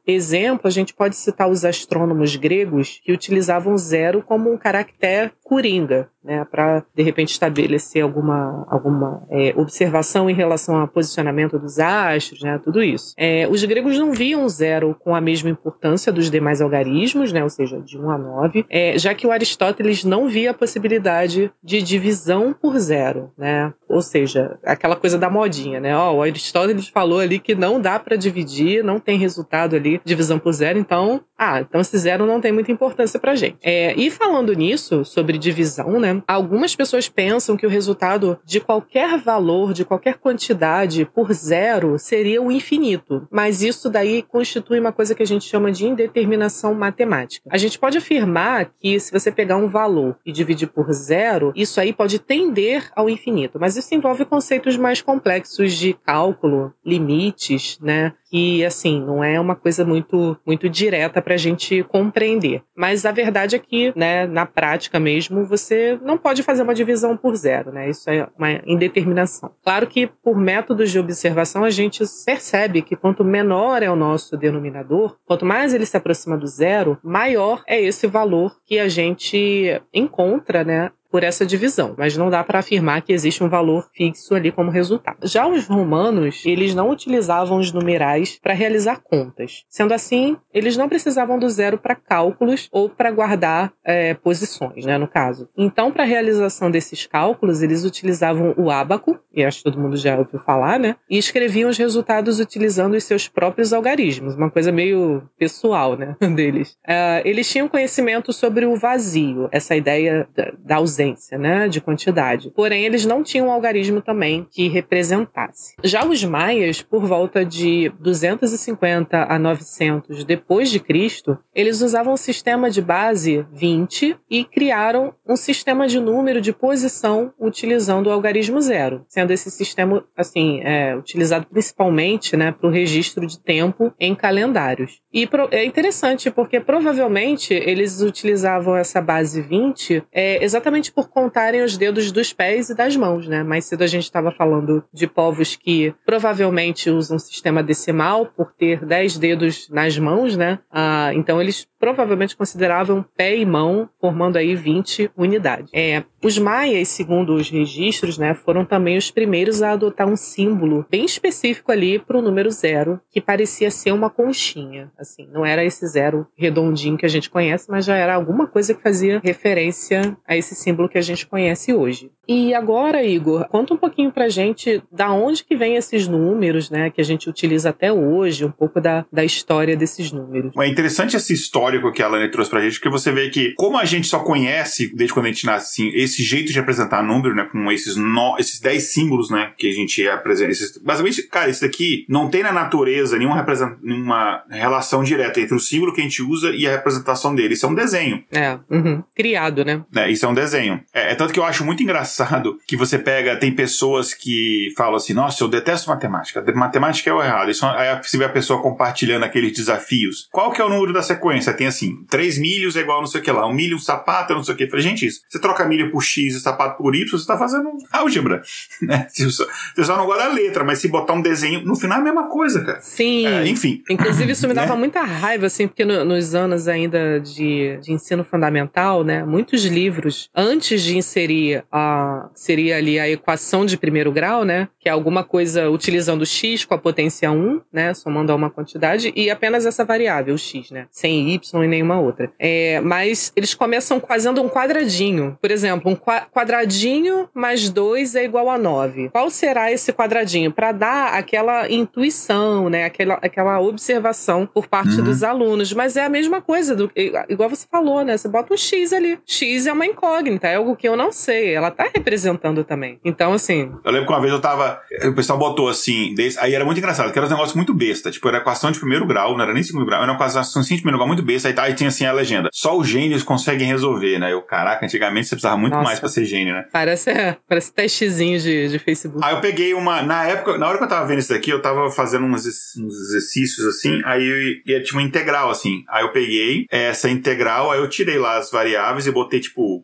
a 0.64 0.70
gente 0.70 0.94
pode 0.94 1.16
citar 1.16 1.48
os 1.48 1.64
astrônomos 1.64 2.36
gregos 2.36 3.00
que 3.04 3.12
utilizavam 3.12 3.76
zero 3.76 4.22
como 4.22 4.52
um 4.52 4.56
caractere 4.56 5.32
coringa, 5.52 6.08
né, 6.24 6.46
para 6.50 6.82
de 6.94 7.02
repente 7.02 7.32
estabelecer 7.32 8.02
alguma, 8.02 8.64
alguma 8.68 9.22
é, 9.30 9.52
observação 9.56 10.30
em 10.30 10.34
relação 10.34 10.76
ao 10.76 10.88
posicionamento 10.88 11.58
dos 11.58 11.78
astros, 11.78 12.42
né, 12.42 12.58
tudo 12.62 12.82
isso. 12.82 13.12
É, 13.18 13.46
os 13.48 13.62
gregos 13.64 13.98
não 13.98 14.12
viam 14.12 14.48
zero 14.48 14.96
com 14.98 15.14
a 15.14 15.20
mesma 15.20 15.50
importância 15.50 16.12
dos 16.12 16.30
demais 16.30 16.62
algarismos, 16.62 17.32
né, 17.32 17.42
ou 17.42 17.50
seja, 17.50 17.80
de 17.80 17.98
1 17.98 18.10
a 18.10 18.18
9, 18.18 18.64
é, 18.70 18.96
já 18.98 19.14
que 19.14 19.26
o 19.26 19.30
Aristóteles 19.30 20.04
não 20.04 20.28
via 20.28 20.52
a 20.52 20.54
possibilidade 20.54 21.52
de 21.62 21.82
divisão 21.82 22.54
por 22.58 22.78
zero, 22.78 23.30
né, 23.36 23.72
ou 23.88 24.00
seja, 24.00 24.58
aquela 24.64 24.96
coisa 24.96 25.18
da 25.18 25.28
modinha, 25.28 25.80
né, 25.80 25.94
ó, 25.94 26.14
o 26.14 26.22
Aristóteles 26.22 26.88
falou 26.88 27.18
ali 27.18 27.38
que 27.38 27.54
não 27.54 27.80
dá 27.80 27.98
para 27.98 28.16
dividir, 28.16 28.82
não 28.82 28.98
tem 28.98 29.18
resultado 29.18 29.76
ali, 29.76 30.00
divisão 30.22 30.38
por 30.38 30.52
zero, 30.52 30.78
então, 30.78 31.20
ah, 31.36 31.60
então 31.60 31.80
esse 31.80 31.98
zero 31.98 32.24
não 32.24 32.40
tem 32.40 32.52
muita 32.52 32.70
importância 32.70 33.18
pra 33.18 33.34
gente. 33.34 33.58
É, 33.62 33.94
e 33.94 34.10
falando 34.10 34.52
nisso, 34.52 35.04
sobre 35.04 35.36
divisão, 35.36 35.98
né? 35.98 36.22
Algumas 36.26 36.74
pessoas 36.76 37.08
pensam 37.08 37.56
que 37.56 37.66
o 37.66 37.70
resultado 37.70 38.38
de 38.44 38.60
qualquer 38.60 39.18
valor, 39.18 39.72
de 39.72 39.84
qualquer 39.84 40.18
quantidade 40.18 41.04
por 41.04 41.32
zero 41.32 41.98
seria 41.98 42.40
o 42.40 42.52
infinito. 42.52 43.26
Mas 43.30 43.62
isso 43.62 43.90
daí 43.90 44.22
constitui 44.22 44.78
uma 44.78 44.92
coisa 44.92 45.14
que 45.14 45.22
a 45.22 45.26
gente 45.26 45.44
chama 45.44 45.72
de 45.72 45.86
indeterminação 45.86 46.74
matemática. 46.74 47.48
A 47.50 47.58
gente 47.58 47.78
pode 47.78 47.98
afirmar 47.98 48.70
que 48.78 48.98
se 49.00 49.12
você 49.12 49.32
pegar 49.32 49.56
um 49.56 49.68
valor 49.68 50.16
e 50.24 50.32
dividir 50.32 50.68
por 50.68 50.92
zero, 50.92 51.52
isso 51.56 51.80
aí 51.80 51.92
pode 51.92 52.18
tender 52.18 52.90
ao 52.94 53.10
infinito. 53.10 53.58
Mas 53.58 53.76
isso 53.76 53.94
envolve 53.94 54.24
conceitos 54.24 54.76
mais 54.76 55.02
complexos 55.02 55.72
de 55.72 55.94
cálculo, 55.94 56.72
limites, 56.84 57.78
né? 57.80 58.12
Que, 58.32 58.64
assim, 58.64 58.98
não 58.98 59.22
é 59.22 59.38
uma 59.38 59.54
coisa 59.54 59.84
muito, 59.84 60.38
muito 60.46 60.66
direta 60.66 61.20
para 61.20 61.34
a 61.34 61.36
gente 61.36 61.82
compreender. 61.82 62.62
Mas 62.74 63.04
a 63.04 63.12
verdade 63.12 63.56
é 63.56 63.58
que, 63.58 63.92
né, 63.94 64.26
na 64.26 64.46
prática 64.46 64.98
mesmo, 64.98 65.44
você 65.44 65.98
não 66.02 66.16
pode 66.16 66.42
fazer 66.42 66.62
uma 66.62 66.74
divisão 66.74 67.14
por 67.14 67.36
zero, 67.36 67.70
né? 67.70 67.90
Isso 67.90 68.08
é 68.08 68.26
uma 68.38 68.52
indeterminação. 68.66 69.52
Claro 69.62 69.86
que, 69.86 70.06
por 70.06 70.34
métodos 70.34 70.90
de 70.90 70.98
observação, 70.98 71.62
a 71.62 71.68
gente 71.68 72.02
percebe 72.24 72.80
que 72.80 72.96
quanto 72.96 73.22
menor 73.22 73.82
é 73.82 73.90
o 73.90 73.96
nosso 73.96 74.34
denominador, 74.34 75.18
quanto 75.26 75.44
mais 75.44 75.74
ele 75.74 75.84
se 75.84 75.98
aproxima 75.98 76.38
do 76.38 76.46
zero, 76.46 76.96
maior 77.02 77.62
é 77.68 77.78
esse 77.78 78.06
valor 78.06 78.56
que 78.64 78.78
a 78.78 78.88
gente 78.88 79.78
encontra, 79.92 80.64
né, 80.64 80.90
por 81.12 81.22
essa 81.22 81.44
divisão, 81.44 81.94
mas 81.98 82.16
não 82.16 82.30
dá 82.30 82.42
para 82.42 82.58
afirmar 82.58 83.02
que 83.02 83.12
existe 83.12 83.44
um 83.44 83.48
valor 83.48 83.86
fixo 83.92 84.34
ali 84.34 84.50
como 84.50 84.70
resultado. 84.70 85.28
Já 85.28 85.46
os 85.46 85.66
romanos, 85.66 86.42
eles 86.46 86.74
não 86.74 86.88
utilizavam 86.90 87.58
os 87.58 87.70
numerais 87.70 88.40
para 88.42 88.54
realizar 88.54 89.02
contas. 89.02 89.64
Sendo 89.68 89.92
assim, 89.92 90.38
eles 90.54 90.76
não 90.76 90.88
precisavam 90.88 91.38
do 91.38 91.48
zero 91.50 91.76
para 91.76 91.94
cálculos 91.94 92.68
ou 92.72 92.88
para 92.88 93.10
guardar 93.10 93.72
é, 93.84 94.14
posições, 94.14 94.86
né, 94.86 94.96
no 94.96 95.06
caso. 95.06 95.48
Então, 95.56 95.92
para 95.92 96.04
a 96.04 96.06
realização 96.06 96.70
desses 96.70 97.06
cálculos, 97.06 97.62
eles 97.62 97.84
utilizavam 97.84 98.54
o 98.56 98.70
ábaco, 98.70 99.18
e 99.34 99.44
acho 99.44 99.58
que 99.58 99.64
todo 99.64 99.80
mundo 99.80 99.96
já 99.96 100.16
ouviu 100.16 100.40
falar, 100.40 100.78
né, 100.78 100.96
e 101.10 101.18
escreviam 101.18 101.68
os 101.68 101.76
resultados 101.76 102.40
utilizando 102.40 102.94
os 102.94 103.04
seus 103.04 103.28
próprios 103.28 103.72
algarismos, 103.72 104.34
uma 104.34 104.50
coisa 104.50 104.72
meio 104.72 105.22
pessoal, 105.38 105.96
né, 105.96 106.16
deles. 106.34 106.72
Uh, 106.86 107.20
eles 107.24 107.50
tinham 107.50 107.68
conhecimento 107.68 108.32
sobre 108.32 108.64
o 108.64 108.76
vazio, 108.76 109.48
essa 109.52 109.76
ideia 109.76 110.26
da, 110.34 110.52
da 110.58 110.76
ausência, 110.76 111.01
né, 111.38 111.68
de 111.68 111.80
quantidade. 111.80 112.50
Porém, 112.54 112.84
eles 112.84 113.04
não 113.04 113.22
tinham 113.22 113.48
um 113.48 113.52
algarismo 113.52 114.00
também 114.00 114.46
que 114.50 114.68
representasse. 114.68 115.74
Já 115.82 116.04
os 116.04 116.24
maias, 116.24 116.82
por 116.82 117.04
volta 117.04 117.44
de 117.44 117.90
250 118.00 119.24
a 119.24 119.38
900 119.38 120.24
depois 120.24 120.70
de 120.70 120.80
Cristo, 120.80 121.38
eles 121.54 121.80
usavam 121.80 122.14
um 122.14 122.16
sistema 122.16 122.70
de 122.70 122.80
base 122.80 123.46
20 123.52 124.16
e 124.30 124.44
criaram 124.44 125.14
um 125.26 125.36
sistema 125.36 125.86
de 125.86 125.98
número 125.98 126.40
de 126.40 126.52
posição 126.52 127.32
utilizando 127.38 128.06
o 128.06 128.12
algarismo 128.12 128.60
zero, 128.60 129.04
sendo 129.08 129.32
esse 129.32 129.50
sistema 129.50 130.04
assim 130.16 130.60
é, 130.62 130.96
utilizado 130.96 131.46
principalmente, 131.46 132.36
né, 132.36 132.52
para 132.52 132.68
o 132.68 132.72
registro 132.72 133.26
de 133.26 133.38
tempo 133.40 133.92
em 133.98 134.14
calendários. 134.14 135.00
E 135.12 135.28
é 135.50 135.64
interessante 135.64 136.30
porque 136.30 136.60
provavelmente 136.60 137.52
eles 137.54 138.00
utilizavam 138.00 138.76
essa 138.76 139.00
base 139.00 139.40
20 139.40 140.04
é, 140.12 140.42
exatamente 140.44 140.91
por 140.94 141.08
contarem 141.08 141.62
os 141.62 141.76
dedos 141.76 142.12
dos 142.12 142.32
pés 142.32 142.70
e 142.70 142.74
das 142.74 142.96
mãos, 142.96 143.26
né? 143.26 143.42
Mais 143.42 143.64
cedo 143.64 143.82
a 143.82 143.86
gente 143.86 144.04
estava 144.04 144.30
falando 144.30 144.84
de 144.92 145.06
povos 145.06 145.56
que 145.56 145.94
provavelmente 146.04 146.90
usam 146.90 147.18
sistema 147.18 147.62
decimal 147.62 148.26
por 148.26 148.52
ter 148.52 148.84
10 148.84 149.18
dedos 149.18 149.68
nas 149.70 149.98
mãos, 149.98 150.36
né? 150.36 150.58
Ah, 150.70 151.10
então 151.14 151.40
eles 151.40 151.66
provavelmente 151.82 152.36
consideravam 152.36 153.04
pé 153.16 153.36
e 153.36 153.44
mão, 153.44 153.90
formando 154.00 154.36
aí 154.36 154.54
20 154.54 155.10
unidades. 155.16 155.68
É, 155.74 156.04
os 156.22 156.38
maias, 156.38 156.86
segundo 156.86 157.34
os 157.34 157.50
registros, 157.50 158.16
né, 158.16 158.34
foram 158.34 158.64
também 158.64 158.96
os 158.96 159.10
primeiros 159.10 159.60
a 159.62 159.72
adotar 159.72 160.06
um 160.06 160.16
símbolo 160.16 160.86
bem 160.88 161.04
específico 161.04 161.72
ali 161.72 161.98
para 161.98 162.16
o 162.16 162.22
número 162.22 162.52
zero, 162.52 163.00
que 163.10 163.20
parecia 163.20 163.68
ser 163.68 163.90
uma 163.90 164.08
conchinha. 164.08 164.92
Assim, 164.96 165.26
não 165.32 165.44
era 165.44 165.64
esse 165.64 165.84
zero 165.88 166.24
redondinho 166.36 166.96
que 166.96 167.04
a 167.04 167.08
gente 167.08 167.28
conhece, 167.28 167.68
mas 167.68 167.84
já 167.84 167.96
era 167.96 168.14
alguma 168.14 168.46
coisa 168.46 168.72
que 168.72 168.80
fazia 168.80 169.20
referência 169.24 170.16
a 170.24 170.36
esse 170.36 170.54
símbolo 170.54 170.81
que 170.88 170.98
a 170.98 171.02
gente 171.02 171.26
conhece 171.26 171.72
hoje. 171.72 172.10
E 172.28 172.54
agora, 172.54 173.02
Igor, 173.02 173.48
conta 173.48 173.74
um 173.74 173.76
pouquinho 173.76 174.12
pra 174.12 174.28
gente 174.28 174.82
da 174.92 175.12
onde 175.12 175.42
que 175.42 175.56
vem 175.56 175.76
esses 175.76 176.06
números, 176.06 176.70
né, 176.70 176.88
que 176.88 177.00
a 177.00 177.04
gente 177.04 177.28
utiliza 177.28 177.70
até 177.70 177.92
hoje, 177.92 178.44
um 178.44 178.50
pouco 178.50 178.80
da, 178.80 179.04
da 179.12 179.24
história 179.24 179.76
desses 179.76 180.12
números. 180.12 180.52
É 180.56 180.68
interessante 180.68 181.16
esse 181.16 181.32
histórico 181.32 181.90
que 181.92 182.02
a 182.02 182.06
Alane 182.06 182.30
trouxe 182.30 182.50
pra 182.50 182.60
gente, 182.60 182.74
porque 182.74 182.88
você 182.88 183.10
vê 183.10 183.28
que, 183.28 183.54
como 183.54 183.76
a 183.76 183.84
gente 183.84 184.06
só 184.06 184.20
conhece, 184.20 184.94
desde 184.94 185.12
quando 185.12 185.26
a 185.26 185.28
gente 185.30 185.44
nasce, 185.44 185.82
assim, 185.82 185.96
esse 185.96 186.22
jeito 186.22 186.52
de 186.52 186.58
apresentar 186.60 187.02
número, 187.02 187.34
né, 187.34 187.48
com 187.50 187.70
esses, 187.72 187.96
no, 187.96 188.36
esses 188.38 188.60
10 188.60 188.82
símbolos, 188.82 189.28
né, 189.28 189.52
que 189.58 189.68
a 189.68 189.72
gente 189.72 190.06
apresenta, 190.08 190.52
esses, 190.52 190.78
basicamente, 190.78 191.22
cara, 191.24 191.50
isso 191.50 191.62
daqui 191.62 192.06
não 192.08 192.30
tem 192.30 192.44
na 192.44 192.52
natureza 192.52 193.18
nenhuma, 193.18 193.44
nenhuma 193.82 194.44
relação 194.48 195.02
direta 195.02 195.40
entre 195.40 195.56
o 195.56 195.60
símbolo 195.60 195.92
que 195.92 196.00
a 196.00 196.04
gente 196.04 196.22
usa 196.22 196.50
e 196.54 196.66
a 196.68 196.70
representação 196.70 197.34
dele. 197.34 197.54
Isso 197.54 197.66
é 197.66 197.68
um 197.68 197.74
desenho. 197.74 198.22
É, 198.30 198.58
uhum. 198.70 199.02
criado, 199.14 199.64
né? 199.64 199.84
É, 199.94 200.10
isso 200.10 200.24
é 200.24 200.28
um 200.28 200.34
desenho. 200.34 200.61
É, 200.92 201.12
é 201.12 201.14
tanto 201.14 201.32
que 201.32 201.38
eu 201.38 201.44
acho 201.44 201.64
muito 201.64 201.82
engraçado 201.82 202.58
que 202.66 202.76
você 202.76 202.98
pega, 202.98 203.36
tem 203.36 203.52
pessoas 203.52 204.14
que 204.14 204.72
falam 204.76 204.96
assim, 204.96 205.12
nossa, 205.12 205.42
eu 205.42 205.48
detesto 205.48 205.88
matemática, 205.88 206.44
matemática 206.54 207.10
é 207.10 207.12
o 207.12 207.22
errado. 207.22 207.50
Isso, 207.50 207.66
aí 207.66 208.00
você 208.02 208.18
vê 208.18 208.24
a 208.24 208.28
pessoa 208.28 208.62
compartilhando 208.62 209.24
aqueles 209.24 209.52
desafios. 209.52 210.28
Qual 210.30 210.52
que 210.52 210.60
é 210.60 210.64
o 210.64 210.68
número 210.68 210.92
da 210.92 211.02
sequência? 211.02 211.52
Tem 211.52 211.66
assim, 211.66 212.04
3 212.08 212.38
milhos 212.38 212.76
é 212.76 212.80
igual 212.80 213.00
não 213.00 213.06
sei 213.06 213.20
o 213.20 213.24
que 213.24 213.30
lá, 213.30 213.46
um 213.46 213.52
milho, 213.52 213.76
um 213.76 213.80
sapato, 213.80 214.34
não 214.34 214.44
sei 214.44 214.54
o 214.54 214.56
que. 214.56 214.64
Eu 214.64 214.70
falei, 214.70 214.84
gente, 214.84 215.06
isso, 215.06 215.22
você 215.28 215.38
troca 215.38 215.64
milho 215.64 215.90
por 215.90 216.02
X 216.02 216.34
e 216.34 216.40
sapato 216.40 216.76
por 216.76 216.94
Y, 216.94 217.10
você 217.10 217.26
tá 217.26 217.38
fazendo 217.38 217.70
álgebra, 217.90 218.42
né? 218.82 219.06
Você 219.08 219.30
só, 219.30 219.44
você 219.74 219.84
só 219.84 219.96
não 219.96 220.06
gosta 220.06 220.24
da 220.24 220.32
letra, 220.32 220.64
mas 220.64 220.78
se 220.78 220.88
botar 220.88 221.14
um 221.14 221.22
desenho, 221.22 221.64
no 221.64 221.76
final 221.76 221.98
é 221.98 222.00
a 222.00 222.04
mesma 222.04 222.28
coisa, 222.28 222.64
cara. 222.64 222.80
Sim. 222.80 223.26
É, 223.26 223.46
enfim. 223.46 223.82
Inclusive 223.88 224.32
isso 224.32 224.46
me 224.48 224.54
dava 224.54 224.74
né? 224.74 224.78
muita 224.78 225.02
raiva, 225.02 225.46
assim, 225.46 225.66
porque 225.66 225.84
no, 225.84 226.04
nos 226.04 226.34
anos 226.34 226.68
ainda 226.68 227.20
de, 227.20 227.78
de 227.78 227.92
ensino 227.92 228.24
fundamental, 228.24 229.04
né, 229.04 229.24
muitos 229.24 229.64
livros, 229.64 230.28
antes 230.34 230.51
de 230.58 230.96
inserir 230.96 231.64
a 231.70 232.28
seria 232.34 232.76
ali 232.76 232.98
a 232.98 233.08
equação 233.08 233.64
de 233.64 233.76
primeiro 233.76 234.12
grau, 234.12 234.44
né? 234.44 234.68
Que 234.78 234.88
é 234.88 234.92
alguma 234.92 235.24
coisa 235.24 235.70
utilizando 235.70 236.24
x 236.26 236.64
com 236.64 236.74
a 236.74 236.78
potência 236.78 237.30
1, 237.30 237.60
né? 237.72 237.94
Somando 237.94 238.32
a 238.32 238.34
uma 238.34 238.50
quantidade, 238.50 239.12
e 239.14 239.30
apenas 239.30 239.66
essa 239.66 239.84
variável, 239.84 240.36
x, 240.36 240.70
né? 240.70 240.86
Sem 240.90 241.30
y 241.34 241.64
e 241.64 241.68
nenhuma 241.68 242.00
outra. 242.00 242.32
É, 242.38 242.80
mas 242.80 243.32
eles 243.36 243.54
começam 243.54 244.00
fazendo 244.00 244.42
um 244.42 244.48
quadradinho. 244.48 245.38
Por 245.40 245.50
exemplo, 245.50 245.90
um 245.90 245.96
quadradinho 245.96 247.28
mais 247.34 247.68
2 247.70 248.14
é 248.14 248.24
igual 248.24 248.50
a 248.50 248.58
9. 248.58 249.10
Qual 249.10 249.30
será 249.30 249.70
esse 249.72 249.92
quadradinho? 249.92 250.52
Para 250.52 250.72
dar 250.72 251.14
aquela 251.14 251.70
intuição, 251.70 252.68
né? 252.68 252.84
Aquela, 252.84 253.14
aquela 253.14 253.60
observação 253.60 254.46
por 254.46 254.66
parte 254.66 254.98
uhum. 254.98 255.04
dos 255.04 255.22
alunos. 255.22 255.72
Mas 255.72 255.96
é 255.96 256.04
a 256.04 256.08
mesma 256.08 256.40
coisa, 256.40 256.74
do, 256.74 256.90
igual 257.28 257.48
você 257.48 257.66
falou, 257.70 258.04
né? 258.04 258.16
Você 258.16 258.28
bota 258.28 258.52
um 258.52 258.56
x 258.56 258.92
ali. 258.92 259.18
x 259.26 259.66
é 259.66 259.72
uma 259.72 259.86
incógnita, 259.86 260.41
é 260.48 260.56
algo 260.56 260.76
que 260.76 260.88
eu 260.88 260.96
não 260.96 261.12
sei. 261.12 261.54
Ela 261.54 261.70
tá 261.70 261.90
representando 261.94 262.64
também. 262.64 262.98
Então, 263.04 263.32
assim. 263.32 263.72
Eu 263.84 263.92
lembro 263.92 264.06
que 264.06 264.12
uma 264.12 264.20
vez 264.20 264.32
eu 264.32 264.40
tava. 264.40 264.80
O 265.04 265.14
pessoal 265.14 265.38
botou 265.38 265.68
assim. 265.68 266.14
Desse, 266.14 266.38
aí 266.38 266.54
era 266.54 266.64
muito 266.64 266.78
engraçado, 266.78 267.12
que 267.12 267.18
era 267.18 267.26
um 267.26 267.30
negócio 267.30 267.56
muito 267.56 267.74
besta. 267.74 268.10
Tipo, 268.10 268.28
era 268.28 268.38
equação 268.38 268.70
de 268.70 268.78
primeiro 268.78 269.06
grau, 269.06 269.36
não 269.36 269.42
era 269.42 269.52
nem 269.52 269.62
segundo 269.62 269.86
grau, 269.86 270.02
era 270.02 270.10
uma 270.10 270.16
equação 270.16 270.62
assim, 270.62 270.74
de 270.74 270.82
primeiro 270.82 270.98
grau 270.98 271.06
muito 271.06 271.22
besta. 271.22 271.48
Aí, 271.48 271.54
tá, 271.54 271.64
aí 271.64 271.74
tinha 271.74 271.88
assim 271.88 272.04
a 272.04 272.12
legenda. 272.12 272.48
Só 272.52 272.76
os 272.76 272.88
gênios 272.88 273.22
conseguem 273.22 273.66
resolver, 273.66 274.18
né? 274.18 274.32
Eu, 274.32 274.42
caraca, 274.42 274.84
antigamente 274.84 275.28
você 275.28 275.34
precisava 275.34 275.56
muito 275.56 275.74
Nossa. 275.74 275.84
mais 275.84 276.00
pra 276.00 276.08
ser 276.08 276.24
gênio, 276.24 276.54
né? 276.54 276.64
Parece, 276.72 277.10
é, 277.10 277.36
parece 277.48 277.72
testezinho 277.72 278.38
de, 278.38 278.68
de 278.68 278.78
Facebook. 278.78 279.24
Aí 279.24 279.34
eu 279.34 279.40
peguei 279.40 279.74
uma. 279.74 280.02
Na 280.02 280.24
época, 280.24 280.58
na 280.58 280.68
hora 280.68 280.78
que 280.78 280.84
eu 280.84 280.88
tava 280.88 281.06
vendo 281.06 281.18
isso 281.18 281.32
daqui, 281.32 281.50
eu 281.50 281.62
tava 281.62 281.90
fazendo 281.90 282.24
uns, 282.26 282.44
uns 282.76 282.94
exercícios 283.08 283.66
assim. 283.66 284.00
Aí 284.04 284.62
eu, 284.66 284.82
tinha 284.82 284.98
uma 284.98 285.06
integral, 285.06 285.50
assim. 285.50 285.84
Aí 285.88 286.04
eu 286.04 286.12
peguei 286.12 286.66
essa 286.70 287.08
integral, 287.08 287.70
aí 287.70 287.80
eu 287.80 287.88
tirei 287.88 288.18
lá 288.18 288.38
as 288.38 288.50
variáveis 288.50 289.06
e 289.06 289.10
botei, 289.10 289.40
tipo, 289.40 289.82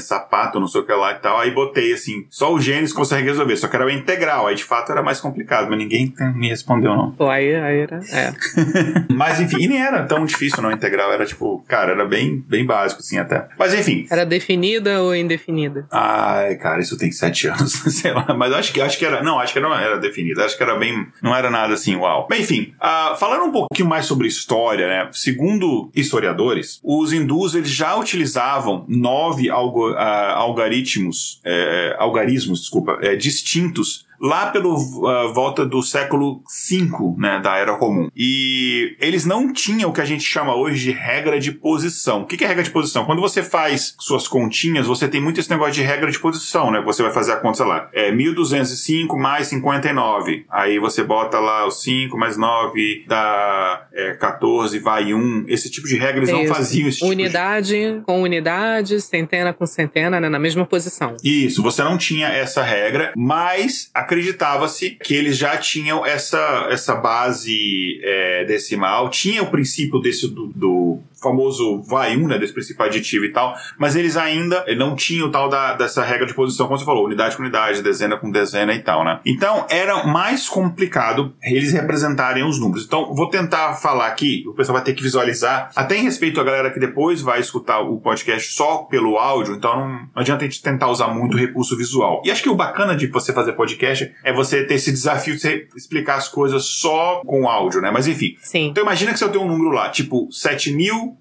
sapato, 0.00 0.60
não 0.60 0.66
sei 0.68 0.80
o 0.80 0.84
que 0.84 0.92
lá 0.92 1.12
e 1.12 1.16
tal. 1.16 1.38
Aí 1.38 1.50
botei 1.50 1.92
assim, 1.92 2.26
só 2.30 2.52
os 2.52 2.64
gênios 2.64 2.92
conseguem 2.92 3.24
resolver, 3.24 3.56
só 3.56 3.68
que 3.68 3.76
era 3.76 3.92
integral, 3.92 4.46
aí 4.46 4.54
de 4.54 4.64
fato 4.64 4.92
era 4.92 5.02
mais 5.02 5.20
complicado, 5.20 5.68
mas 5.68 5.78
ninguém 5.78 6.12
me 6.34 6.48
respondeu 6.48 6.94
não. 6.94 7.12
Pô, 7.12 7.28
aí, 7.28 7.54
aí 7.54 7.78
era, 7.80 8.00
é. 8.10 8.32
mas 9.12 9.40
enfim, 9.40 9.62
e 9.62 9.68
nem 9.68 9.82
era 9.82 10.04
tão 10.04 10.24
difícil 10.24 10.62
não 10.62 10.72
integral, 10.72 11.12
era 11.12 11.26
tipo, 11.26 11.64
cara, 11.68 11.92
era 11.92 12.04
bem, 12.04 12.42
bem 12.46 12.64
básico 12.64 13.00
assim 13.00 13.18
até. 13.18 13.48
Mas 13.58 13.74
enfim. 13.74 14.06
Era 14.10 14.24
definida 14.24 15.02
ou 15.02 15.14
indefinida? 15.14 15.86
Ai, 15.90 16.56
cara, 16.56 16.80
isso 16.80 16.96
tem 16.96 17.10
sete 17.10 17.48
anos, 17.48 17.72
sei 17.72 18.12
lá, 18.12 18.34
mas 18.36 18.52
acho 18.52 18.72
que, 18.72 18.80
acho 18.80 18.98
que 18.98 19.04
era, 19.04 19.22
não, 19.22 19.38
acho 19.38 19.52
que 19.52 19.60
não 19.60 19.74
era 19.74 19.98
definida, 19.98 20.44
acho 20.44 20.56
que 20.56 20.62
era 20.62 20.76
bem, 20.76 21.06
não 21.22 21.34
era 21.34 21.50
nada 21.50 21.74
assim, 21.74 21.96
uau. 21.96 22.26
Mas 22.28 22.40
enfim, 22.40 22.74
uh, 22.80 23.16
falando 23.16 23.44
um 23.44 23.52
pouquinho 23.52 23.88
mais 23.88 24.06
sobre 24.06 24.26
história, 24.26 24.86
né, 24.86 25.08
segundo 25.12 25.90
historiadores, 25.94 26.80
os 26.82 27.12
hindus, 27.12 27.54
eles 27.54 27.70
já 27.70 27.94
utilizavam 27.96 28.84
nove 28.88 29.50
algo, 29.62 29.92
uh, 29.92 29.96
algoritmos 30.34 31.40
é, 31.44 31.96
algarismos, 31.98 32.60
desculpa, 32.60 32.98
é, 33.00 33.14
distintos 33.16 34.04
lá 34.22 34.46
pelo 34.46 34.74
uh, 34.74 35.32
volta 35.34 35.66
do 35.66 35.82
século 35.82 36.42
V, 36.70 37.16
né, 37.18 37.40
da 37.40 37.56
Era 37.56 37.76
Comum. 37.76 38.08
E 38.14 38.96
eles 39.00 39.26
não 39.26 39.52
tinham 39.52 39.90
o 39.90 39.92
que 39.92 40.00
a 40.00 40.04
gente 40.04 40.22
chama 40.22 40.54
hoje 40.54 40.84
de 40.84 40.92
regra 40.92 41.40
de 41.40 41.50
posição. 41.50 42.22
O 42.22 42.26
que 42.26 42.42
é 42.44 42.46
regra 42.46 42.62
de 42.62 42.70
posição? 42.70 43.04
Quando 43.04 43.20
você 43.20 43.42
faz 43.42 43.96
suas 43.98 44.28
continhas, 44.28 44.86
você 44.86 45.08
tem 45.08 45.20
muito 45.20 45.40
esse 45.40 45.50
negócio 45.50 45.74
de 45.74 45.82
regra 45.82 46.10
de 46.10 46.18
posição, 46.18 46.70
né? 46.70 46.80
Você 46.82 47.02
vai 47.02 47.12
fazer 47.12 47.32
a 47.32 47.36
conta, 47.36 47.58
sei 47.58 47.66
lá, 47.66 47.88
é 47.92 48.12
1205 48.12 49.18
mais 49.18 49.48
59. 49.48 50.46
Aí 50.48 50.78
você 50.78 51.02
bota 51.02 51.40
lá 51.40 51.66
o 51.66 51.70
5 51.70 52.16
mais 52.16 52.36
9 52.36 53.04
dá 53.08 53.88
é, 53.92 54.12
14, 54.12 54.78
vai 54.78 55.12
1. 55.12 55.46
Esse 55.48 55.68
tipo 55.68 55.88
de 55.88 55.96
regra 55.96 56.18
eles 56.18 56.28
Isso. 56.28 56.38
não 56.38 56.46
faziam 56.46 56.88
esse 56.88 56.98
tipo 56.98 57.10
Unidade 57.10 57.70
de... 57.70 58.00
com 58.02 58.22
unidade, 58.22 59.00
centena 59.00 59.52
com 59.52 59.66
centena, 59.66 60.20
né, 60.20 60.28
na 60.28 60.38
mesma 60.38 60.64
posição. 60.64 61.16
Isso, 61.24 61.62
você 61.62 61.82
não 61.82 61.98
tinha 61.98 62.28
essa 62.28 62.62
regra, 62.62 63.12
mas 63.16 63.90
a 63.92 64.04
acreditava-se 64.12 64.90
que 64.90 65.14
eles 65.14 65.38
já 65.38 65.56
tinham 65.56 66.04
essa, 66.04 66.68
essa 66.70 66.94
base 66.94 67.98
é, 68.02 68.44
decimal, 68.44 69.08
tinha 69.08 69.42
o 69.42 69.50
princípio 69.50 69.98
desse 69.98 70.28
do, 70.28 70.48
do 70.48 71.00
famoso 71.22 71.82
vai 71.82 72.16
um, 72.16 72.26
né, 72.26 72.38
desse 72.38 72.52
princípio 72.52 72.84
aditivo 72.84 73.24
e 73.24 73.32
tal, 73.32 73.54
mas 73.78 73.96
eles 73.96 74.16
ainda 74.16 74.64
não 74.76 74.94
tinham 74.94 75.30
tal 75.30 75.48
da, 75.48 75.74
dessa 75.74 76.02
regra 76.02 76.26
de 76.26 76.34
posição, 76.34 76.66
como 76.66 76.78
você 76.78 76.84
falou, 76.84 77.06
unidade 77.06 77.36
com 77.36 77.42
unidade, 77.42 77.82
dezena 77.82 78.16
com 78.16 78.30
dezena 78.30 78.74
e 78.74 78.80
tal, 78.80 79.04
né? 79.04 79.20
Então, 79.24 79.66
era 79.70 80.04
mais 80.04 80.48
complicado 80.48 81.34
eles 81.42 81.72
representarem 81.72 82.44
os 82.44 82.58
números. 82.58 82.84
Então, 82.84 83.14
vou 83.14 83.28
tentar 83.28 83.74
falar 83.74 84.06
aqui, 84.06 84.44
o 84.46 84.54
pessoal 84.54 84.76
vai 84.76 84.84
ter 84.84 84.94
que 84.94 85.02
visualizar, 85.02 85.70
até 85.74 85.96
em 85.96 86.02
respeito 86.02 86.40
à 86.40 86.44
galera 86.44 86.70
que 86.70 86.80
depois 86.80 87.20
vai 87.20 87.40
escutar 87.40 87.80
o 87.80 88.00
podcast 88.00 88.52
só 88.52 88.78
pelo 88.78 89.16
áudio, 89.16 89.54
então 89.54 89.76
não, 89.76 89.88
não 89.88 90.08
adianta 90.16 90.44
a 90.44 90.48
gente 90.48 90.62
tentar 90.62 90.88
usar 90.88 91.08
muito 91.08 91.36
recurso 91.36 91.76
visual. 91.76 92.22
E 92.24 92.30
acho 92.30 92.42
que 92.42 92.48
o 92.48 92.54
bacana 92.54 92.96
de 92.96 93.06
você 93.06 93.32
fazer 93.32 93.52
podcast 93.52 94.12
é 94.24 94.32
você 94.32 94.64
ter 94.64 94.74
esse 94.74 94.90
desafio 94.90 95.34
de 95.34 95.40
você 95.40 95.68
explicar 95.76 96.16
as 96.16 96.28
coisas 96.28 96.64
só 96.64 97.22
com 97.24 97.48
áudio, 97.48 97.80
né? 97.80 97.90
Mas 97.90 98.08
enfim. 98.08 98.36
Sim. 98.40 98.68
Então 98.68 98.82
imagina 98.82 99.12
que 99.12 99.18
você 99.18 99.28
tem 99.28 99.40
um 99.40 99.48
número 99.48 99.70
lá, 99.70 99.88
tipo 99.88 100.28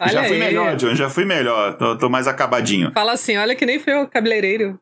Olha 0.00 0.12
já 0.12 0.24
fui 0.24 0.34
aí. 0.34 0.38
melhor, 0.38 0.76
Johnny, 0.76 0.96
já 0.96 1.10
fui 1.10 1.24
melhor. 1.24 1.74
Tô, 1.74 1.96
tô 1.96 2.08
mais 2.08 2.26
acabadinho. 2.26 2.90
Fala 2.92 3.12
assim, 3.12 3.36
olha 3.36 3.54
que 3.54 3.66
nem 3.66 3.78
foi 3.78 3.94
o 3.94 4.06
cabeleireiro. 4.06 4.78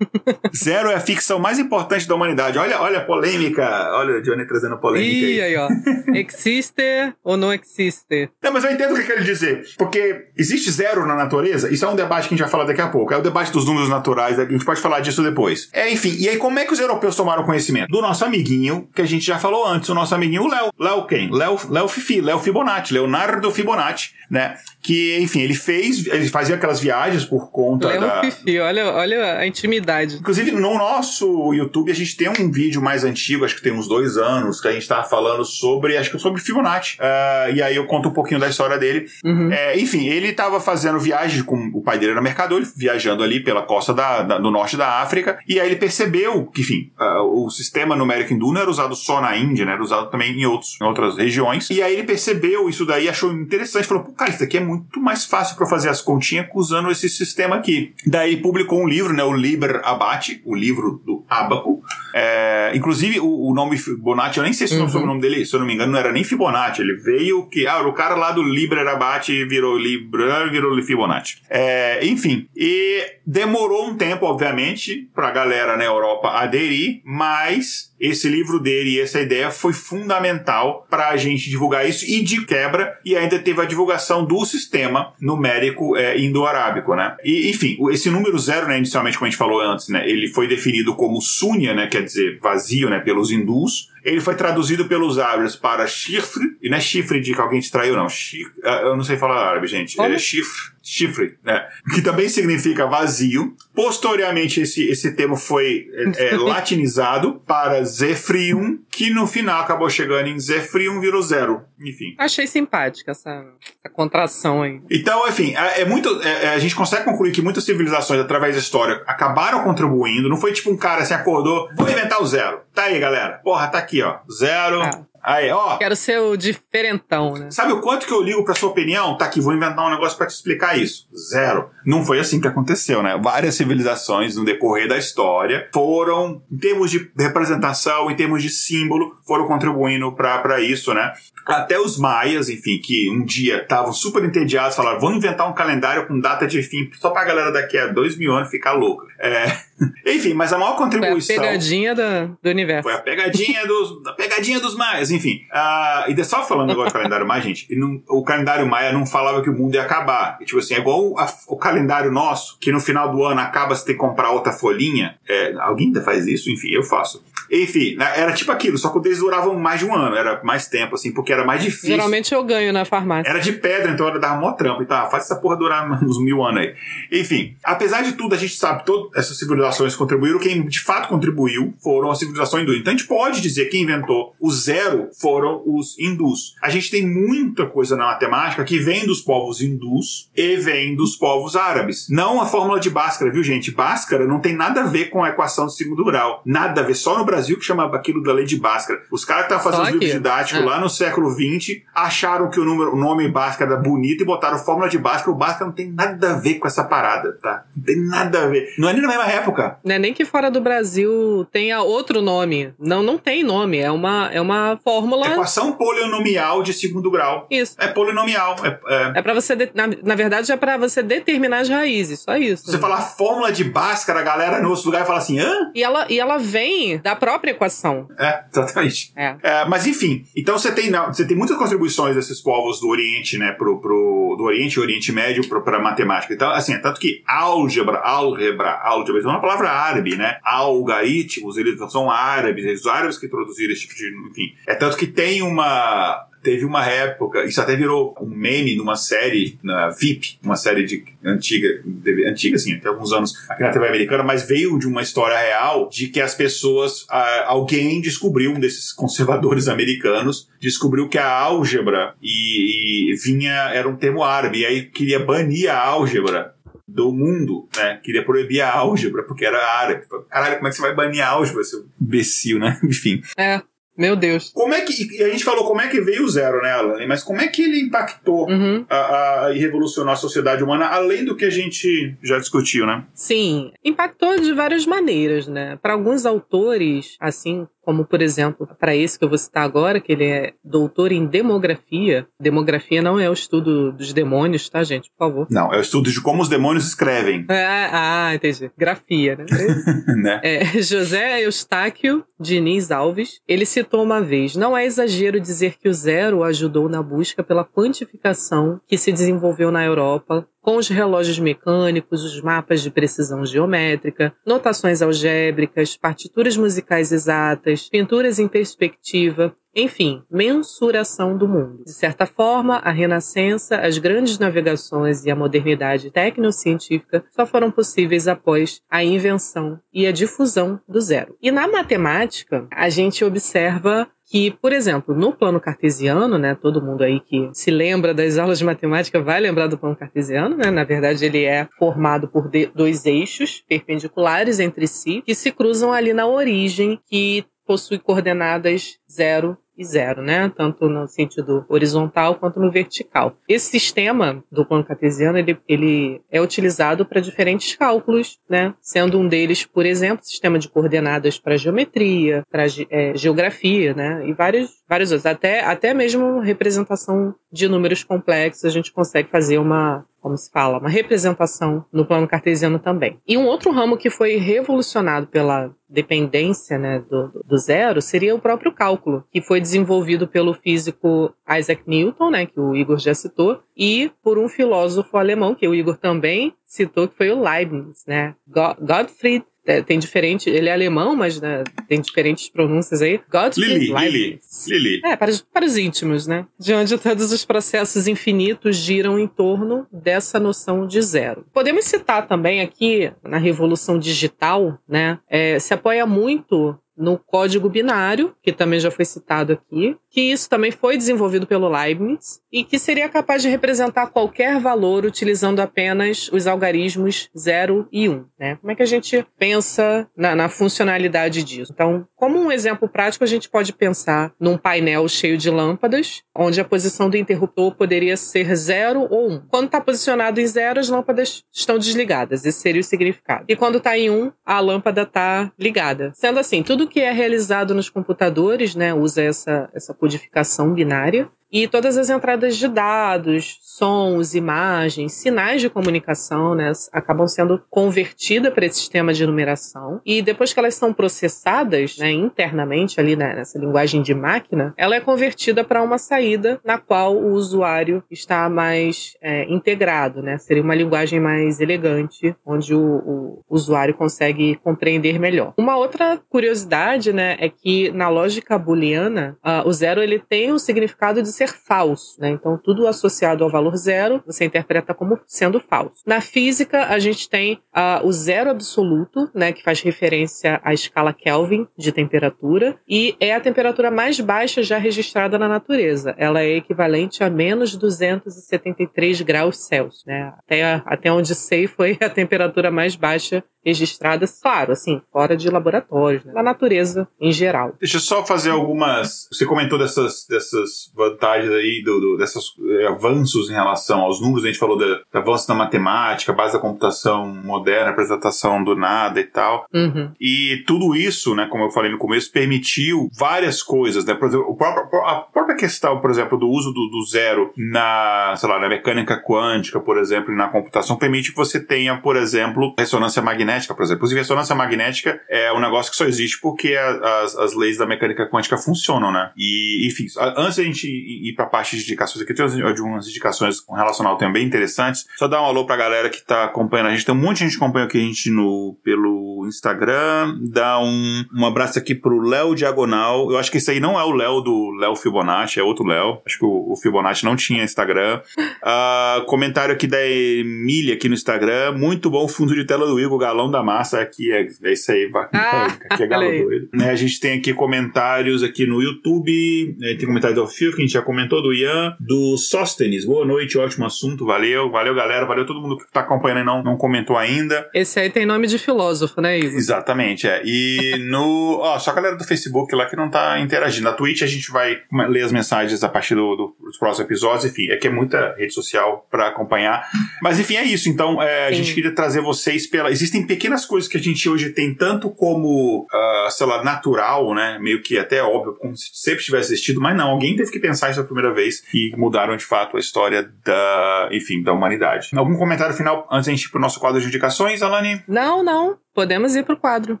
Zero 0.56 0.90
é 0.90 0.94
a 0.94 1.00
ficção 1.00 1.38
mais 1.38 1.58
importante 1.58 2.06
da 2.06 2.14
humanidade. 2.14 2.58
Olha, 2.58 2.80
olha 2.80 2.98
a 2.98 3.04
polêmica. 3.04 3.90
Olha 3.94 4.18
o 4.18 4.22
Johnny 4.22 4.46
trazendo 4.46 4.78
polêmica 4.78 5.26
Ih, 5.26 5.40
aí. 5.40 5.54
aí, 5.54 5.56
ó. 5.56 5.68
Existe 6.14 7.14
ou 7.24 7.36
não 7.36 7.52
existe? 7.52 8.30
Não, 8.42 8.52
mas 8.52 8.64
eu 8.64 8.72
entendo 8.72 8.92
o 8.92 8.96
que 8.96 9.04
quer 9.04 9.22
dizer. 9.22 9.64
Porque 9.78 10.26
existe 10.36 10.70
zero 10.70 11.06
na 11.06 11.14
natureza? 11.14 11.72
Isso 11.72 11.84
é 11.84 11.88
um 11.88 11.96
debate 11.96 12.28
que 12.28 12.34
a 12.34 12.36
gente 12.36 12.42
vai 12.42 12.50
falar 12.50 12.64
daqui 12.64 12.80
a 12.80 12.88
pouco. 12.88 13.12
É 13.12 13.16
o 13.16 13.22
debate 13.22 13.52
dos 13.52 13.64
números 13.64 13.88
naturais, 13.88 14.38
a 14.38 14.44
gente 14.44 14.64
pode 14.64 14.80
falar 14.80 15.00
disso 15.00 15.22
depois. 15.22 15.68
É, 15.72 15.90
enfim, 15.90 16.16
e 16.18 16.28
aí 16.28 16.36
como 16.36 16.58
é 16.58 16.64
que 16.64 16.72
os 16.72 16.80
europeus 16.80 17.16
tomaram 17.16 17.44
conhecimento? 17.44 17.88
Do 17.88 18.00
nosso 18.00 18.24
amiguinho, 18.24 18.88
que 18.94 19.02
a 19.02 19.06
gente 19.06 19.24
já 19.24 19.38
falou 19.38 19.66
antes, 19.66 19.88
o 19.88 19.94
nosso 19.94 20.14
amiguinho 20.14 20.48
Léo. 20.48 20.70
Léo 20.78 21.06
quem? 21.06 21.30
Léo, 21.30 21.58
Léo 21.70 21.88
Fifi, 21.88 22.20
Léo 22.20 22.38
Fibonacci, 22.38 22.94
Leonardo 22.94 23.50
Fibonacci, 23.50 24.10
né? 24.30 24.56
Que, 24.82 25.18
enfim, 25.20 25.40
ele 25.40 25.54
fez, 25.54 26.06
ele 26.06 26.28
fazia 26.28 26.56
aquelas 26.56 26.80
viagens 26.80 27.24
por 27.24 27.50
conta 27.50 27.88
Léo 27.88 28.00
da... 28.00 28.20
Fifi, 28.22 28.58
olha, 28.58 28.90
olha 28.92 29.38
a 29.38 29.46
intimidade. 29.46 29.91
Inclusive, 30.16 30.50
no 30.52 30.78
nosso 30.78 31.52
YouTube, 31.52 31.90
a 31.90 31.94
gente 31.94 32.16
tem 32.16 32.28
um 32.28 32.50
vídeo 32.50 32.80
mais 32.82 33.04
antigo, 33.04 33.44
acho 33.44 33.56
que 33.56 33.62
tem 33.62 33.72
uns 33.72 33.88
dois 33.88 34.16
anos, 34.16 34.60
que 34.60 34.68
a 34.68 34.72
gente 34.72 34.86
tava 34.86 35.04
falando 35.04 35.44
sobre, 35.44 35.96
acho 35.96 36.10
que 36.10 36.18
sobre 36.18 36.40
Fibonacci. 36.40 36.96
Ah, 37.00 37.48
e 37.54 37.62
aí 37.62 37.76
eu 37.76 37.86
conto 37.86 38.08
um 38.08 38.12
pouquinho 38.12 38.40
da 38.40 38.48
história 38.48 38.78
dele. 38.78 39.06
Uhum. 39.24 39.50
É, 39.52 39.78
enfim, 39.78 40.06
ele 40.08 40.32
tava 40.32 40.60
fazendo 40.60 40.98
viagem 40.98 41.42
com 41.42 41.70
o 41.74 41.82
pai 41.82 41.98
dele 41.98 42.12
era 42.12 42.22
mercador, 42.22 42.58
ele 42.60 42.68
viajando 42.76 43.22
ali 43.22 43.42
pela 43.42 43.62
costa 43.62 43.92
da, 43.94 44.22
da- 44.22 44.38
do 44.38 44.50
norte 44.50 44.76
da 44.76 45.00
África, 45.00 45.38
e 45.48 45.58
aí 45.60 45.66
ele 45.66 45.76
percebeu 45.76 46.46
que, 46.46 46.60
enfim, 46.62 46.90
ah, 46.98 47.22
o 47.22 47.50
sistema 47.50 47.94
numérico 47.96 48.32
hindu 48.32 48.52
não 48.52 48.60
era 48.60 48.70
usado 48.70 48.94
só 48.94 49.20
na 49.20 49.36
Índia, 49.36 49.64
né? 49.64 49.72
Era 49.72 49.82
usado 49.82 50.10
também 50.10 50.32
em, 50.32 50.46
outros, 50.46 50.76
em 50.80 50.84
outras 50.84 51.16
regiões. 51.16 51.68
E 51.70 51.82
aí 51.82 51.92
ele 51.94 52.04
percebeu 52.04 52.68
isso 52.68 52.84
daí, 52.86 53.08
achou 53.08 53.32
interessante, 53.32 53.86
falou, 53.86 54.04
pô, 54.04 54.12
cara, 54.12 54.30
isso 54.30 54.40
daqui 54.40 54.56
é 54.56 54.60
muito 54.60 55.00
mais 55.00 55.24
fácil 55.24 55.56
para 55.56 55.66
fazer 55.66 55.88
as 55.88 56.00
continhas 56.00 56.46
usando 56.54 56.90
esse 56.90 57.08
sistema 57.08 57.56
aqui. 57.56 57.94
Daí 58.06 58.32
ele 58.32 58.42
publicou 58.42 58.80
um 58.82 58.88
livro, 58.88 59.12
né? 59.12 59.22
O 59.24 59.32
Liber 59.32 59.80
Abate, 59.84 60.40
o 60.44 60.54
livro 60.54 61.00
do 61.04 61.24
Abaco. 61.28 61.82
É, 62.14 62.72
inclusive, 62.74 63.20
o, 63.20 63.50
o 63.50 63.54
nome 63.54 63.76
Fibonacci, 63.78 64.38
eu 64.38 64.44
nem 64.44 64.52
sei 64.52 64.66
se 64.66 64.76
Uhum. 64.76 64.84
o 64.84 64.88
sobrenome 64.88 65.20
dele, 65.20 65.44
se 65.44 65.54
eu 65.54 65.60
não 65.60 65.66
me 65.66 65.74
engano, 65.74 65.92
não 65.92 65.98
era 65.98 66.12
nem 66.12 66.24
Fibonacci. 66.24 66.82
Ele 66.82 66.94
veio 66.96 67.46
que. 67.46 67.66
Ah, 67.66 67.80
o 67.82 67.92
cara 67.92 68.14
lá 68.14 68.32
do 68.32 68.42
Liber 68.42 68.86
Abate 68.86 69.44
virou 69.44 69.76
Libra, 69.78 70.48
virou 70.48 70.80
Fibonacci. 70.82 71.38
É, 71.48 72.04
enfim, 72.06 72.46
e 72.56 73.04
demorou 73.26 73.86
um 73.88 73.94
tempo, 73.96 74.26
obviamente, 74.26 75.08
pra 75.14 75.30
galera 75.30 75.76
na 75.76 75.84
Europa 75.84 76.28
aderir, 76.30 77.00
mas 77.04 77.91
esse 78.02 78.28
livro 78.28 78.58
dele 78.58 78.90
e 78.90 79.00
essa 79.00 79.20
ideia 79.20 79.48
foi 79.52 79.72
fundamental 79.72 80.84
para 80.90 81.10
a 81.10 81.16
gente 81.16 81.48
divulgar 81.48 81.88
isso 81.88 82.04
e 82.04 82.20
de 82.20 82.44
quebra 82.44 82.98
e 83.04 83.16
ainda 83.16 83.38
teve 83.38 83.62
a 83.62 83.64
divulgação 83.64 84.24
do 84.24 84.44
sistema 84.44 85.14
numérico 85.20 85.96
é, 85.96 86.18
indo-arábico, 86.18 86.96
né? 86.96 87.16
E 87.22 87.48
enfim, 87.48 87.78
esse 87.92 88.10
número 88.10 88.36
zero, 88.40 88.66
né, 88.66 88.76
inicialmente 88.76 89.16
como 89.16 89.28
a 89.28 89.30
gente 89.30 89.38
falou 89.38 89.60
antes, 89.60 89.88
né, 89.88 90.02
ele 90.10 90.26
foi 90.26 90.48
definido 90.48 90.96
como 90.96 91.20
sunya, 91.20 91.74
né, 91.74 91.86
quer 91.86 92.02
dizer 92.02 92.40
vazio, 92.40 92.90
né, 92.90 92.98
pelos 92.98 93.30
hindus. 93.30 93.91
Ele 94.04 94.20
foi 94.20 94.34
traduzido 94.34 94.86
pelos 94.86 95.18
árabes 95.18 95.56
para 95.56 95.86
chifre, 95.86 96.56
e 96.62 96.68
não 96.68 96.76
é 96.76 96.80
chifre 96.80 97.20
de 97.20 97.34
que 97.34 97.40
alguém 97.40 97.60
te 97.60 97.70
traiu, 97.70 97.96
não. 97.96 98.08
Chif- 98.08 98.50
ah, 98.64 98.80
eu 98.82 98.96
não 98.96 99.04
sei 99.04 99.16
falar 99.16 99.48
árabe, 99.48 99.66
gente. 99.66 99.96
Como? 99.96 100.12
É 100.12 100.18
chifre, 100.18 100.72
chifre, 100.82 101.34
né? 101.44 101.66
Que 101.94 102.02
também 102.02 102.28
significa 102.28 102.86
vazio. 102.86 103.56
Posteriormente, 103.74 104.60
esse, 104.60 104.88
esse 104.88 105.12
termo 105.12 105.36
foi 105.36 105.88
é, 106.16 106.30
é, 106.32 106.36
latinizado 106.38 107.40
para 107.46 107.82
Zefrium, 107.84 108.78
que 108.92 109.10
no 109.10 109.26
final 109.26 109.62
acabou 109.62 109.88
chegando 109.88 110.28
em 110.28 110.38
Zefrium, 110.38 111.00
virou 111.00 111.22
zero. 111.22 111.62
Enfim. 111.80 112.14
Achei 112.18 112.46
simpática 112.46 113.10
essa, 113.10 113.44
essa 113.78 113.92
contração 113.92 114.62
aí. 114.62 114.80
Então, 114.90 115.26
enfim, 115.26 115.54
é, 115.56 115.80
é 115.80 115.84
muito. 115.84 116.22
é, 116.22 116.44
é, 116.44 116.48
a 116.50 116.58
gente 116.58 116.74
consegue 116.74 117.04
concluir 117.04 117.32
que 117.32 117.40
muitas 117.40 117.64
civilizações, 117.64 118.20
através 118.20 118.54
da 118.54 118.60
história, 118.60 119.02
acabaram 119.06 119.64
contribuindo. 119.64 120.28
Não 120.28 120.36
foi 120.36 120.52
tipo 120.52 120.70
um 120.70 120.76
cara 120.76 121.02
assim, 121.02 121.14
acordou, 121.14 121.68
vou 121.74 121.90
inventar 121.90 122.22
o 122.22 122.26
zero. 122.26 122.60
Tá 122.74 122.84
aí, 122.84 123.00
galera. 123.00 123.40
Porra, 123.42 123.66
tá 123.68 123.78
aqui, 123.78 124.02
ó. 124.02 124.18
Zero. 124.30 124.82
Ah. 124.82 125.11
Aí, 125.22 125.50
ó. 125.50 125.76
Quero 125.76 125.94
ser 125.94 126.18
o 126.18 126.36
diferentão, 126.36 127.34
né? 127.34 127.50
Sabe 127.50 127.72
o 127.72 127.80
quanto 127.80 128.06
que 128.06 128.12
eu 128.12 128.20
ligo 128.20 128.44
pra 128.44 128.54
sua 128.54 128.70
opinião? 128.70 129.16
Tá 129.16 129.26
aqui, 129.26 129.40
vou 129.40 129.52
inventar 129.52 129.86
um 129.86 129.90
negócio 129.90 130.18
pra 130.18 130.26
te 130.26 130.34
explicar 130.34 130.76
isso. 130.76 131.08
Zero. 131.16 131.70
Não 131.86 132.04
foi 132.04 132.18
assim 132.18 132.40
que 132.40 132.48
aconteceu, 132.48 133.02
né? 133.02 133.18
Várias 133.22 133.54
civilizações 133.54 134.36
no 134.36 134.44
decorrer 134.44 134.88
da 134.88 134.98
história 134.98 135.68
foram, 135.72 136.42
em 136.50 136.58
termos 136.58 136.90
de 136.90 137.10
representação, 137.16 138.10
em 138.10 138.16
termos 138.16 138.42
de 138.42 138.50
símbolo, 138.50 139.16
foram 139.26 139.46
contribuindo 139.46 140.12
pra 140.12 140.60
isso, 140.60 140.92
né? 140.92 141.12
Até 141.46 141.78
os 141.78 141.98
maias, 141.98 142.48
enfim, 142.48 142.80
que 142.80 143.10
um 143.10 143.24
dia 143.24 143.62
estavam 143.62 143.92
super 143.92 144.24
entediados, 144.24 144.76
falaram, 144.76 145.00
vamos 145.00 145.18
inventar 145.18 145.48
um 145.48 145.52
calendário 145.52 146.06
com 146.06 146.18
data 146.18 146.46
de 146.46 146.62
fim, 146.62 146.90
só 147.00 147.10
pra 147.10 147.24
galera 147.24 147.50
daqui 147.50 147.76
a 147.76 147.88
dois 147.88 148.16
mil 148.16 148.32
anos 148.32 148.48
ficar 148.48 148.72
louca. 148.72 149.06
É... 149.18 149.71
Enfim, 150.06 150.34
mas 150.34 150.52
a 150.52 150.58
maior 150.58 150.76
Foi 150.76 150.86
a 150.86 150.90
contribuição... 150.90 151.36
pegadinha 151.36 151.94
da- 151.94 152.24
do 152.42 152.50
universo. 152.50 152.82
Foi 152.82 152.92
a 152.94 152.98
pegadinha 152.98 153.66
dos, 153.66 154.06
a 154.06 154.12
pegadinha 154.12 154.60
dos 154.60 154.76
maias, 154.76 155.10
enfim. 155.10 155.40
Ah, 155.52 156.06
e 156.08 156.24
só 156.24 156.42
falando 156.44 156.72
agora 156.72 156.88
do 156.88 156.92
calendário 156.92 157.26
maia, 157.26 157.42
gente, 157.42 157.66
não- 157.74 158.00
o 158.08 158.22
calendário 158.22 158.66
maia 158.66 158.92
não 158.92 159.06
falava 159.06 159.42
que 159.42 159.50
o 159.50 159.52
mundo 159.54 159.74
ia 159.74 159.82
acabar. 159.82 160.38
E, 160.40 160.44
tipo 160.44 160.58
assim, 160.58 160.74
é 160.74 160.78
igual 160.78 161.18
a- 161.18 161.32
o 161.48 161.56
calendário 161.56 162.10
nosso, 162.10 162.58
que 162.60 162.70
no 162.72 162.80
final 162.80 163.10
do 163.10 163.22
ano 163.24 163.40
acaba 163.40 163.74
você 163.74 163.84
ter 163.86 163.92
que 163.94 163.98
comprar 163.98 164.30
outra 164.30 164.52
folhinha. 164.52 165.16
É, 165.28 165.54
alguém 165.58 165.86
ainda 165.88 166.02
faz 166.02 166.26
isso? 166.26 166.50
Enfim, 166.50 166.70
eu 166.72 166.82
faço. 166.82 167.24
Enfim, 167.50 167.96
né, 167.96 168.10
era 168.16 168.32
tipo 168.32 168.50
aquilo, 168.50 168.78
só 168.78 168.88
que 168.88 169.06
eles 169.06 169.18
duravam 169.18 169.54
mais 169.58 169.78
de 169.78 169.84
um 169.84 169.94
ano, 169.94 170.16
era 170.16 170.40
mais 170.42 170.68
tempo, 170.68 170.94
assim, 170.94 171.12
porque 171.12 171.30
era 171.32 171.44
mais 171.44 171.62
difícil. 171.62 171.90
Geralmente 171.90 172.32
eu 172.32 172.42
ganho 172.42 172.72
na 172.72 172.84
farmácia. 172.86 173.28
Era 173.28 173.40
de 173.40 173.52
pedra, 173.52 173.90
então 173.92 174.08
era 174.08 174.18
dava 174.18 174.40
mó 174.40 174.52
trampo. 174.52 174.82
Então, 174.82 174.96
ah, 174.96 175.06
faz 175.10 175.24
essa 175.24 175.36
porra 175.36 175.56
durar 175.56 175.86
uns 176.02 176.18
mil 176.22 176.42
anos 176.42 176.62
aí. 176.62 176.74
Enfim, 177.12 177.54
apesar 177.62 178.02
de 178.02 178.12
tudo, 178.12 178.34
a 178.34 178.38
gente 178.38 178.54
sabe 178.56 178.80
que 178.80 178.86
todas 178.86 179.10
essas 179.16 179.36
civilizações 179.72 179.96
contribuíram. 179.96 180.38
Quem 180.38 180.66
de 180.66 180.80
fato 180.80 181.08
contribuiu 181.08 181.74
foram 181.82 182.10
as 182.10 182.18
civilizações 182.18 182.62
hindus. 182.62 182.76
Então 182.76 182.92
a 182.92 182.96
gente 182.96 183.06
pode 183.08 183.40
dizer 183.40 183.64
que 183.64 183.72
quem 183.72 183.82
inventou 183.82 184.34
o 184.40 184.50
zero 184.50 185.08
foram 185.20 185.62
os 185.66 185.98
hindus. 185.98 186.54
A 186.62 186.68
gente 186.68 186.90
tem 186.90 187.06
muita 187.06 187.66
coisa 187.66 187.96
na 187.96 188.06
matemática 188.06 188.64
que 188.64 188.78
vem 188.78 189.06
dos 189.06 189.20
povos 189.20 189.60
hindus 189.60 190.30
e 190.36 190.56
vem 190.56 190.94
dos 190.94 191.16
povos 191.16 191.56
árabes. 191.56 192.06
Não 192.08 192.40
a 192.40 192.46
fórmula 192.46 192.78
de 192.80 192.90
Bhaskara, 192.90 193.30
viu, 193.30 193.42
gente? 193.42 193.70
Bhaskara 193.70 194.26
não 194.26 194.40
tem 194.40 194.54
nada 194.54 194.82
a 194.82 194.86
ver 194.86 195.06
com 195.06 195.22
a 195.22 195.28
equação 195.30 195.66
de 195.66 195.74
segundo 195.74 196.04
grau. 196.04 196.42
Nada 196.44 196.80
a 196.80 196.84
ver. 196.84 196.94
Só 196.94 197.18
no 197.18 197.24
Brasil 197.24 197.58
que 197.58 197.64
chama 197.64 197.84
aquilo 197.94 198.22
da 198.22 198.32
lei 198.32 198.44
de 198.44 198.58
Bhaskara. 198.58 199.00
Os 199.10 199.24
caras 199.24 199.46
que 199.46 199.54
estavam 199.54 199.70
fazendo 199.70 199.86
os 199.86 199.92
livros 200.00 200.12
didáticos 200.12 200.62
É. 200.62 200.64
lá 200.64 200.80
no 200.80 200.88
século 200.88 201.30
XX 201.30 201.82
acharam 201.94 202.50
que 202.50 202.60
o, 202.60 202.64
número, 202.64 202.92
o 202.94 202.96
nome 202.96 203.28
Bhaskara 203.28 203.72
era 203.72 203.80
bonito 203.80 204.22
e 204.22 204.26
botaram 204.26 204.58
fórmula 204.58 204.88
de 204.88 204.98
Bhaskara. 204.98 205.30
O 205.30 205.34
Bhaskara 205.34 205.66
não 205.66 205.72
tem 205.72 205.90
nada 205.90 206.32
a 206.32 206.36
ver 206.36 206.54
com 206.54 206.66
essa 206.66 206.84
parada, 206.84 207.32
tá? 207.42 207.64
Não 207.76 207.84
tem 207.84 207.96
nada 208.00 208.44
a 208.44 208.46
ver. 208.46 208.74
Não 208.78 208.88
é 208.88 208.92
nem 208.92 209.02
na 209.02 209.08
mesma 209.08 209.24
época. 209.26 209.51
Não 209.84 209.94
é 209.94 209.98
nem 209.98 210.12
que 210.14 210.24
fora 210.24 210.50
do 210.50 210.60
Brasil 210.60 211.46
tenha 211.52 211.82
outro 211.82 212.20
nome. 212.20 212.72
Não, 212.78 213.02
não 213.02 213.18
tem 213.18 213.42
nome. 213.44 213.78
É 213.78 213.90
uma, 213.90 214.30
é 214.32 214.40
uma 214.40 214.78
fórmula. 214.84 215.26
Equação 215.28 215.72
polinomial 215.72 216.62
de 216.62 216.72
segundo 216.72 217.10
grau. 217.10 217.46
Isso. 217.50 217.76
É 217.78 217.88
polinomial. 217.88 218.56
É, 218.64 218.78
é- 218.88 219.12
É 219.16 219.22
para 219.22 219.34
você. 219.34 219.54
de- 219.56 219.70
Na, 219.74 219.86
na 220.02 220.14
verdade, 220.14 220.50
é 220.50 220.56
pra 220.56 220.76
você 220.76 221.02
determinar 221.02 221.58
as 221.60 221.68
raízes. 221.68 222.20
Só 222.20 222.36
isso. 222.36 222.70
Você 222.70 222.78
falar 222.78 223.00
fórmula 223.00 223.52
de 223.52 223.64
Bhaskara, 223.64 224.20
a 224.20 224.22
galera 224.22 224.60
no 224.60 224.70
outro 224.70 224.86
lugar 224.86 225.04
fala 225.06 225.18
assim, 225.18 225.38
hã? 225.38 225.70
E 225.74 225.82
ela, 225.82 226.06
e 226.08 226.18
ela 226.18 226.38
vem 226.38 226.98
da 226.98 227.14
própria 227.16 227.50
equação. 227.52 228.08
É, 228.18 228.44
exatamente. 228.50 229.12
É. 229.16 229.36
É, 229.42 229.64
mas 229.66 229.86
enfim, 229.86 230.24
então 230.36 230.58
você 230.58 230.72
tem, 230.72 230.90
você 231.08 231.24
tem 231.26 231.36
muitas 231.36 231.56
contribuições 231.56 232.14
desses 232.14 232.40
povos 232.40 232.80
do 232.80 232.88
Oriente, 232.88 233.38
né, 233.38 233.52
pro, 233.52 233.80
pro, 233.80 234.34
do 234.38 234.44
Oriente 234.44 234.74
e 234.74 234.80
Oriente 234.80 235.12
Médio 235.12 235.46
para 235.48 235.78
matemática. 235.78 236.32
Então, 236.34 236.50
assim, 236.50 236.74
é 236.74 236.78
tanto 236.78 236.98
que 237.00 237.22
álgebra, 237.26 237.98
álgebra, 237.98 238.80
álgebra, 238.82 239.20
isso 239.20 239.28
é 239.28 239.32
uma 239.32 239.40
palavra 239.42 239.70
árabe, 239.70 240.16
né? 240.16 240.38
Algaritmos, 240.42 241.56
eles 241.56 241.78
são 241.90 242.10
árabes, 242.10 242.64
eles, 242.64 242.80
os 242.80 242.86
árabes 242.86 243.18
que 243.18 243.26
introduziram 243.26 243.72
esse 243.72 243.82
tipo 243.82 243.94
de, 243.94 244.30
enfim. 244.30 244.54
É 244.66 244.74
tanto 244.74 244.96
que 244.96 245.06
tem 245.06 245.42
uma 245.42 246.26
Teve 246.42 246.64
uma 246.64 246.84
época, 246.84 247.44
isso 247.44 247.60
até 247.60 247.76
virou 247.76 248.16
um 248.20 248.26
meme 248.26 248.74
numa 248.74 248.96
série, 248.96 249.60
na 249.62 249.90
VIP, 249.90 250.40
uma 250.42 250.56
série 250.56 250.84
de 250.84 251.04
antiga, 251.24 251.68
TV 252.02 252.28
antiga 252.28 252.56
assim, 252.56 252.74
até 252.74 252.88
alguns 252.88 253.12
anos 253.12 253.32
aqui 253.48 253.62
na 253.62 253.70
TV 253.70 253.86
americana, 253.86 254.24
mas 254.24 254.42
veio 254.42 254.76
de 254.76 254.88
uma 254.88 255.02
história 255.02 255.38
real 255.38 255.88
de 255.88 256.08
que 256.08 256.20
as 256.20 256.34
pessoas, 256.34 257.06
alguém 257.46 258.00
descobriu, 258.00 258.50
um 258.50 258.58
desses 258.58 258.92
conservadores 258.92 259.68
americanos, 259.70 260.48
descobriu 260.60 261.08
que 261.08 261.16
a 261.16 261.30
álgebra 261.30 262.14
e, 262.20 263.12
e 263.12 263.14
vinha, 263.22 263.70
era 263.72 263.88
um 263.88 263.94
termo 263.94 264.24
árabe, 264.24 264.62
e 264.62 264.66
aí 264.66 264.82
queria 264.86 265.20
banir 265.20 265.70
a 265.70 265.78
álgebra 265.78 266.56
do 266.86 267.12
mundo, 267.12 267.68
né? 267.76 268.00
Queria 268.02 268.24
proibir 268.24 268.60
a 268.60 268.72
álgebra, 268.72 269.22
porque 269.22 269.44
era 269.44 269.58
árabe. 269.78 270.04
Caralho, 270.30 270.56
como 270.56 270.68
é 270.68 270.70
que 270.70 270.76
você 270.76 270.82
vai 270.82 270.94
banir 270.94 271.22
a 271.22 271.28
álgebra, 271.28 271.62
seu 271.64 271.84
imbecil, 272.00 272.58
né? 272.58 272.78
Enfim. 272.84 273.20
É. 273.38 273.62
Meu 273.94 274.16
Deus. 274.16 274.50
Como 274.54 274.72
é 274.72 274.80
que. 274.80 275.22
A 275.22 275.28
gente 275.28 275.44
falou 275.44 275.66
como 275.66 275.78
é 275.82 275.86
que 275.86 276.00
veio 276.00 276.24
o 276.24 276.28
zero, 276.28 276.62
né, 276.62 276.70
Alan? 276.70 277.06
Mas 277.06 277.22
como 277.22 277.42
é 277.42 277.48
que 277.48 277.60
ele 277.62 277.78
impactou 277.78 278.48
Uhum. 278.48 278.86
a, 278.88 279.44
a- 279.48 279.52
e 279.54 279.58
revolucionou 279.58 280.10
a 280.14 280.16
sociedade 280.16 280.64
humana, 280.64 280.86
além 280.86 281.26
do 281.26 281.36
que 281.36 281.44
a 281.44 281.50
gente 281.50 282.16
já 282.22 282.38
discutiu, 282.38 282.86
né? 282.86 283.04
Sim, 283.14 283.70
impactou 283.84 284.40
de 284.40 284.54
várias 284.54 284.86
maneiras, 284.86 285.46
né? 285.46 285.78
Para 285.82 285.92
alguns 285.92 286.24
autores, 286.24 287.16
assim, 287.20 287.66
como 287.82 288.04
por 288.04 288.22
exemplo, 288.22 288.68
para 288.78 288.94
esse 288.94 289.18
que 289.18 289.24
eu 289.24 289.28
vou 289.28 289.38
citar 289.38 289.64
agora, 289.64 290.00
que 290.00 290.12
ele 290.12 290.24
é 290.24 290.52
doutor 290.64 291.12
em 291.12 291.26
demografia. 291.26 292.26
Demografia 292.40 293.02
não 293.02 293.18
é 293.18 293.28
o 293.28 293.32
estudo 293.32 293.92
dos 293.92 294.12
demônios, 294.12 294.68
tá, 294.68 294.82
gente? 294.82 295.10
Por 295.10 295.26
favor. 295.26 295.46
Não, 295.50 295.72
é 295.72 295.78
o 295.78 295.80
estudo 295.80 296.10
de 296.10 296.20
como 296.20 296.42
os 296.42 296.48
demônios 296.48 296.86
escrevem. 296.86 297.44
Ah, 297.48 298.28
ah 298.28 298.34
entendi. 298.34 298.70
Grafia, 298.76 299.36
né? 299.36 299.44
né? 300.16 300.40
É, 300.42 300.82
José 300.82 301.42
Eustáquio 301.42 302.24
Diniz 302.38 302.90
Alves, 302.90 303.40
ele 303.46 303.64
citou 303.64 304.02
uma 304.02 304.20
vez: 304.20 304.56
não 304.56 304.76
é 304.76 304.84
exagero 304.84 305.40
dizer 305.40 305.76
que 305.78 305.88
o 305.88 305.94
zero 305.94 306.42
ajudou 306.42 306.88
na 306.88 307.02
busca 307.02 307.42
pela 307.42 307.64
quantificação 307.64 308.80
que 308.86 308.98
se 308.98 309.12
desenvolveu 309.12 309.70
na 309.70 309.84
Europa 309.84 310.46
com 310.62 310.76
os 310.76 310.88
relógios 310.88 311.38
mecânicos, 311.38 312.24
os 312.24 312.40
mapas 312.40 312.80
de 312.80 312.90
precisão 312.90 313.44
geométrica, 313.44 314.32
notações 314.46 315.02
algébricas, 315.02 315.96
partituras 315.96 316.56
musicais 316.56 317.10
exatas, 317.10 317.88
pinturas 317.88 318.38
em 318.38 318.46
perspectiva, 318.46 319.54
enfim, 319.74 320.22
mensuração 320.30 321.36
do 321.36 321.48
mundo. 321.48 321.82
De 321.84 321.92
certa 321.92 322.26
forma, 322.26 322.76
a 322.76 322.90
Renascença, 322.90 323.76
as 323.78 323.98
grandes 323.98 324.38
navegações 324.38 325.24
e 325.24 325.30
a 325.30 325.36
modernidade 325.36 326.10
tecnocientífica 326.10 327.24
só 327.30 327.46
foram 327.46 327.70
possíveis 327.70 328.28
após 328.28 328.80
a 328.90 329.02
invenção 329.02 329.80
e 329.92 330.06
a 330.06 330.12
difusão 330.12 330.78
do 330.86 331.00
zero. 331.00 331.36
E 331.40 331.50
na 331.50 331.66
matemática, 331.66 332.66
a 332.70 332.88
gente 332.90 333.24
observa 333.24 334.06
que, 334.32 334.50
por 334.50 334.72
exemplo, 334.72 335.14
no 335.14 335.30
plano 335.30 335.60
cartesiano, 335.60 336.38
né, 336.38 336.54
todo 336.54 336.80
mundo 336.80 337.04
aí 337.04 337.20
que 337.20 337.50
se 337.52 337.70
lembra 337.70 338.14
das 338.14 338.38
aulas 338.40 338.58
de 338.58 338.64
matemática 338.64 339.20
vai 339.20 339.38
lembrar 339.38 339.66
do 339.66 339.76
plano 339.76 339.94
cartesiano, 339.94 340.56
né? 340.56 340.70
Na 340.70 340.84
verdade, 340.84 341.26
ele 341.26 341.44
é 341.44 341.68
formado 341.78 342.26
por 342.26 342.50
dois 342.74 343.04
eixos 343.04 343.62
perpendiculares 343.68 344.58
entre 344.58 344.86
si 344.86 345.20
que 345.20 345.34
se 345.34 345.52
cruzam 345.52 345.92
ali 345.92 346.14
na 346.14 346.26
origem, 346.26 346.98
que 347.06 347.44
possui 347.66 347.98
coordenadas 347.98 348.98
zero 349.10 349.58
e 349.82 349.84
zero, 349.84 350.22
né? 350.22 350.50
Tanto 350.56 350.88
no 350.88 351.06
sentido 351.06 351.64
horizontal 351.68 352.36
quanto 352.36 352.58
no 352.58 352.70
vertical. 352.70 353.36
Esse 353.48 353.70
sistema 353.70 354.42
do 354.50 354.64
plano 354.64 354.84
cartesiano 354.84 355.38
ele, 355.38 355.58
ele 355.68 356.20
é 356.30 356.40
utilizado 356.40 357.04
para 357.04 357.20
diferentes 357.20 357.76
cálculos, 357.76 358.38
né? 358.48 358.74
Sendo 358.80 359.18
um 359.18 359.28
deles, 359.28 359.66
por 359.66 359.84
exemplo, 359.84 360.24
sistema 360.24 360.58
de 360.58 360.68
coordenadas 360.68 361.38
para 361.38 361.56
geometria, 361.56 362.44
para 362.50 362.64
é, 362.90 363.16
geografia, 363.16 363.94
né? 363.94 364.22
E 364.26 364.32
vários, 364.32 364.70
vários 364.88 365.10
outros. 365.10 365.26
Até, 365.26 365.60
até 365.60 365.92
mesmo 365.92 366.40
representação 366.40 367.34
de 367.52 367.68
números 367.68 368.02
complexos 368.02 368.64
a 368.64 368.70
gente 368.70 368.92
consegue 368.92 369.28
fazer 369.28 369.58
uma 369.58 370.04
como 370.22 370.36
se 370.36 370.50
fala, 370.50 370.78
uma 370.78 370.88
representação 370.88 371.84
no 371.92 372.06
plano 372.06 372.28
cartesiano 372.28 372.78
também. 372.78 373.18
E 373.26 373.36
um 373.36 373.44
outro 373.46 373.72
ramo 373.72 373.96
que 373.96 374.08
foi 374.08 374.36
revolucionado 374.36 375.26
pela 375.26 375.74
dependência 375.88 376.78
né, 376.78 377.00
do, 377.10 377.42
do, 377.44 377.58
zero 377.58 378.00
seria 378.00 378.34
o 378.34 378.40
próprio 378.40 378.72
cálculo, 378.72 379.24
que 379.30 379.42
foi 379.42 379.60
desenvolvido 379.60 380.26
pelo 380.26 380.54
físico 380.54 381.34
Isaac 381.58 381.82
Newton, 381.86 382.30
né, 382.30 382.46
que 382.46 382.58
o 382.58 382.74
Igor 382.74 382.98
já 382.98 383.12
citou, 383.12 383.60
e 383.76 384.10
por 384.22 384.38
um 384.38 384.48
filósofo 384.48 385.18
alemão, 385.18 385.54
que 385.54 385.68
o 385.68 385.74
Igor 385.74 385.98
também 385.98 386.54
citou, 386.64 387.08
que 387.08 387.16
foi 387.16 387.30
o 387.30 387.42
Leibniz, 387.42 388.04
né, 388.06 388.34
Gottfried 388.48 389.44
tem 389.86 389.98
diferente, 389.98 390.50
ele 390.50 390.68
é 390.68 390.72
alemão, 390.72 391.14
mas 391.14 391.40
né, 391.40 391.62
tem 391.88 392.00
diferentes 392.00 392.48
pronúncias 392.48 393.00
aí. 393.00 393.20
Gottfried 393.30 393.78
Lili. 393.78 393.94
Lili, 393.94 394.40
Lili. 394.68 395.00
É, 395.04 395.16
para 395.16 395.30
os, 395.30 395.40
para 395.40 395.64
os 395.64 395.76
íntimos, 395.76 396.26
né? 396.26 396.46
De 396.58 396.74
onde 396.74 396.98
todos 396.98 397.32
os 397.32 397.44
processos 397.44 398.06
infinitos 398.08 398.76
giram 398.76 399.18
em 399.18 399.26
torno 399.26 399.86
dessa 399.92 400.40
noção 400.40 400.86
de 400.86 401.00
zero. 401.00 401.46
Podemos 401.52 401.84
citar 401.84 402.26
também 402.26 402.60
aqui, 402.60 403.12
na 403.22 403.38
Revolução 403.38 403.98
Digital, 403.98 404.78
né? 404.88 405.18
É, 405.28 405.58
se 405.58 405.72
apoia 405.72 406.06
muito 406.06 406.76
no 406.96 407.18
código 407.18 407.68
binário, 407.68 408.34
que 408.42 408.52
também 408.52 408.80
já 408.80 408.90
foi 408.90 409.04
citado 409.04 409.52
aqui, 409.52 409.96
que 410.10 410.20
isso 410.20 410.48
também 410.48 410.70
foi 410.70 410.96
desenvolvido 410.96 411.46
pelo 411.46 411.68
Leibniz 411.68 412.40
e 412.52 412.62
que 412.62 412.78
seria 412.78 413.08
capaz 413.08 413.42
de 413.42 413.48
representar 413.48 414.08
qualquer 414.08 414.60
valor 414.60 415.04
utilizando 415.04 415.60
apenas 415.60 416.28
os 416.32 416.46
algarismos 416.46 417.30
0 417.36 417.88
e 417.90 418.08
1. 418.08 418.12
Um, 418.12 418.24
né? 418.38 418.56
Como 418.56 418.70
é 418.70 418.74
que 418.74 418.82
a 418.82 418.86
gente 418.86 419.26
pensa 419.38 420.08
na, 420.16 420.34
na, 420.34 420.48
funcionalidade 420.48 421.42
disso? 421.42 421.72
Então, 421.72 422.06
como 422.14 422.38
um 422.38 422.52
exemplo 422.52 422.88
prático, 422.88 423.24
a 423.24 423.26
gente 423.26 423.48
pode 423.48 423.72
pensar 423.72 424.32
num 424.38 424.58
painel 424.58 425.08
cheio 425.08 425.38
de 425.38 425.50
lâmpadas, 425.50 426.22
onde 426.36 426.60
a 426.60 426.64
posição 426.64 427.08
do 427.08 427.16
interruptor 427.16 427.74
poderia 427.74 428.16
ser 428.16 428.54
0 428.54 429.08
ou 429.10 429.30
1. 429.30 429.32
Um. 429.32 429.42
Quando 429.48 429.66
está 429.66 429.80
posicionado 429.80 430.40
em 430.40 430.46
0, 430.46 430.80
as 430.80 430.88
lâmpadas 430.88 431.42
estão 431.52 431.78
desligadas. 431.78 432.44
Esse 432.44 432.60
seria 432.60 432.80
o 432.80 432.84
significado. 432.84 433.44
E 433.48 433.56
quando 433.56 433.78
está 433.78 433.96
em 433.96 434.10
1, 434.10 434.24
um, 434.24 434.32
a 434.44 434.60
lâmpada 434.60 435.02
está 435.02 435.50
ligada. 435.58 436.12
Sendo 436.14 436.38
assim, 436.38 436.62
tudo 436.62 436.81
que 436.86 437.00
é 437.00 437.12
realizado 437.12 437.74
nos 437.74 437.88
computadores 437.88 438.74
né, 438.74 438.92
usa 438.94 439.22
essa, 439.22 439.68
essa 439.72 439.94
codificação 439.94 440.72
binária 440.72 441.30
e 441.52 441.68
todas 441.68 441.98
as 441.98 442.08
entradas 442.08 442.56
de 442.56 442.66
dados, 442.66 443.58
sons, 443.60 444.34
imagens, 444.34 445.12
sinais 445.12 445.60
de 445.60 445.68
comunicação, 445.68 446.54
né, 446.54 446.72
acabam 446.92 447.26
sendo 447.26 447.62
convertidas 447.68 448.52
para 448.54 448.64
esse 448.64 448.78
sistema 448.78 449.12
de 449.12 449.26
numeração. 449.26 450.00
E 450.06 450.22
depois 450.22 450.52
que 450.52 450.58
elas 450.58 450.74
são 450.74 450.94
processadas 450.94 451.98
né, 451.98 452.10
internamente 452.10 452.98
ali 452.98 453.14
né, 453.16 453.34
nessa 453.34 453.58
linguagem 453.58 454.00
de 454.02 454.14
máquina, 454.14 454.72
ela 454.76 454.96
é 454.96 455.00
convertida 455.00 455.62
para 455.62 455.82
uma 455.82 455.98
saída 455.98 456.60
na 456.64 456.78
qual 456.78 457.16
o 457.16 457.32
usuário 457.32 458.02
está 458.10 458.48
mais 458.48 459.16
é, 459.20 459.44
integrado, 459.52 460.22
né? 460.22 460.38
Seria 460.38 460.62
uma 460.62 460.74
linguagem 460.74 461.20
mais 461.20 461.60
elegante, 461.60 462.34
onde 462.46 462.74
o, 462.74 462.80
o 462.80 463.44
usuário 463.50 463.94
consegue 463.94 464.56
compreender 464.62 465.18
melhor. 465.18 465.52
Uma 465.56 465.76
outra 465.76 466.18
curiosidade, 466.28 467.12
né, 467.12 467.36
é 467.38 467.48
que 467.48 467.90
na 467.92 468.08
lógica 468.08 468.58
booleana, 468.58 469.36
uh, 469.44 469.68
o 469.68 469.72
zero 469.72 470.02
ele 470.02 470.18
tem 470.18 470.52
o 470.52 470.58
significado 470.58 471.20
de 471.20 471.28
ser 471.46 471.52
falso, 471.52 472.20
né? 472.20 472.30
Então, 472.30 472.58
tudo 472.58 472.86
associado 472.86 473.42
ao 473.44 473.50
valor 473.50 473.76
zero, 473.76 474.22
você 474.26 474.44
interpreta 474.44 474.94
como 474.94 475.18
sendo 475.26 475.60
falso. 475.60 476.02
Na 476.06 476.20
física, 476.20 476.86
a 476.86 476.98
gente 476.98 477.28
tem 477.28 477.54
uh, 477.54 478.06
o 478.06 478.12
zero 478.12 478.50
absoluto, 478.50 479.28
né? 479.34 479.52
Que 479.52 479.62
faz 479.62 479.80
referência 479.80 480.60
à 480.64 480.72
escala 480.72 481.12
Kelvin 481.12 481.66
de 481.76 481.92
temperatura, 481.92 482.78
e 482.88 483.16
é 483.20 483.34
a 483.34 483.40
temperatura 483.40 483.90
mais 483.90 484.20
baixa 484.20 484.62
já 484.62 484.78
registrada 484.78 485.38
na 485.38 485.48
natureza. 485.48 486.14
Ela 486.16 486.42
é 486.42 486.56
equivalente 486.56 487.24
a 487.24 487.30
menos 487.30 487.76
273 487.76 489.20
graus 489.22 489.58
Celsius, 489.58 490.04
né? 490.06 490.32
Até, 490.38 490.82
até 490.86 491.12
onde 491.12 491.34
sei 491.34 491.66
foi 491.66 491.98
a 492.00 492.08
temperatura 492.08 492.70
mais 492.70 492.96
baixa 492.96 493.42
registradas, 493.64 494.40
claro, 494.40 494.72
assim, 494.72 495.00
fora 495.12 495.36
de 495.36 495.48
laboratórios, 495.48 496.24
né? 496.24 496.32
na 496.32 496.42
natureza 496.42 497.06
em 497.20 497.30
geral. 497.30 497.74
Deixa 497.78 497.96
eu 497.96 498.00
só 498.00 498.24
fazer 498.26 498.50
algumas. 498.50 499.28
Você 499.32 499.46
comentou 499.46 499.78
dessas, 499.78 500.26
dessas 500.28 500.90
vantagens 500.94 501.31
aí, 501.40 501.82
do, 501.82 502.00
do 502.00 502.16
desses 502.16 502.52
eh, 502.80 502.86
avanços 502.86 503.50
em 503.50 503.54
relação 503.54 504.00
aos 504.00 504.20
números, 504.20 504.44
a 504.44 504.46
gente 504.48 504.58
falou 504.58 504.76
do, 504.76 505.00
avanço 505.12 505.48
da 505.48 505.54
matemática, 505.54 506.32
base 506.32 506.54
da 506.54 506.58
computação 506.58 507.26
moderna, 507.26 507.90
apresentação 507.90 508.62
do 508.62 508.76
nada 508.76 509.20
e 509.20 509.24
tal. 509.24 509.66
Uhum. 509.72 510.10
E 510.20 510.62
tudo 510.66 510.94
isso, 510.94 511.34
né, 511.34 511.46
como 511.50 511.64
eu 511.64 511.70
falei 511.70 511.90
no 511.90 511.98
começo, 511.98 512.30
permitiu 512.30 513.08
várias 513.16 513.62
coisas, 513.62 514.04
né? 514.04 514.14
Por 514.14 514.28
exemplo, 514.28 514.56
a 515.04 515.16
própria 515.16 515.56
questão, 515.56 516.00
por 516.00 516.10
exemplo, 516.10 516.38
do 516.38 516.48
uso 516.48 516.72
do, 516.72 516.88
do 516.88 517.04
zero 517.04 517.52
na, 517.56 518.34
sei 518.36 518.48
lá, 518.48 518.58
na 518.58 518.68
mecânica 518.68 519.20
quântica, 519.20 519.80
por 519.80 519.98
exemplo, 519.98 520.32
e 520.32 520.36
na 520.36 520.48
computação, 520.48 520.96
permite 520.96 521.30
que 521.30 521.36
você 521.36 521.60
tenha, 521.60 521.96
por 521.96 522.16
exemplo, 522.16 522.74
ressonância 522.78 523.22
magnética 523.22 523.74
por 523.74 523.82
exemplo. 523.82 523.98
Inclusive, 523.98 524.20
a 524.20 524.22
ressonância 524.22 524.54
magnética 524.54 525.20
é 525.28 525.52
um 525.52 525.60
negócio 525.60 525.90
que 525.90 525.96
só 525.96 526.04
existe 526.04 526.40
porque 526.40 526.74
a, 526.74 527.22
as, 527.22 527.36
as 527.36 527.54
leis 527.54 527.78
da 527.78 527.86
mecânica 527.86 528.28
quântica 528.28 528.56
funcionam, 528.56 529.12
né? 529.12 529.30
E, 529.36 529.86
enfim, 529.86 530.06
antes 530.36 530.56
da 530.56 530.62
gente 530.62 530.86
ir 531.28 531.34
para 531.34 531.44
a 531.44 531.48
parte 531.48 531.76
de 531.76 531.82
indicações 531.82 532.22
aqui, 532.22 532.34
tem 532.34 532.46
umas 532.84 533.08
indicações 533.08 533.60
com 533.60 533.74
relação 533.74 534.06
ao 534.06 534.16
tema 534.16 534.32
bem 534.32 534.46
interessantes. 534.46 535.06
Só 535.16 535.28
dar 535.28 535.42
um 535.42 535.46
alô 535.46 535.66
pra 535.66 535.76
galera 535.76 536.08
que 536.08 536.22
tá 536.22 536.44
acompanhando 536.44 536.86
a 536.86 536.90
gente. 536.90 537.04
Tem 537.04 537.14
um 537.14 537.18
monte 537.18 537.38
de 537.38 537.44
gente 537.44 537.58
que 537.58 537.64
acompanha 537.64 537.86
aqui 537.86 537.98
a 537.98 538.00
gente 538.00 538.30
no, 538.30 538.76
pelo 538.82 539.44
Instagram. 539.46 540.38
Dá 540.40 540.78
um, 540.78 541.24
um 541.34 541.44
abraço 541.44 541.78
aqui 541.78 541.94
pro 541.94 542.20
Léo 542.20 542.54
Diagonal. 542.54 543.30
Eu 543.30 543.38
acho 543.38 543.50
que 543.50 543.58
esse 543.58 543.70
aí 543.70 543.80
não 543.80 543.98
é 543.98 544.04
o 544.04 544.12
Léo 544.12 544.40
do 544.40 544.70
Léo 544.78 544.96
Fibonacci, 544.96 545.58
é 545.58 545.62
outro 545.62 545.84
Léo. 545.84 546.22
Acho 546.24 546.38
que 546.38 546.44
o, 546.44 546.72
o 546.72 546.76
Fibonacci 546.76 547.24
não 547.24 547.36
tinha 547.36 547.64
Instagram. 547.64 548.20
Uh, 548.38 549.24
comentário 549.26 549.74
aqui 549.74 549.86
da 549.86 550.04
Emília 550.06 550.94
aqui 550.94 551.08
no 551.08 551.14
Instagram. 551.14 551.72
Muito 551.72 552.08
bom 552.08 552.26
fundo 552.28 552.54
de 552.54 552.64
tela 552.64 552.86
do 552.86 553.00
Igor 553.00 553.18
Galão 553.18 553.32
Galão 553.32 553.50
da 553.50 553.62
Massa 553.62 554.00
aqui 554.00 554.30
é, 554.30 554.46
é 554.62 554.72
isso 554.72 554.92
aí, 554.92 555.10
ah, 555.32 555.66
aqui 555.90 556.02
é 556.02 556.06
galo 556.06 556.24
doido. 556.24 556.68
Né, 556.72 556.90
a 556.90 556.94
gente 556.94 557.18
tem 557.18 557.38
aqui 557.38 557.54
comentários 557.54 558.42
aqui 558.42 558.66
no 558.66 558.80
YouTube, 558.82 559.76
né, 559.78 559.94
tem 559.94 560.06
comentário 560.06 560.36
do 560.36 560.46
Fio 560.46 560.70
que 560.70 560.78
a 560.78 560.80
gente 560.82 560.92
já 560.92 561.01
já 561.02 561.04
comentou, 561.04 561.42
do 561.42 561.52
Ian, 561.52 561.96
do 561.98 562.36
Sóstenes. 562.36 563.04
Boa 563.04 563.26
noite, 563.26 563.58
ótimo 563.58 563.84
assunto, 563.84 564.24
valeu, 564.24 564.70
valeu 564.70 564.94
galera, 564.94 565.26
valeu 565.26 565.44
todo 565.44 565.60
mundo 565.60 565.76
que 565.76 565.90
tá 565.92 566.00
acompanhando 566.00 566.40
e 566.40 566.44
não, 566.44 566.62
não 566.62 566.76
comentou 566.76 567.18
ainda. 567.18 567.68
Esse 567.74 567.98
aí 567.98 568.08
tem 568.08 568.24
nome 568.24 568.46
de 568.46 568.58
filósofo, 568.58 569.20
né, 569.20 569.38
Igor? 569.38 569.58
Exatamente, 569.58 570.28
é. 570.28 570.42
E 570.44 570.96
no. 571.10 571.58
Ó, 571.60 571.78
só 571.78 571.90
a 571.90 571.94
galera 571.94 572.16
do 572.16 572.24
Facebook 572.24 572.74
lá 572.74 572.86
que 572.86 572.96
não 572.96 573.10
tá 573.10 573.40
interagindo. 573.40 573.84
Na 573.84 573.92
Twitch 573.92 574.22
a 574.22 574.26
gente 574.26 574.50
vai 574.50 574.78
ler 575.08 575.24
as 575.24 575.32
mensagens 575.32 575.82
a 575.82 575.88
partir 575.88 576.14
do, 576.14 576.36
do, 576.36 576.56
dos 576.60 576.78
próximos 576.78 577.06
episódios, 577.06 577.46
enfim, 577.46 577.68
é 577.70 577.76
que 577.76 577.88
é 577.88 577.90
muita 577.90 578.34
rede 578.38 578.54
social 578.54 579.06
para 579.10 579.28
acompanhar. 579.28 579.84
Mas 580.22 580.38
enfim, 580.38 580.56
é 580.56 580.62
isso. 580.62 580.88
Então, 580.88 581.20
é, 581.20 581.48
a 581.48 581.52
gente 581.52 581.74
queria 581.74 581.92
trazer 581.92 582.20
vocês 582.20 582.66
pela. 582.66 582.90
Existem 582.90 583.26
pequenas 583.26 583.64
coisas 583.64 583.88
que 583.88 583.96
a 583.96 584.00
gente 584.00 584.28
hoje 584.28 584.50
tem 584.50 584.74
tanto 584.74 585.10
como, 585.10 585.86
uh, 585.92 586.30
sei 586.30 586.46
lá, 586.46 586.62
natural, 586.62 587.34
né? 587.34 587.58
Meio 587.60 587.82
que 587.82 587.98
até 587.98 588.22
óbvio, 588.22 588.54
como 588.54 588.76
se 588.76 588.90
sempre 588.92 589.24
tivesse 589.24 589.52
existido, 589.52 589.80
mas 589.80 589.96
não, 589.96 590.10
alguém 590.10 590.36
teve 590.36 590.50
que 590.50 590.60
pensar 590.60 590.91
isso 590.92 591.00
a 591.00 591.04
primeira 591.04 591.34
vez 591.34 591.62
e 591.74 591.94
mudaram 591.96 592.36
de 592.36 592.44
fato 592.44 592.76
a 592.76 592.80
história 592.80 593.28
da, 593.44 594.08
enfim, 594.12 594.42
da 594.42 594.52
humanidade. 594.52 595.10
Algum 595.14 595.36
comentário 595.36 595.74
final 595.74 596.06
antes 596.10 596.26
da 596.26 596.32
gente 596.32 596.44
ir 596.44 596.50
pro 596.50 596.60
nosso 596.60 596.78
quadro 596.78 597.00
de 597.00 597.06
indicações, 597.06 597.62
Alane? 597.62 598.02
Não, 598.06 598.42
não. 598.42 598.78
Podemos 598.94 599.34
ir 599.34 599.44
pro 599.44 599.56
quadro. 599.56 600.00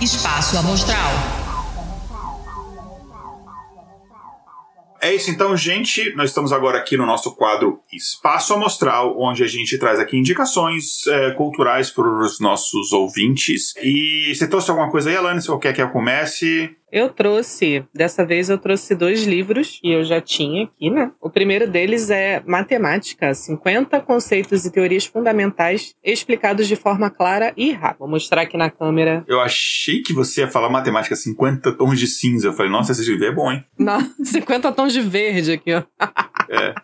Espaço 0.00 0.58
Amostral. 0.58 1.41
É 5.02 5.12
isso 5.12 5.32
então, 5.32 5.56
gente. 5.56 6.14
Nós 6.14 6.30
estamos 6.30 6.52
agora 6.52 6.78
aqui 6.78 6.96
no 6.96 7.04
nosso 7.04 7.34
quadro 7.34 7.80
Espaço 7.92 8.54
Amostral, 8.54 9.20
onde 9.20 9.42
a 9.42 9.48
gente 9.48 9.76
traz 9.76 9.98
aqui 9.98 10.16
indicações 10.16 11.04
é, 11.08 11.32
culturais 11.32 11.90
para 11.90 12.08
os 12.08 12.38
nossos 12.38 12.92
ouvintes. 12.92 13.74
E 13.82 14.32
você 14.32 14.46
trouxe 14.46 14.70
alguma 14.70 14.92
coisa 14.92 15.10
aí, 15.10 15.16
Alane? 15.16 15.42
Se 15.42 15.58
quer 15.58 15.72
que 15.72 15.82
eu 15.82 15.90
comece? 15.90 16.76
Eu 16.92 17.08
trouxe, 17.08 17.84
dessa 17.94 18.22
vez 18.22 18.50
eu 18.50 18.58
trouxe 18.58 18.94
dois 18.94 19.24
livros 19.24 19.78
que 19.80 19.90
eu 19.90 20.04
já 20.04 20.20
tinha 20.20 20.64
aqui, 20.64 20.90
né? 20.90 21.10
O 21.22 21.30
primeiro 21.30 21.66
deles 21.66 22.10
é 22.10 22.42
Matemática, 22.46 23.32
50 23.32 23.98
conceitos 24.02 24.66
e 24.66 24.70
teorias 24.70 25.06
fundamentais 25.06 25.94
explicados 26.04 26.68
de 26.68 26.76
forma 26.76 27.08
clara 27.08 27.54
e 27.56 27.72
rápida. 27.72 28.00
Vou 28.00 28.08
mostrar 28.08 28.42
aqui 28.42 28.58
na 28.58 28.68
câmera. 28.68 29.24
Eu 29.26 29.40
achei 29.40 30.02
que 30.02 30.12
você 30.12 30.42
ia 30.42 30.48
falar 30.48 30.68
Matemática 30.68 31.16
50 31.16 31.72
tons 31.72 31.98
de 31.98 32.06
cinza. 32.06 32.48
Eu 32.48 32.52
falei, 32.52 32.70
nossa, 32.70 32.92
esse 32.92 33.10
livro 33.10 33.24
é 33.24 33.32
bom, 33.32 33.50
hein? 33.50 33.64
Não, 33.78 33.98
50 34.22 34.70
tons 34.72 34.92
de 34.92 35.00
verde 35.00 35.52
aqui, 35.52 35.72
ó. 35.72 35.82
É. 36.48 36.74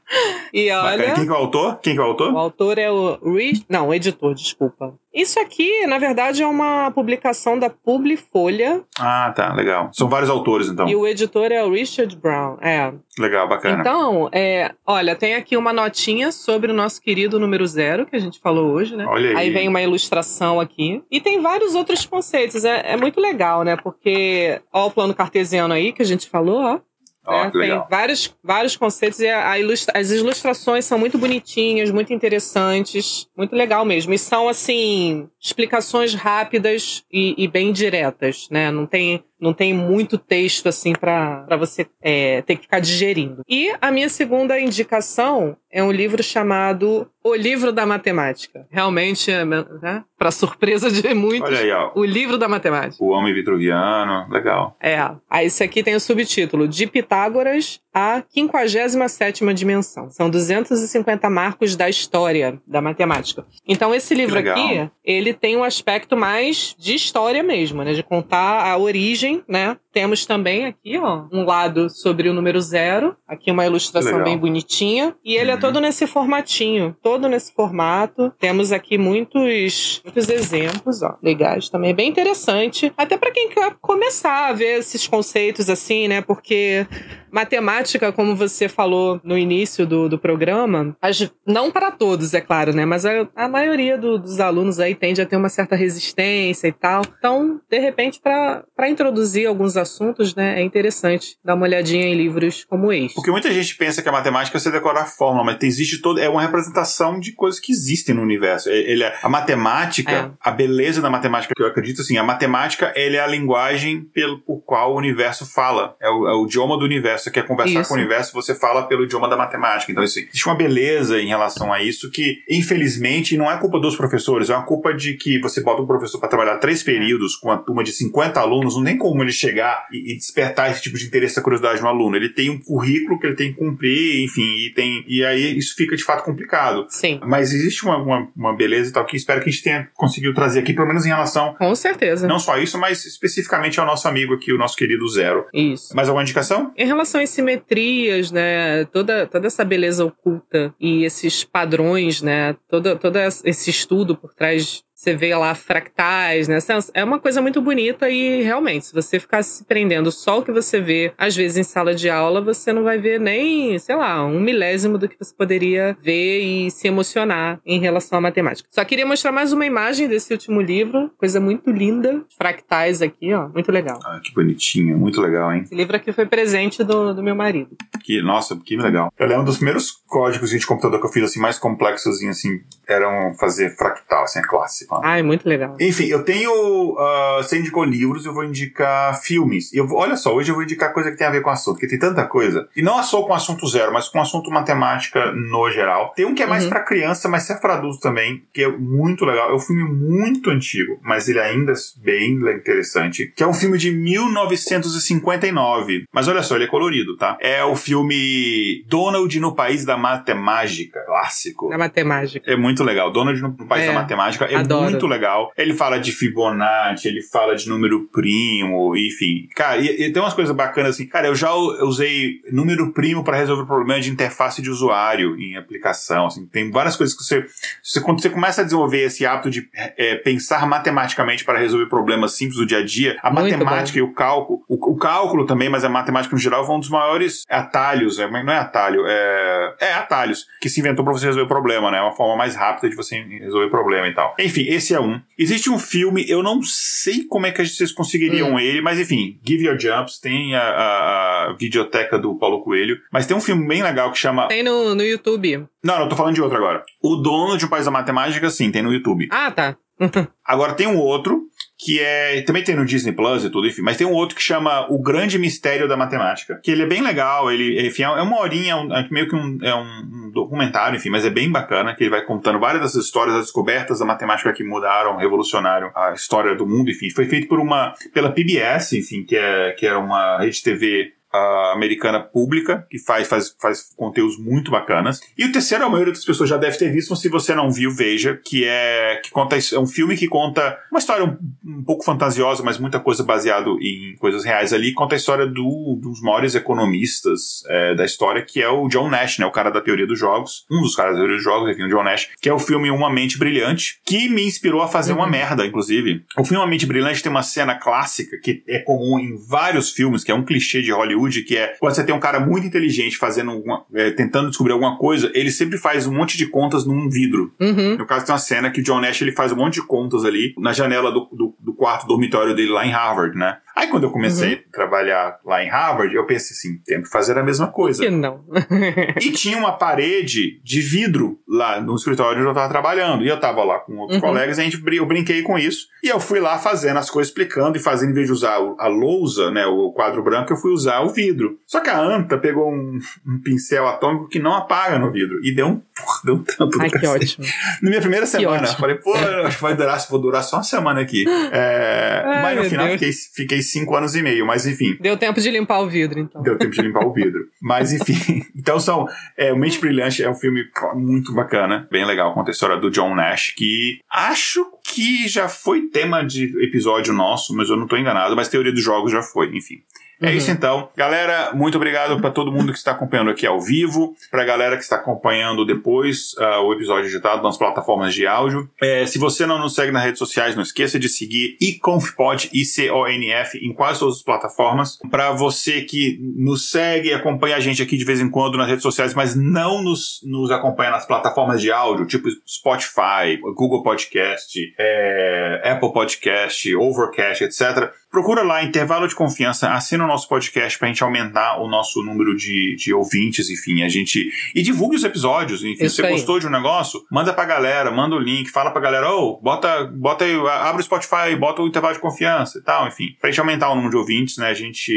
E 0.53 0.71
olha... 0.71 0.97
Bacana. 0.99 1.15
Quem 1.15 1.25
que 1.25 1.31
é 1.31 1.35
o 1.35 1.37
autor? 1.37 1.79
Quem 1.81 1.95
que 1.95 2.01
é 2.01 2.03
o 2.03 2.07
autor? 2.07 2.33
O 2.33 2.39
autor 2.39 2.79
é 2.79 2.91
o 2.91 3.19
Rich... 3.35 3.65
Não, 3.69 3.89
o 3.89 3.95
editor, 3.95 4.35
desculpa. 4.35 4.95
Isso 5.13 5.41
aqui, 5.41 5.87
na 5.87 5.99
verdade, 5.99 6.43
é 6.43 6.47
uma 6.47 6.91
publicação 6.93 7.59
da 7.59 7.69
Publifolha. 7.69 8.83
Ah, 9.01 9.33
tá, 9.35 9.53
legal. 9.53 9.91
São 9.93 10.09
vários 10.09 10.31
autores, 10.31 10.69
então. 10.69 10.87
E 10.89 10.95
o 10.95 11.07
editor 11.07 11.51
é 11.51 11.65
o 11.65 11.73
Richard 11.73 12.15
Brown. 12.17 12.57
É. 12.61 12.93
Legal, 13.19 13.49
bacana. 13.49 13.81
Então, 13.81 14.29
é, 14.31 14.73
olha, 14.87 15.17
tem 15.17 15.35
aqui 15.35 15.57
uma 15.57 15.73
notinha 15.73 16.31
sobre 16.31 16.71
o 16.71 16.75
nosso 16.75 17.01
querido 17.03 17.41
número 17.41 17.67
zero, 17.67 18.07
que 18.07 18.15
a 18.15 18.21
gente 18.21 18.39
falou 18.39 18.71
hoje, 18.71 18.95
né? 18.95 19.07
Olha 19.07 19.31
aí. 19.31 19.37
Aí 19.37 19.51
vem 19.51 19.67
uma 19.67 19.83
ilustração 19.83 20.61
aqui. 20.61 21.03
E 21.11 21.21
tem 21.21 21.41
vários 21.41 21.75
outros 21.75 22.07
conceitos. 22.07 22.65
É, 22.65 22.93
é 22.93 22.97
muito 22.97 23.21
legal, 23.21 23.65
né? 23.65 23.77
Porque, 23.77 24.61
ó, 24.73 24.87
o 24.87 24.91
plano 24.91 25.15
cartesiano 25.15 25.75
aí 25.75 25.93
que 25.93 26.03
a 26.03 26.07
gente 26.07 26.29
falou, 26.29 26.61
ó. 26.63 26.81
Né? 27.29 27.51
Tem 27.61 27.71
vários, 27.91 28.35
vários 28.43 28.77
conceitos 28.77 29.21
e 29.21 29.29
a 29.29 29.59
ilustra- 29.59 29.99
as 29.99 30.11
ilustrações 30.11 30.85
são 30.85 30.99
muito 30.99 31.19
bonitinhas, 31.19 31.91
muito 31.91 32.13
interessantes, 32.13 33.29
muito 33.37 33.55
legal 33.55 33.85
mesmo. 33.85 34.15
E 34.15 34.19
são, 34.19 34.49
assim, 34.49 35.29
explicações 35.41 36.15
rápidas 36.15 37.05
e, 37.13 37.35
e 37.37 37.47
bem 37.47 37.73
diretas, 37.73 38.49
né? 38.51 38.71
Não 38.71 38.87
tem, 38.87 39.23
não 39.41 39.53
tem 39.53 39.73
muito 39.73 40.19
texto, 40.19 40.69
assim, 40.69 40.93
para 40.93 41.57
você 41.57 41.87
é, 42.03 42.43
ter 42.43 42.57
que 42.57 42.63
ficar 42.63 42.81
digerindo. 42.81 43.43
E 43.49 43.73
a 43.81 43.91
minha 43.91 44.09
segunda 44.09 44.59
indicação 44.59 45.57
é 45.71 45.83
um 45.83 45.93
livro 45.93 46.23
chamado 46.23 47.09
O 47.23 47.35
Livro 47.35 47.73
da 47.73 47.85
Matemática. 47.85 48.67
Realmente, 48.71 49.31
é, 49.31 49.45
né? 49.45 50.05
para 50.19 50.31
surpresa 50.33 50.91
de 50.91 51.15
muitos, 51.15 51.57
aí. 51.57 51.71
O 51.95 52.05
Livro 52.05 52.37
da 52.37 52.49
Matemática. 52.49 53.03
O 53.03 53.11
Homem 53.11 53.33
Vitruviano, 53.33 54.27
legal. 54.29 54.77
É. 54.83 54.99
Aí 55.31 55.47
esse 55.47 55.63
aqui 55.63 55.83
tem 55.83 55.95
o 55.95 56.01
subtítulo 56.01 56.67
De 56.67 56.87
Pitágoras 56.87 57.81
à 57.95 58.23
57ª 58.37 59.53
dimensão. 59.55 60.11
São 60.11 60.29
250 60.29 61.31
marcos 61.31 61.77
da 61.77 61.89
história 61.89 62.61
da 62.67 62.81
matemática. 62.81 63.47
Então 63.67 63.95
esse 63.95 64.15
livro 64.15 64.39
aqui, 64.39 64.91
ele 65.05 65.33
tem 65.33 65.57
um 65.57 65.63
aspecto 65.63 66.17
mais 66.17 66.75
de 66.79 66.95
história 66.95 67.43
mesmo, 67.43 67.85
né? 67.85 67.93
De 67.93 68.03
contar 68.03 68.67
a 68.67 68.77
origem, 68.77 69.28
né? 69.49 69.79
Temos 69.93 70.27
também 70.27 70.67
aqui, 70.67 70.99
ó, 70.99 71.25
um 71.33 71.45
lado 71.45 71.89
sobre 71.89 72.29
o 72.29 72.35
número 72.35 72.61
zero. 72.61 73.17
Aqui 73.27 73.51
uma 73.51 73.65
ilustração 73.67 74.13
Legal. 74.13 74.25
bem 74.25 74.39
bonitinha. 74.39 75.15
E 75.25 75.35
ele 75.35 75.51
é 75.51 75.55
Uhum. 75.55 75.61
todo 75.61 75.81
nesse 75.81 76.07
formatinho, 76.07 76.95
todo 77.03 77.27
nesse 77.29 77.53
formato. 77.55 78.33
Temos 78.39 78.71
aqui 78.71 78.99
muitos, 78.99 80.01
muitos 80.05 80.29
exemplos, 80.29 81.03
ó, 81.03 81.17
legais 81.23 81.69
também. 81.71 81.95
Bem 81.95 82.09
interessante. 82.09 82.93
Até 82.97 83.17
para 83.17 83.31
quem 83.31 83.49
quer 83.49 83.75
começar 83.81 84.49
a 84.49 84.53
ver 84.53 84.79
esses 84.79 85.07
conceitos 85.07 85.71
assim, 85.71 86.07
né? 86.07 86.21
Porque 86.21 86.87
matemática, 87.31 88.13
como 88.13 88.35
você 88.35 88.69
falou 88.69 89.21
no 89.23 89.37
início 89.37 89.87
do, 89.87 90.09
do 90.09 90.19
programa, 90.19 90.97
as- 91.01 91.31
não 91.47 91.71
para 91.71 91.91
todos, 91.91 92.35
é 92.35 92.41
claro, 92.41 92.75
né? 92.75 92.85
Mas 92.85 93.05
a, 93.07 93.29
a 93.37 93.49
maioria 93.49 93.97
do- 93.99 94.19
dos 94.19 94.41
alunos 94.41 94.79
aí 94.81 94.95
tende 94.95 95.21
a 95.21 95.27
ter 95.27 95.37
uma 95.37 95.49
certa 95.49 95.77
resistência 95.77 96.69
e 96.69 96.73
tal. 96.73 97.03
Então, 97.19 97.61
de 97.71 97.79
repente, 97.79 98.21
para 98.21 98.89
introduzir 98.89 99.47
alguns 99.47 99.77
assuntos, 99.79 100.35
né, 100.35 100.61
é 100.61 100.63
interessante 100.63 101.37
dar 101.45 101.55
uma 101.55 101.65
olhadinha 101.65 102.05
em 102.07 102.15
livros 102.15 102.65
como 102.69 102.93
este. 102.93 103.15
Porque 103.15 103.31
muita 103.31 103.51
gente 103.53 103.75
pensa 103.77 104.03
que 104.03 104.09
a 104.09 104.13
matemática 104.13 104.57
é 104.57 104.61
você 104.61 104.71
decorar 104.71 105.03
a 105.03 105.07
fórmula, 105.07 105.45
mas 105.45 105.59
existe 105.63 106.03
todo, 106.03 106.21
é 106.21 106.29
uma 106.29 106.43
representação 106.43 107.19
de 107.19 107.33
coisas 107.33 107.59
que 107.61 107.73
existem 107.73 108.15
no 108.15 108.23
universo. 108.23 108.69
É- 108.69 108.77
Ele 108.77 109.03
é- 109.05 109.15
a 109.23 109.29
matemática, 109.29 110.11
É. 110.11 110.31
a 110.41 110.51
beleza 110.51 111.01
da 111.01 111.09
matemática 111.11 111.55
que 111.55 111.63
eu 111.63 111.67
acredito, 111.67 112.03
assim, 112.03 112.17
a 112.19 112.23
matemática 112.23 112.93
ele 112.97 113.17
é 113.17 113.21
a 113.21 113.27
linguagem 113.27 114.03
pelo 114.13 114.39
por 114.41 114.61
qual 114.65 114.93
o 114.95 114.97
universo 114.99 115.47
fala. 115.47 115.97
É 116.01 116.09
o, 116.11 116.29
é 116.29 116.35
o 116.35 116.45
idioma 116.47 116.77
do 116.77 116.85
universo. 116.85 117.25
Você 117.25 117.31
quer 117.31 117.47
conversar 117.47 117.81
Isso. 117.81 117.89
com 117.89 117.95
o 117.95 117.99
universo, 117.99 118.33
você 118.33 118.55
fala 118.55 118.87
pelo 118.87 119.05
idioma 119.05 119.29
da 119.29 119.37
matemática. 119.37 119.91
Então, 119.93 120.03
assim, 120.05 120.21
existe 120.21 120.47
uma 120.47 120.55
beleza 120.55 121.21
em 121.21 121.27
relação 121.29 121.73
a 121.73 121.83
isso 121.83 122.11
que, 122.11 122.39
infelizmente, 122.49 123.37
não 123.37 123.51
é 123.51 123.57
culpa 123.59 123.79
dos 123.81 123.97
professores, 123.97 124.51
é 124.51 124.55
uma 124.57 124.65
culpa 124.65 124.93
de 124.95 125.15
que 125.15 125.41
você 125.41 125.63
bota 125.63 125.83
um 125.83 125.87
professor 125.87 126.19
para 126.19 126.29
trabalhar 126.29 126.59
três 126.59 126.83
períodos 126.83 127.37
com 127.37 127.49
uma 127.49 127.59
turma 127.59 127.85
de 127.85 127.93
50 127.93 128.41
alunos, 128.41 128.77
não 128.77 128.85
tem 128.85 128.97
como 128.97 129.23
ele 129.23 129.33
chegar 129.33 129.68
e, 129.93 130.13
e 130.13 130.17
despertar 130.17 130.71
esse 130.71 130.83
tipo 130.83 130.97
de 130.97 131.07
interesse 131.07 131.39
e 131.39 131.43
curiosidade 131.43 131.81
no 131.81 131.89
aluno. 131.89 132.17
Ele 132.17 132.29
tem 132.29 132.51
um 132.51 132.59
currículo 132.59 133.19
que 133.19 133.27
ele 133.27 133.37
tem 133.37 133.53
que 133.53 133.59
cumprir, 133.59 134.25
enfim, 134.25 134.67
e 134.67 134.73
tem 134.75 135.05
e 135.07 135.25
aí 135.25 135.57
isso 135.59 135.75
fica 135.75 135.97
de 135.97 136.05
fato 136.05 136.25
complicado. 136.25 136.87
Sim, 136.89 137.21
Mas 137.25 137.53
existe 137.53 137.85
uma, 137.85 137.97
uma, 137.99 138.29
uma 138.37 138.57
beleza 138.57 138.91
e 138.91 138.93
tal 138.93 139.05
que 139.05 139.17
espero 139.17 139.41
que 139.43 139.49
a 139.49 139.53
gente 139.53 139.63
tenha 139.63 139.89
conseguido 139.95 140.35
trazer 140.35 140.61
aqui, 140.61 140.73
pelo 140.73 140.87
menos 140.87 141.05
em 141.05 141.09
relação 141.09 141.55
com 141.55 141.75
certeza. 141.75 142.27
não 142.27 142.39
só 142.39 142.59
isso, 142.59 142.79
mas 142.79 143.05
especificamente 143.05 143.79
ao 143.81 143.87
nosso 143.87 144.07
amigo 144.09 144.35
aqui, 144.35 144.53
o 144.53 144.59
nosso 144.59 144.77
querido 144.77 145.09
Zero. 145.09 145.47
Isso. 145.53 145.95
Mais 145.95 146.09
alguma 146.09 146.23
indicação? 146.23 146.73
Em 146.77 146.87
relação 146.87 147.21
às 147.21 147.31
simetrias, 147.31 148.31
né, 148.31 148.85
toda, 148.87 149.27
toda 149.27 149.47
essa 149.47 149.65
beleza 149.65 150.05
oculta 150.05 150.75
e 150.81 151.05
esses 151.05 151.45
padrões, 151.45 152.23
né, 152.23 152.57
todo, 152.69 152.97
todo 152.97 153.17
esse 153.17 153.71
estudo 153.71 154.17
por 154.17 154.35
trás, 154.35 154.83
você 154.99 155.15
vê 155.15 155.33
lá 155.37 155.55
fractais, 155.55 156.49
né, 156.49 156.59
é 156.93 157.05
uma 157.05 157.21
coisa 157.21 157.41
muito 157.41 157.63
bonita 157.63 158.11
e 158.11 158.43
realmente, 158.43 158.87
se 158.87 158.93
você 158.93 159.21
ficar 159.21 159.45
se 159.45 159.65
prendendo 159.65 160.11
só 160.11 160.41
o 160.41 160.43
que 160.43 160.51
você 160.51 160.81
vê, 160.81 161.13
às 161.17 161.37
vezes 161.37 161.57
em 161.57 161.63
sala 161.63 161.95
de 161.95 162.11
aula, 162.11 162.41
você 162.41 162.73
não 162.73 162.83
vai 162.83 162.99
ver 162.99 163.21
nem, 163.21 163.79
sei 163.79 163.95
lá, 163.95 164.27
um 164.27 164.41
milésimo 164.41 164.99
do 164.99 165.09
que 165.09 165.17
você 165.17 165.33
poderia 165.33 165.97
ver 166.03 166.41
e 166.41 166.71
se 166.73 166.89
emocionar 166.89 167.61
em 167.65 167.79
relação 167.79 168.19
à 168.19 168.21
matemática. 168.21 168.69
Só 168.73 168.85
queria 168.85 169.07
mostrar 169.07 169.31
mais 169.31 169.53
uma 169.53 169.65
imagem 169.65 170.09
desse 170.09 170.33
último 170.33 170.61
livro, 170.61 171.13
coisa 171.17 171.39
muito 171.39 171.71
linda, 171.71 172.25
fractais 172.37 173.01
aqui, 173.01 173.33
ó, 173.33 173.49
muito 173.49 173.71
legal. 173.71 174.01
Ah, 174.05 174.19
que 174.21 174.35
bonitinho, 174.35 174.99
muito 174.99 175.21
legal, 175.21 175.53
hein? 175.53 175.63
Esse 175.63 175.77
livro 175.77 175.95
aqui 175.95 176.13
foi 176.13 176.27
presente 176.27 176.83
do, 176.83 177.15
do 177.15 177.23
meu 177.23 177.37
marido. 177.37 177.77
Que, 178.03 178.21
nossa, 178.21 178.57
que 178.57 178.77
legal. 178.77 179.13
Eu 179.17 179.29
lembro 179.29 179.45
dos 179.45 179.59
primeiros 179.59 179.93
códigos 180.09 180.51
de 180.51 180.67
computador 180.67 180.99
que 180.99 181.07
eu 181.07 181.13
fiz, 181.13 181.23
assim, 181.23 181.39
mais 181.39 181.57
complexos, 181.57 182.21
assim, 182.25 182.61
eram 182.89 183.33
fazer 183.35 183.77
fractal, 183.77 184.25
assim, 184.25 184.41
é 184.89 184.91
clássico. 185.01 185.07
Ai, 185.09 185.23
muito 185.23 185.49
legal. 185.49 185.77
Enfim, 185.81 186.07
eu 186.07 186.23
tenho. 186.25 186.97
ah, 186.99 187.39
você 187.43 187.59
indicou 187.59 187.85
livros, 187.85 188.25
eu 188.27 188.33
vou 188.35 188.45
indicar 188.45 189.21
filmes. 189.23 189.73
Eu, 189.73 189.87
olha 189.93 190.17
só, 190.17 190.35
hoje 190.35 190.51
eu 190.51 190.55
vou 190.55 190.65
indicar 190.65 190.93
coisa 190.93 191.11
que 191.11 191.17
tem 191.17 191.27
a 191.27 191.31
ver 191.31 191.41
com 191.43 191.51
o 191.51 191.53
assunto, 191.53 191.75
porque 191.75 191.89
tem 191.89 191.99
tanta 191.99 192.25
coisa. 192.27 192.69
E 192.77 192.83
não 192.83 192.99
é 192.99 193.03
só 193.03 193.23
com 193.23 193.33
assunto 193.35 193.67
zero, 193.67 193.93
mas 193.93 194.09
com 194.09 194.21
assunto 194.21 194.51
matemática 194.51 195.33
no 195.33 195.71
geral. 195.71 196.13
Tem 196.17 196.25
um 196.25 196.35
que 196.35 196.43
é 196.43 196.47
mais 196.47 196.65
Uhum. 196.65 196.71
pra 196.71 196.81
criança, 196.81 197.29
mas 197.29 197.45
serve 197.45 197.61
pra 197.63 197.75
adulto 197.75 198.01
também, 198.01 198.43
que 198.53 198.63
é 198.65 198.69
muito 198.71 199.25
legal. 199.25 199.51
É 199.51 199.55
um 199.55 199.59
filme 199.61 199.85
muito 199.85 200.51
antigo, 200.51 200.99
mas 201.03 201.29
ele 201.29 201.39
ainda 201.41 201.73
é 201.73 201.75
bem 202.03 202.33
interessante. 202.55 203.33
Que 203.37 203.43
é 203.43 203.47
um 203.47 203.55
filme 203.55 203.79
de 203.79 203.91
1959. 203.93 206.05
Mas 206.13 206.27
olha 206.29 206.43
só, 206.43 206.55
ele 206.57 206.65
é 206.65 206.69
colorido, 206.69 207.17
tá? 207.17 207.37
É 207.41 207.65
o 207.65 207.77
filme 207.77 208.85
Donald 208.89 209.39
no 209.41 209.55
País 209.55 209.85
da 209.85 209.97
Matemática, 209.97 211.01
clássico. 211.07 211.69
Na 211.69 211.79
matemática. 211.79 212.51
É 212.51 212.57
muito 212.57 212.83
legal. 212.85 213.11
Donald 213.13 213.41
no 213.41 213.53
País 213.67 213.85
É, 213.85 213.87
da 213.89 213.93
Matemática 213.93 214.45
é 214.47 214.57
adoro. 214.57 214.78
Muito 214.83 215.07
legal. 215.07 215.53
Ele 215.57 215.75
fala 215.75 215.99
de 215.99 216.13
Fibonacci, 216.13 217.09
ele 217.09 217.23
fala 217.23 217.55
de 217.55 217.69
número 217.69 218.09
primo, 218.13 218.97
enfim. 218.97 219.49
Cara, 219.55 219.79
e, 219.79 220.07
e 220.07 220.13
tem 220.13 220.23
umas 220.23 220.35
coisas 220.35 220.55
bacanas 220.55 220.95
assim. 220.95 221.07
Cara, 221.07 221.29
eu 221.29 221.35
já 221.35 221.53
usei 221.55 222.41
número 222.51 222.93
primo 222.93 223.23
para 223.25 223.37
resolver 223.37 223.67
problema 223.67 224.01
de 224.01 224.11
interface 224.11 224.63
de 224.63 224.71
usuário 224.71 225.39
em 225.39 225.57
aplicação. 225.57 226.27
Assim. 226.27 226.47
Tem 226.47 226.71
várias 226.71 226.97
coisas 226.97 227.17
que 227.17 227.23
você, 227.23 227.47
você. 227.83 228.01
Quando 228.01 228.23
você 228.23 228.31
começa 228.31 228.61
a 228.61 228.65
desenvolver 228.65 229.05
esse 229.05 229.27
hábito 229.27 229.51
de 229.51 229.69
é, 229.75 230.17
pensar 230.17 230.67
matematicamente 230.67 231.45
para 231.45 231.59
resolver 231.59 231.87
problemas 231.87 232.33
simples 232.33 232.59
do 232.59 232.67
dia 232.67 232.79
a 232.79 232.85
dia, 232.85 233.17
a 233.23 233.31
muito 233.31 233.51
matemática 233.51 233.99
bom. 233.99 234.07
e 234.07 234.11
o 234.11 234.13
cálculo, 234.13 234.63
o, 234.69 234.93
o, 234.93 234.97
cálculo 234.97 235.47
também, 235.47 235.69
mas 235.69 235.85
a 235.85 235.89
matemática 235.89 236.35
no 236.35 236.41
geral, 236.41 236.65
vão 236.65 236.77
um 236.77 236.81
dos 236.81 236.91
maiores 236.91 237.45
atalhos. 237.49 238.19
É, 238.19 238.29
não 238.29 238.53
é 238.53 238.59
atalho, 238.59 239.05
é, 239.07 239.75
é 239.81 239.93
atalhos 239.95 240.47
que 240.61 240.69
se 240.69 240.81
inventou 240.81 241.05
para 241.05 241.13
você 241.13 241.27
resolver 241.27 241.47
o 241.47 241.49
problema, 241.49 241.91
né? 241.91 241.99
É 241.99 242.03
uma 242.03 242.15
forma 242.15 242.37
mais 242.37 242.55
rápida 242.55 242.89
de 242.89 242.97
você 242.97 243.21
resolver 243.21 243.67
o 243.67 243.71
problema 243.71 244.09
e 244.09 244.15
tal. 244.15 244.35
Enfim, 244.39 244.63
esse 244.69 244.95
é 244.95 245.01
um. 245.01 245.19
Existe 245.39 245.71
um 245.71 245.79
filme, 245.79 246.29
eu 246.29 246.43
não 246.43 246.63
sei 246.63 247.25
como 247.25 247.47
é 247.47 247.51
que 247.51 247.65
vocês 247.65 247.91
conseguiriam 247.91 248.53
hum. 248.53 248.61
ele, 248.61 248.83
mas 248.83 249.01
enfim, 249.01 249.41
Give 249.43 249.65
Your 249.65 249.81
Jumps, 249.81 250.21
tem 250.21 250.55
a, 250.55 250.61
a, 250.61 251.47
a, 251.47 251.53
videoteca 251.55 252.19
do 252.19 252.37
Paulo 252.37 252.63
Coelho, 252.63 252.99
mas 253.11 253.25
tem 253.25 253.35
um 253.35 253.41
filme 253.41 253.67
bem 253.67 253.83
legal 253.83 254.13
que 254.13 254.19
chama. 254.19 254.47
Tem 254.49 254.63
no, 254.63 254.95
no 254.95 255.03
YouTube. 255.03 255.67
Não, 255.83 255.99
não, 255.99 256.09
tô 256.09 256.15
falando 256.15 256.35
de 256.35 256.43
outro 256.43 256.59
agora. 256.59 256.83
O 257.03 257.17
Dono 257.17 257.57
de 257.57 257.65
um 257.65 257.69
País 257.69 257.87
da 257.87 257.91
Matemática, 257.91 258.51
sim, 258.51 258.71
tem 258.71 258.83
no 258.83 258.93
YouTube. 258.93 259.29
Ah, 259.31 259.51
tá. 259.51 259.75
agora 260.45 260.75
tem 260.75 260.87
um 260.87 260.99
outro 260.99 261.49
que 261.79 262.01
é. 262.01 262.43
Também 262.43 262.65
tem 262.65 262.75
no 262.75 262.85
Disney 262.85 263.13
Plus 263.13 263.45
e 263.45 263.51
tudo, 263.51 263.69
enfim. 263.69 263.83
Mas 263.83 263.97
tem 263.97 264.07
um 264.07 264.13
outro 264.13 264.35
que 264.35 264.43
chama 264.43 264.87
O 264.93 265.01
Grande 265.01 265.39
Mistério 265.39 265.87
da 265.87 265.97
Matemática. 265.97 266.61
Que 266.63 266.73
ele 266.73 266.83
é 266.83 266.87
bem 266.87 267.01
legal, 267.01 267.51
ele, 267.53 267.87
enfim, 267.87 268.03
é 268.03 268.09
uma 268.09 268.41
horinha, 268.41 268.75
é 268.75 269.07
meio 269.11 269.29
que 269.29 269.37
um, 269.37 269.59
é 269.63 269.75
um 269.75 270.31
documentário, 270.33 270.97
enfim, 270.97 271.09
mas 271.09 271.25
é 271.25 271.31
bem 271.31 271.51
bacana, 271.51 271.95
que 271.95 272.03
ele 272.03 272.11
vai 272.11 272.23
contando 272.23 272.59
várias 272.59 272.83
dessas 272.83 273.05
histórias, 273.05 273.37
as 273.37 273.43
descobertas 273.43 274.01
da 274.01 274.05
matemática 274.05 274.53
que 274.53 274.65
mudaram, 274.65 275.17
revolucionaram 275.17 275.93
a 275.95 276.13
história 276.13 276.57
do 276.57 276.67
mundo, 276.67 276.91
enfim. 276.91 277.11
Foi 277.11 277.27
feito 277.27 277.47
por 277.47 277.61
uma. 277.61 277.95
pela 278.13 278.33
PBS, 278.33 278.95
enfim, 278.95 279.23
que 279.23 279.37
é, 279.37 279.73
que 279.73 279.87
é 279.87 279.97
uma 279.97 280.39
rede 280.39 280.63
TV 280.63 281.13
uh, 281.33 281.73
americana 281.73 282.21
pública, 282.21 282.87
que 282.91 282.99
faz, 282.99 283.29
faz, 283.29 283.55
faz 283.61 283.95
conteúdos 283.97 284.39
muito 284.39 284.71
bacanas. 284.71 285.21
E 285.37 285.45
o 285.45 285.53
terceiro, 285.53 285.85
a 285.85 285.89
maioria 285.89 286.13
das 286.13 286.25
pessoas 286.25 286.49
já 286.49 286.57
deve 286.57 286.79
ter 286.79 286.91
visto, 286.93 287.11
mas 287.11 287.21
se 287.21 287.29
você 287.29 287.55
não 287.55 287.71
viu, 287.71 287.91
veja, 287.91 288.37
que 288.37 288.65
é 288.65 289.21
que 289.23 289.31
conta 289.31 289.57
é 289.57 289.79
um 289.79 289.87
filme 289.87 290.17
que 290.17 290.29
conta 290.29 290.79
uma 290.91 290.99
história 290.99 291.25
um, 291.25 291.37
um 291.65 291.85
pouco 291.85 292.05
fantasiosa, 292.05 292.63
mas 292.63 292.79
muita 292.79 293.01
coisa 293.01 293.23
baseado 293.25 293.79
em 293.81 294.17
coisas 294.19 294.45
reais 294.45 294.73
ali, 294.73 294.93
conta 294.93 295.15
a 295.15 295.19
história 295.19 295.47
do, 295.47 295.99
dos 296.01 296.21
maiores 296.21 296.55
economistas 296.55 297.63
é, 297.69 297.95
da 297.95 298.05
história, 298.05 298.43
que 298.43 298.63
é 298.63 298.69
o 298.69 298.89
John 298.89 299.09
Nash, 299.09 299.39
né, 299.39 299.47
o 299.47 299.51
cara 299.51 299.71
da 299.71 299.81
teoria 299.81 300.07
dos 300.07 300.19
jogos, 300.19 300.65
um 300.71 300.81
dos 300.81 300.95
caras 300.95 301.13
da 301.13 301.19
teoria 301.19 301.37
dos 301.37 301.45
jogos, 301.45 301.71
enfim, 301.71 301.85
o 301.85 301.89
John 301.89 302.03
Nash, 302.03 302.31
que 302.41 302.49
é 302.49 302.53
o 302.53 302.59
filme 302.59 302.91
Uma 302.91 303.13
Mente 303.13 303.39
Brilhante, 303.39 304.01
que 304.05 304.29
me 304.29 304.45
inspirou 304.45 304.83
a 304.83 304.89
fazer 304.89 305.13
uhum. 305.13 305.19
uma 305.19 305.29
merda, 305.29 305.67
inclusive. 305.67 306.25
O 306.37 306.45
filme 306.45 306.63
Uma 306.63 306.71
Mente 306.71 306.87
Brilhante 306.87 307.23
tem 307.23 307.31
uma 307.31 307.43
cena 307.43 307.75
clássica 307.75 308.39
que 308.43 308.63
é 308.69 308.79
comum 308.81 309.19
em 309.19 309.37
vários 309.49 309.91
filmes, 309.91 310.25
que 310.25 310.31
é 310.31 310.35
um 310.35 310.45
clichê 310.45 310.83
de 310.83 310.93
Hollywood, 310.93 311.18
Hollywood, 311.19 311.43
que 311.43 311.57
é 311.57 311.77
quando 311.79 311.95
você 311.95 312.05
tem 312.05 312.15
um 312.15 312.21
cara 312.21 312.41
muito 312.41 312.67
inteligente 312.67 313.17
fazendo 313.19 313.51
alguma, 313.51 313.85
é, 313.95 314.11
tentando 314.11 314.49
descobrir 314.49 314.73
alguma 314.73 314.97
coisa, 314.97 315.31
ele 315.35 315.51
sempre 315.51 315.77
faz 315.77 316.07
um 316.07 316.15
monte 316.15 316.39
de 316.39 316.47
contas 316.47 316.87
num 316.87 317.09
vidro. 317.09 317.53
Uhum. 317.61 317.97
No 317.97 318.07
caso, 318.07 318.25
tem 318.25 318.33
uma 318.33 318.39
cena 318.39 318.71
que 318.71 318.81
o 318.81 318.85
John 318.85 319.01
Nash 319.01 319.21
ele 319.21 319.33
faz 319.33 319.53
um 319.53 319.57
monte 319.57 319.75
de 319.75 319.87
contas 319.87 320.25
ali 320.25 320.55
na 320.59 320.73
janela 320.73 321.11
do, 321.11 321.29
do, 321.33 321.55
do 321.59 321.75
quarto 321.75 322.07
dormitório 322.07 322.55
dele 322.55 322.71
lá 322.71 322.87
em 322.87 322.91
Harvard, 322.91 323.37
né? 323.37 323.59
Aí 323.79 323.87
quando 323.87 324.03
eu 324.03 324.11
comecei 324.11 324.55
uhum. 324.55 324.61
a 324.71 324.73
trabalhar 324.73 325.39
lá 325.47 325.63
em 325.63 325.69
Harvard, 325.69 326.13
eu 326.13 326.27
pensei 326.27 326.57
assim, 326.57 326.83
tenho 326.85 327.05
que 327.05 327.09
fazer 327.09 327.39
a 327.39 327.45
mesma 327.45 327.69
coisa. 327.69 328.03
Que 328.03 328.11
não. 328.11 328.45
e 329.23 329.31
tinha 329.31 329.57
uma 329.57 329.71
parede 329.71 330.61
de 330.65 330.81
vidro 330.81 331.39
lá 331.47 331.81
no 331.81 331.95
escritório 331.95 332.39
onde 332.39 332.49
eu 332.49 332.51
estava 332.51 332.69
trabalhando. 332.69 333.23
E 333.23 333.29
eu 333.29 333.37
estava 333.37 333.63
lá 333.63 333.79
com 333.79 333.97
outros 333.99 334.21
uhum. 334.21 334.29
colegas, 334.29 334.59
e 334.59 334.63
a 334.63 334.65
gente, 334.65 334.83
eu 334.97 335.07
brinquei 335.07 335.43
com 335.43 335.57
isso. 335.57 335.87
E 336.03 336.09
eu 336.09 336.19
fui 336.19 336.41
lá 336.41 336.59
fazendo 336.59 336.97
as 336.97 337.09
coisas, 337.09 337.29
explicando 337.29 337.79
e 337.79 337.81
fazendo, 337.81 338.11
em 338.11 338.15
vez 338.15 338.27
de 338.27 338.33
usar 338.33 338.57
a 338.57 338.89
lousa, 338.89 339.49
né, 339.53 339.65
o 339.65 339.93
quadro 339.93 340.25
branco, 340.25 340.53
eu 340.53 340.57
fui 340.57 340.73
usar 340.73 341.03
o 341.03 341.11
vidro. 341.11 341.57
Só 341.65 341.79
que 341.79 341.89
a 341.89 342.01
Anta 342.01 342.37
pegou 342.37 342.69
um, 342.69 342.99
um 343.25 343.41
pincel 343.41 343.87
atômico 343.87 344.29
que 344.29 344.41
não 344.41 344.55
apaga 344.55 344.99
no 344.99 345.13
vidro. 345.13 345.39
E 345.45 345.55
deu 345.55 345.69
um, 345.69 345.83
deu 346.25 346.35
um 346.35 346.43
tampo 346.43 346.79
Ai, 346.81 346.91
que 346.91 347.07
ótimo. 347.07 347.47
Na 347.81 347.91
minha 347.91 348.01
primeira 348.01 348.27
semana, 348.27 348.67
falei, 348.67 348.97
pô, 348.97 349.15
acho 349.15 349.57
que 349.57 349.63
vai 349.63 349.77
durar, 349.77 350.05
vou 350.11 350.21
durar 350.21 350.43
só 350.43 350.57
uma 350.57 350.65
semana 350.65 351.01
aqui. 351.01 351.25
É, 351.51 352.23
Ai, 352.27 352.43
mas 352.43 352.57
no 352.57 352.65
final 352.65 352.89
fiquei, 352.89 353.13
fiquei 353.13 353.63
cinco 353.73 353.97
anos 353.97 354.15
e 354.15 354.23
meio, 354.23 354.47
mas 354.47 354.67
enfim. 354.67 354.97
Deu 355.01 355.17
tempo 355.17 355.41
de 355.41 355.51
limpar 355.51 355.81
o 355.81 355.89
vidro, 355.89 356.21
então. 356.21 356.43
Deu 356.43 356.57
tempo 356.59 356.73
de 356.73 356.83
limpar 356.83 357.07
o 357.07 357.13
vidro. 357.13 357.49
Mas 357.61 357.93
enfim, 357.93 358.45
então 358.57 358.79
são. 358.79 359.07
É, 359.37 359.53
o 359.53 359.57
Mente 359.57 359.81
Brilhante 359.81 360.23
é 360.23 360.31
um 360.31 360.35
filme 360.35 360.65
muito 360.95 361.33
bacana, 361.33 361.87
bem 361.91 362.05
legal, 362.05 362.35
conta 362.35 362.51
a 362.51 362.53
história 362.53 362.77
do 362.77 362.91
John 362.91 363.15
Nash, 363.15 363.55
que 363.57 364.01
acho 364.11 364.65
que 364.83 365.29
já 365.29 365.49
foi 365.49 365.89
tema 365.89 366.25
de 366.25 366.45
episódio 366.65 367.13
nosso, 367.13 367.55
mas 367.55 367.69
eu 367.69 367.77
não 367.77 367.85
estou 367.85 367.99
enganado, 367.99 368.35
mas 368.35 368.49
teoria 368.49 368.73
dos 368.73 368.83
jogos 368.83 369.13
já 369.13 369.23
foi, 369.23 369.55
enfim. 369.57 369.83
É 370.21 370.27
uhum. 370.27 370.33
isso 370.33 370.51
então. 370.51 370.89
Galera, 370.97 371.53
muito 371.55 371.77
obrigado 371.77 372.21
para 372.21 372.31
todo 372.31 372.51
mundo 372.51 372.73
que 372.73 372.79
está 372.79 372.93
acompanhando 372.93 373.31
aqui 373.31 373.47
ao 373.47 373.61
vivo, 373.61 374.17
para 374.31 374.43
a 374.43 374.45
galera 374.45 374.77
que 374.77 374.83
está 374.83 374.97
acompanhando 374.97 375.65
depois 375.65 376.35
uh, 376.35 376.63
o 376.63 376.73
episódio 376.75 377.09
editado 377.09 377.43
nas 377.43 377.57
plataformas 377.57 378.13
de 378.13 378.27
áudio. 378.27 378.69
É, 378.81 379.07
se 379.07 379.19
você 379.19 379.47
não 379.47 379.59
nos 379.59 379.75
segue 379.75 379.93
nas 379.93 380.05
redes 380.05 380.19
sociais, 380.19 380.57
não 380.57 380.63
esqueça 380.63 380.99
de 380.99 381.09
seguir 381.09 381.57
iconfpod, 381.61 382.51
I-C-O-N-F, 382.53 383.59
em 383.59 383.73
quase 383.73 384.01
todas 384.01 384.17
as 384.17 384.23
plataformas. 384.23 384.99
Para 385.11 385.31
você 385.31 385.83
que 385.83 386.19
nos 386.37 386.71
segue 386.71 387.11
e 387.11 387.15
acompanha 387.15 387.57
a 387.57 387.61
gente 387.61 387.81
aqui 387.81 387.97
de 387.97 388.05
vez 388.05 388.21
em 388.21 388.29
quando 388.29 388.59
nas 388.59 388.69
redes 388.69 388.83
sociais, 388.83 389.15
mas 389.15 389.37
não 389.37 389.83
nos, 389.83 390.21
nos 390.25 390.51
acompanha 390.51 390.91
nas 390.91 391.07
plataformas 391.07 391.61
de 391.61 391.71
áudio, 391.71 392.07
tipo 392.07 392.29
Spotify, 392.47 393.37
Google 393.55 393.83
Podcast, 393.85 394.59
é, 394.79 395.63
Apple 395.65 395.93
Podcast, 395.93 396.75
Overcast, 396.75 397.45
etc. 397.45 397.93
Procura 398.11 398.43
lá, 398.43 398.63
intervalo 398.63 399.07
de 399.07 399.15
confiança, 399.15 399.71
assina 399.71 400.05
o 400.05 400.07
nosso 400.07 400.29
podcast 400.29 400.79
pra 400.79 400.89
gente 400.89 401.03
aumentar 401.03 401.61
o 401.61 401.69
nosso 401.69 402.03
número 402.03 402.35
de, 402.35 402.75
de 402.77 402.95
ouvintes, 402.95 403.51
enfim, 403.51 403.83
a 403.83 403.89
gente. 403.89 404.31
E 404.55 404.63
divulgue 404.63 404.97
os 404.97 405.05
episódios, 405.05 405.63
enfim. 405.63 405.85
Isso 405.85 405.97
se 405.97 406.03
você 406.03 406.11
gostou 406.11 406.41
de 406.41 406.47
um 406.47 406.51
negócio, 406.51 407.01
manda 407.13 407.35
pra 407.35 407.45
galera, 407.45 407.91
manda 407.91 408.17
o 408.17 408.19
link, 408.19 408.51
fala 408.51 408.71
pra 408.71 408.81
galera, 408.81 409.11
ô, 409.13 409.33
oh, 409.33 409.43
bota, 409.43 409.85
bota 409.85 410.25
aí, 410.25 410.35
abre 410.35 410.81
o 410.81 410.85
Spotify, 410.85 411.37
bota 411.39 411.61
o 411.61 411.67
intervalo 411.67 411.95
de 411.95 412.01
confiança 412.01 412.59
e 412.59 412.63
tal, 412.63 412.89
enfim. 412.89 413.09
Pra 413.21 413.31
gente 413.31 413.41
aumentar 413.41 413.71
o 413.71 413.75
número 413.75 413.91
de 413.91 413.97
ouvintes, 413.99 414.39
né? 414.39 414.49
A 414.49 414.55
gente, 414.55 414.91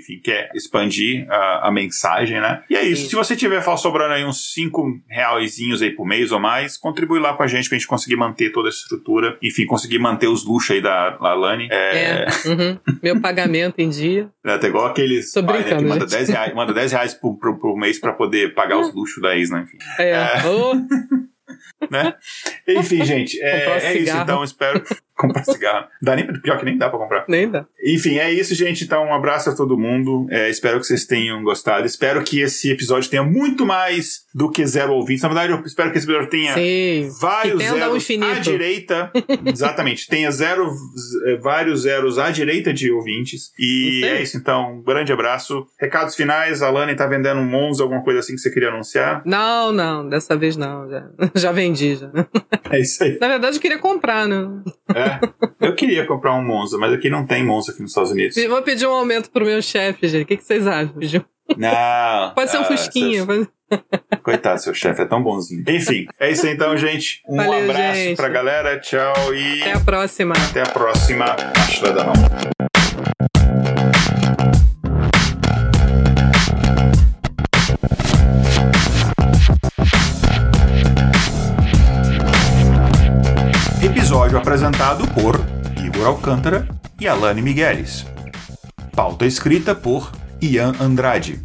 enfim, 0.00 0.20
quer 0.20 0.50
expandir 0.52 1.24
a, 1.30 1.68
a 1.68 1.70
mensagem, 1.70 2.40
né? 2.40 2.62
E 2.68 2.76
é 2.76 2.82
isso. 2.82 3.02
Sim. 3.02 3.08
Se 3.10 3.14
você 3.14 3.36
tiver 3.36 3.62
sobrando 3.76 4.14
aí 4.14 4.24
uns 4.24 4.54
5 4.54 5.02
reaisinhos 5.08 5.82
aí 5.82 5.90
por 5.90 6.04
mês 6.04 6.32
ou 6.32 6.40
mais, 6.40 6.76
contribui 6.76 7.20
lá 7.20 7.34
com 7.34 7.42
a 7.44 7.46
gente 7.46 7.68
pra 7.68 7.78
gente 7.78 7.86
conseguir 7.86 8.16
manter 8.16 8.50
toda 8.50 8.68
essa 8.68 8.78
estrutura, 8.78 9.38
enfim, 9.42 9.66
conseguir 9.66 9.98
manter 9.98 10.26
os 10.26 10.44
luxos 10.44 10.72
aí 10.72 10.80
da 10.80 11.16
Lani. 11.34 11.68
É. 11.70 12.24
é. 12.24 12.26
Uhum. 12.56 12.78
Meu 13.02 13.20
pagamento 13.20 13.78
em 13.78 13.88
dia. 13.88 14.28
É 14.44 14.52
até 14.52 14.68
igual 14.68 14.86
aqueles 14.86 15.32
Tô 15.32 15.44
pais, 15.44 15.66
né, 15.66 15.76
que 15.76 15.84
manda 15.84 16.06
10 16.06 16.28
reais, 16.28 16.54
manda 16.54 16.72
10 16.72 16.92
reais 16.92 17.14
por, 17.14 17.38
por, 17.38 17.58
por 17.58 17.76
mês 17.76 17.98
pra 17.98 18.12
poder 18.12 18.54
pagar 18.54 18.78
os 18.78 18.94
luxos 18.94 19.22
da 19.22 19.36
ex, 19.36 19.50
né? 19.50 19.64
Enfim. 19.66 19.78
É. 19.98 20.10
é. 20.10 20.46
Oh. 20.46 20.74
né? 21.90 22.14
Enfim, 22.68 23.04
gente, 23.06 23.40
é, 23.40 23.78
é 23.78 23.98
isso. 23.98 24.16
Então, 24.16 24.42
espero 24.42 24.82
comprar 25.16 25.44
cigarro. 25.44 25.86
Dá 26.00 26.14
nem, 26.14 26.26
pior 26.40 26.58
que 26.58 26.64
nem 26.64 26.76
dá 26.76 26.88
pra 26.88 26.98
comprar. 26.98 27.24
Nem 27.28 27.50
dá. 27.50 27.64
Enfim, 27.82 28.18
é 28.18 28.30
isso, 28.30 28.54
gente. 28.54 28.84
Então, 28.84 29.04
um 29.06 29.14
abraço 29.14 29.50
a 29.50 29.54
todo 29.54 29.78
mundo. 29.78 30.26
É, 30.30 30.48
espero 30.50 30.78
que 30.78 30.86
vocês 30.86 31.06
tenham 31.06 31.42
gostado. 31.42 31.86
Espero 31.86 32.22
que 32.22 32.40
esse 32.40 32.70
episódio 32.70 33.10
tenha 33.10 33.22
muito 33.22 33.64
mais 33.64 34.26
do 34.34 34.50
que 34.50 34.64
zero 34.66 34.92
ouvintes. 34.92 35.22
Na 35.22 35.28
verdade, 35.28 35.52
eu 35.52 35.60
espero 35.64 35.90
que 35.90 35.98
esse 35.98 36.06
episódio 36.06 36.28
tenha 36.28 36.54
Sim. 36.54 37.08
vários 37.20 37.62
zeros 37.62 38.10
à 38.22 38.34
direita. 38.40 39.10
Exatamente. 39.46 40.06
Tenha 40.06 40.30
zero, 40.30 40.70
é, 41.24 41.36
vários 41.36 41.82
zeros 41.82 42.18
à 42.18 42.30
direita 42.30 42.72
de 42.72 42.92
ouvintes. 42.92 43.52
E 43.58 44.04
é 44.04 44.22
isso, 44.22 44.36
então. 44.36 44.76
Um 44.76 44.82
grande 44.82 45.12
abraço. 45.12 45.66
Recados 45.80 46.14
finais. 46.14 46.62
A 46.62 46.70
Lani 46.70 46.94
tá 46.94 47.06
vendendo 47.06 47.40
um 47.40 47.46
Monza, 47.46 47.82
alguma 47.82 48.02
coisa 48.02 48.20
assim 48.20 48.34
que 48.34 48.40
você 48.40 48.50
queria 48.50 48.68
anunciar? 48.68 49.22
Não, 49.24 49.72
não. 49.72 50.08
Dessa 50.08 50.36
vez 50.36 50.56
não. 50.56 50.88
Já, 50.90 51.08
já 51.34 51.52
vendi, 51.52 51.96
já. 51.96 52.10
É 52.70 52.80
isso 52.80 53.02
aí. 53.02 53.18
Na 53.20 53.28
verdade, 53.28 53.56
eu 53.56 53.62
queria 53.62 53.78
comprar, 53.78 54.28
né? 54.28 54.36
É. 54.94 55.05
Eu 55.60 55.74
queria 55.74 56.06
comprar 56.06 56.34
um 56.34 56.44
Monza, 56.44 56.78
mas 56.78 56.92
aqui 56.92 57.10
não 57.10 57.26
tem 57.26 57.44
Monza 57.44 57.72
aqui 57.72 57.82
nos 57.82 57.90
Estados 57.90 58.10
Unidos. 58.10 58.36
Vou 58.48 58.62
pedir 58.62 58.86
um 58.86 58.92
aumento 58.92 59.30
pro 59.30 59.44
meu 59.44 59.60
chefe, 59.62 60.08
gente. 60.08 60.24
O 60.24 60.26
que, 60.26 60.36
que 60.36 60.44
vocês 60.44 60.66
acham? 60.66 60.94
Não. 61.56 62.32
Pode 62.34 62.50
ser 62.50 62.58
um 62.58 62.62
ah, 62.62 62.64
Fusquinha. 62.64 63.26
Pode... 63.26 63.48
Coitado, 64.22 64.60
seu 64.60 64.74
chefe 64.74 65.02
é 65.02 65.04
tão 65.04 65.22
bonzinho. 65.22 65.64
Enfim, 65.68 66.06
é 66.20 66.30
isso 66.30 66.46
então, 66.46 66.76
gente. 66.78 67.22
Um 67.28 67.36
Valeu, 67.36 67.70
abraço 67.70 67.94
gente. 67.94 68.16
pra 68.16 68.28
galera. 68.28 68.78
Tchau 68.80 69.34
e. 69.34 69.62
Até 69.62 69.72
a 69.72 69.80
próxima. 69.80 70.34
Até 70.50 70.62
a 70.62 70.66
próxima. 70.66 71.36
Cidadão. 71.74 72.12
Episódio 84.26 84.38
apresentado 84.38 85.06
por 85.14 85.36
Igor 85.84 86.04
Alcântara 86.04 86.66
e 86.98 87.06
Alane 87.06 87.40
Migueles. 87.40 88.04
Pauta 88.90 89.24
escrita 89.24 89.72
por 89.72 90.10
Ian 90.42 90.74
Andrade. 90.80 91.40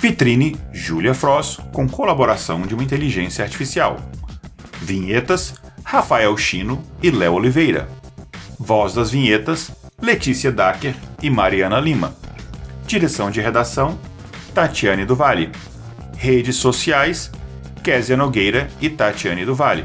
Vitrine 0.00 0.56
Julia 0.72 1.14
Frost 1.14 1.60
com 1.72 1.88
colaboração 1.88 2.62
de 2.62 2.74
uma 2.74 2.82
inteligência 2.82 3.44
artificial. 3.44 4.00
Vinhetas 4.82 5.54
Rafael 5.84 6.36
Chino 6.36 6.82
e 7.00 7.12
Léo 7.12 7.34
Oliveira. 7.34 7.88
Voz 8.58 8.94
das 8.94 9.12
vinhetas, 9.12 9.70
Letícia 10.02 10.50
Dacker 10.50 10.96
e 11.22 11.30
Mariana 11.30 11.78
Lima. 11.78 12.12
Direção 12.88 13.30
de 13.30 13.40
redação, 13.40 13.96
Tatiane 14.52 15.04
do 15.04 15.14
Vale. 15.14 15.52
Redes 16.16 16.56
sociais, 16.56 17.30
Késia 17.84 18.16
Nogueira 18.16 18.66
e 18.80 18.90
Tatiane 18.90 19.44
do 19.44 19.54
Vale. 19.54 19.84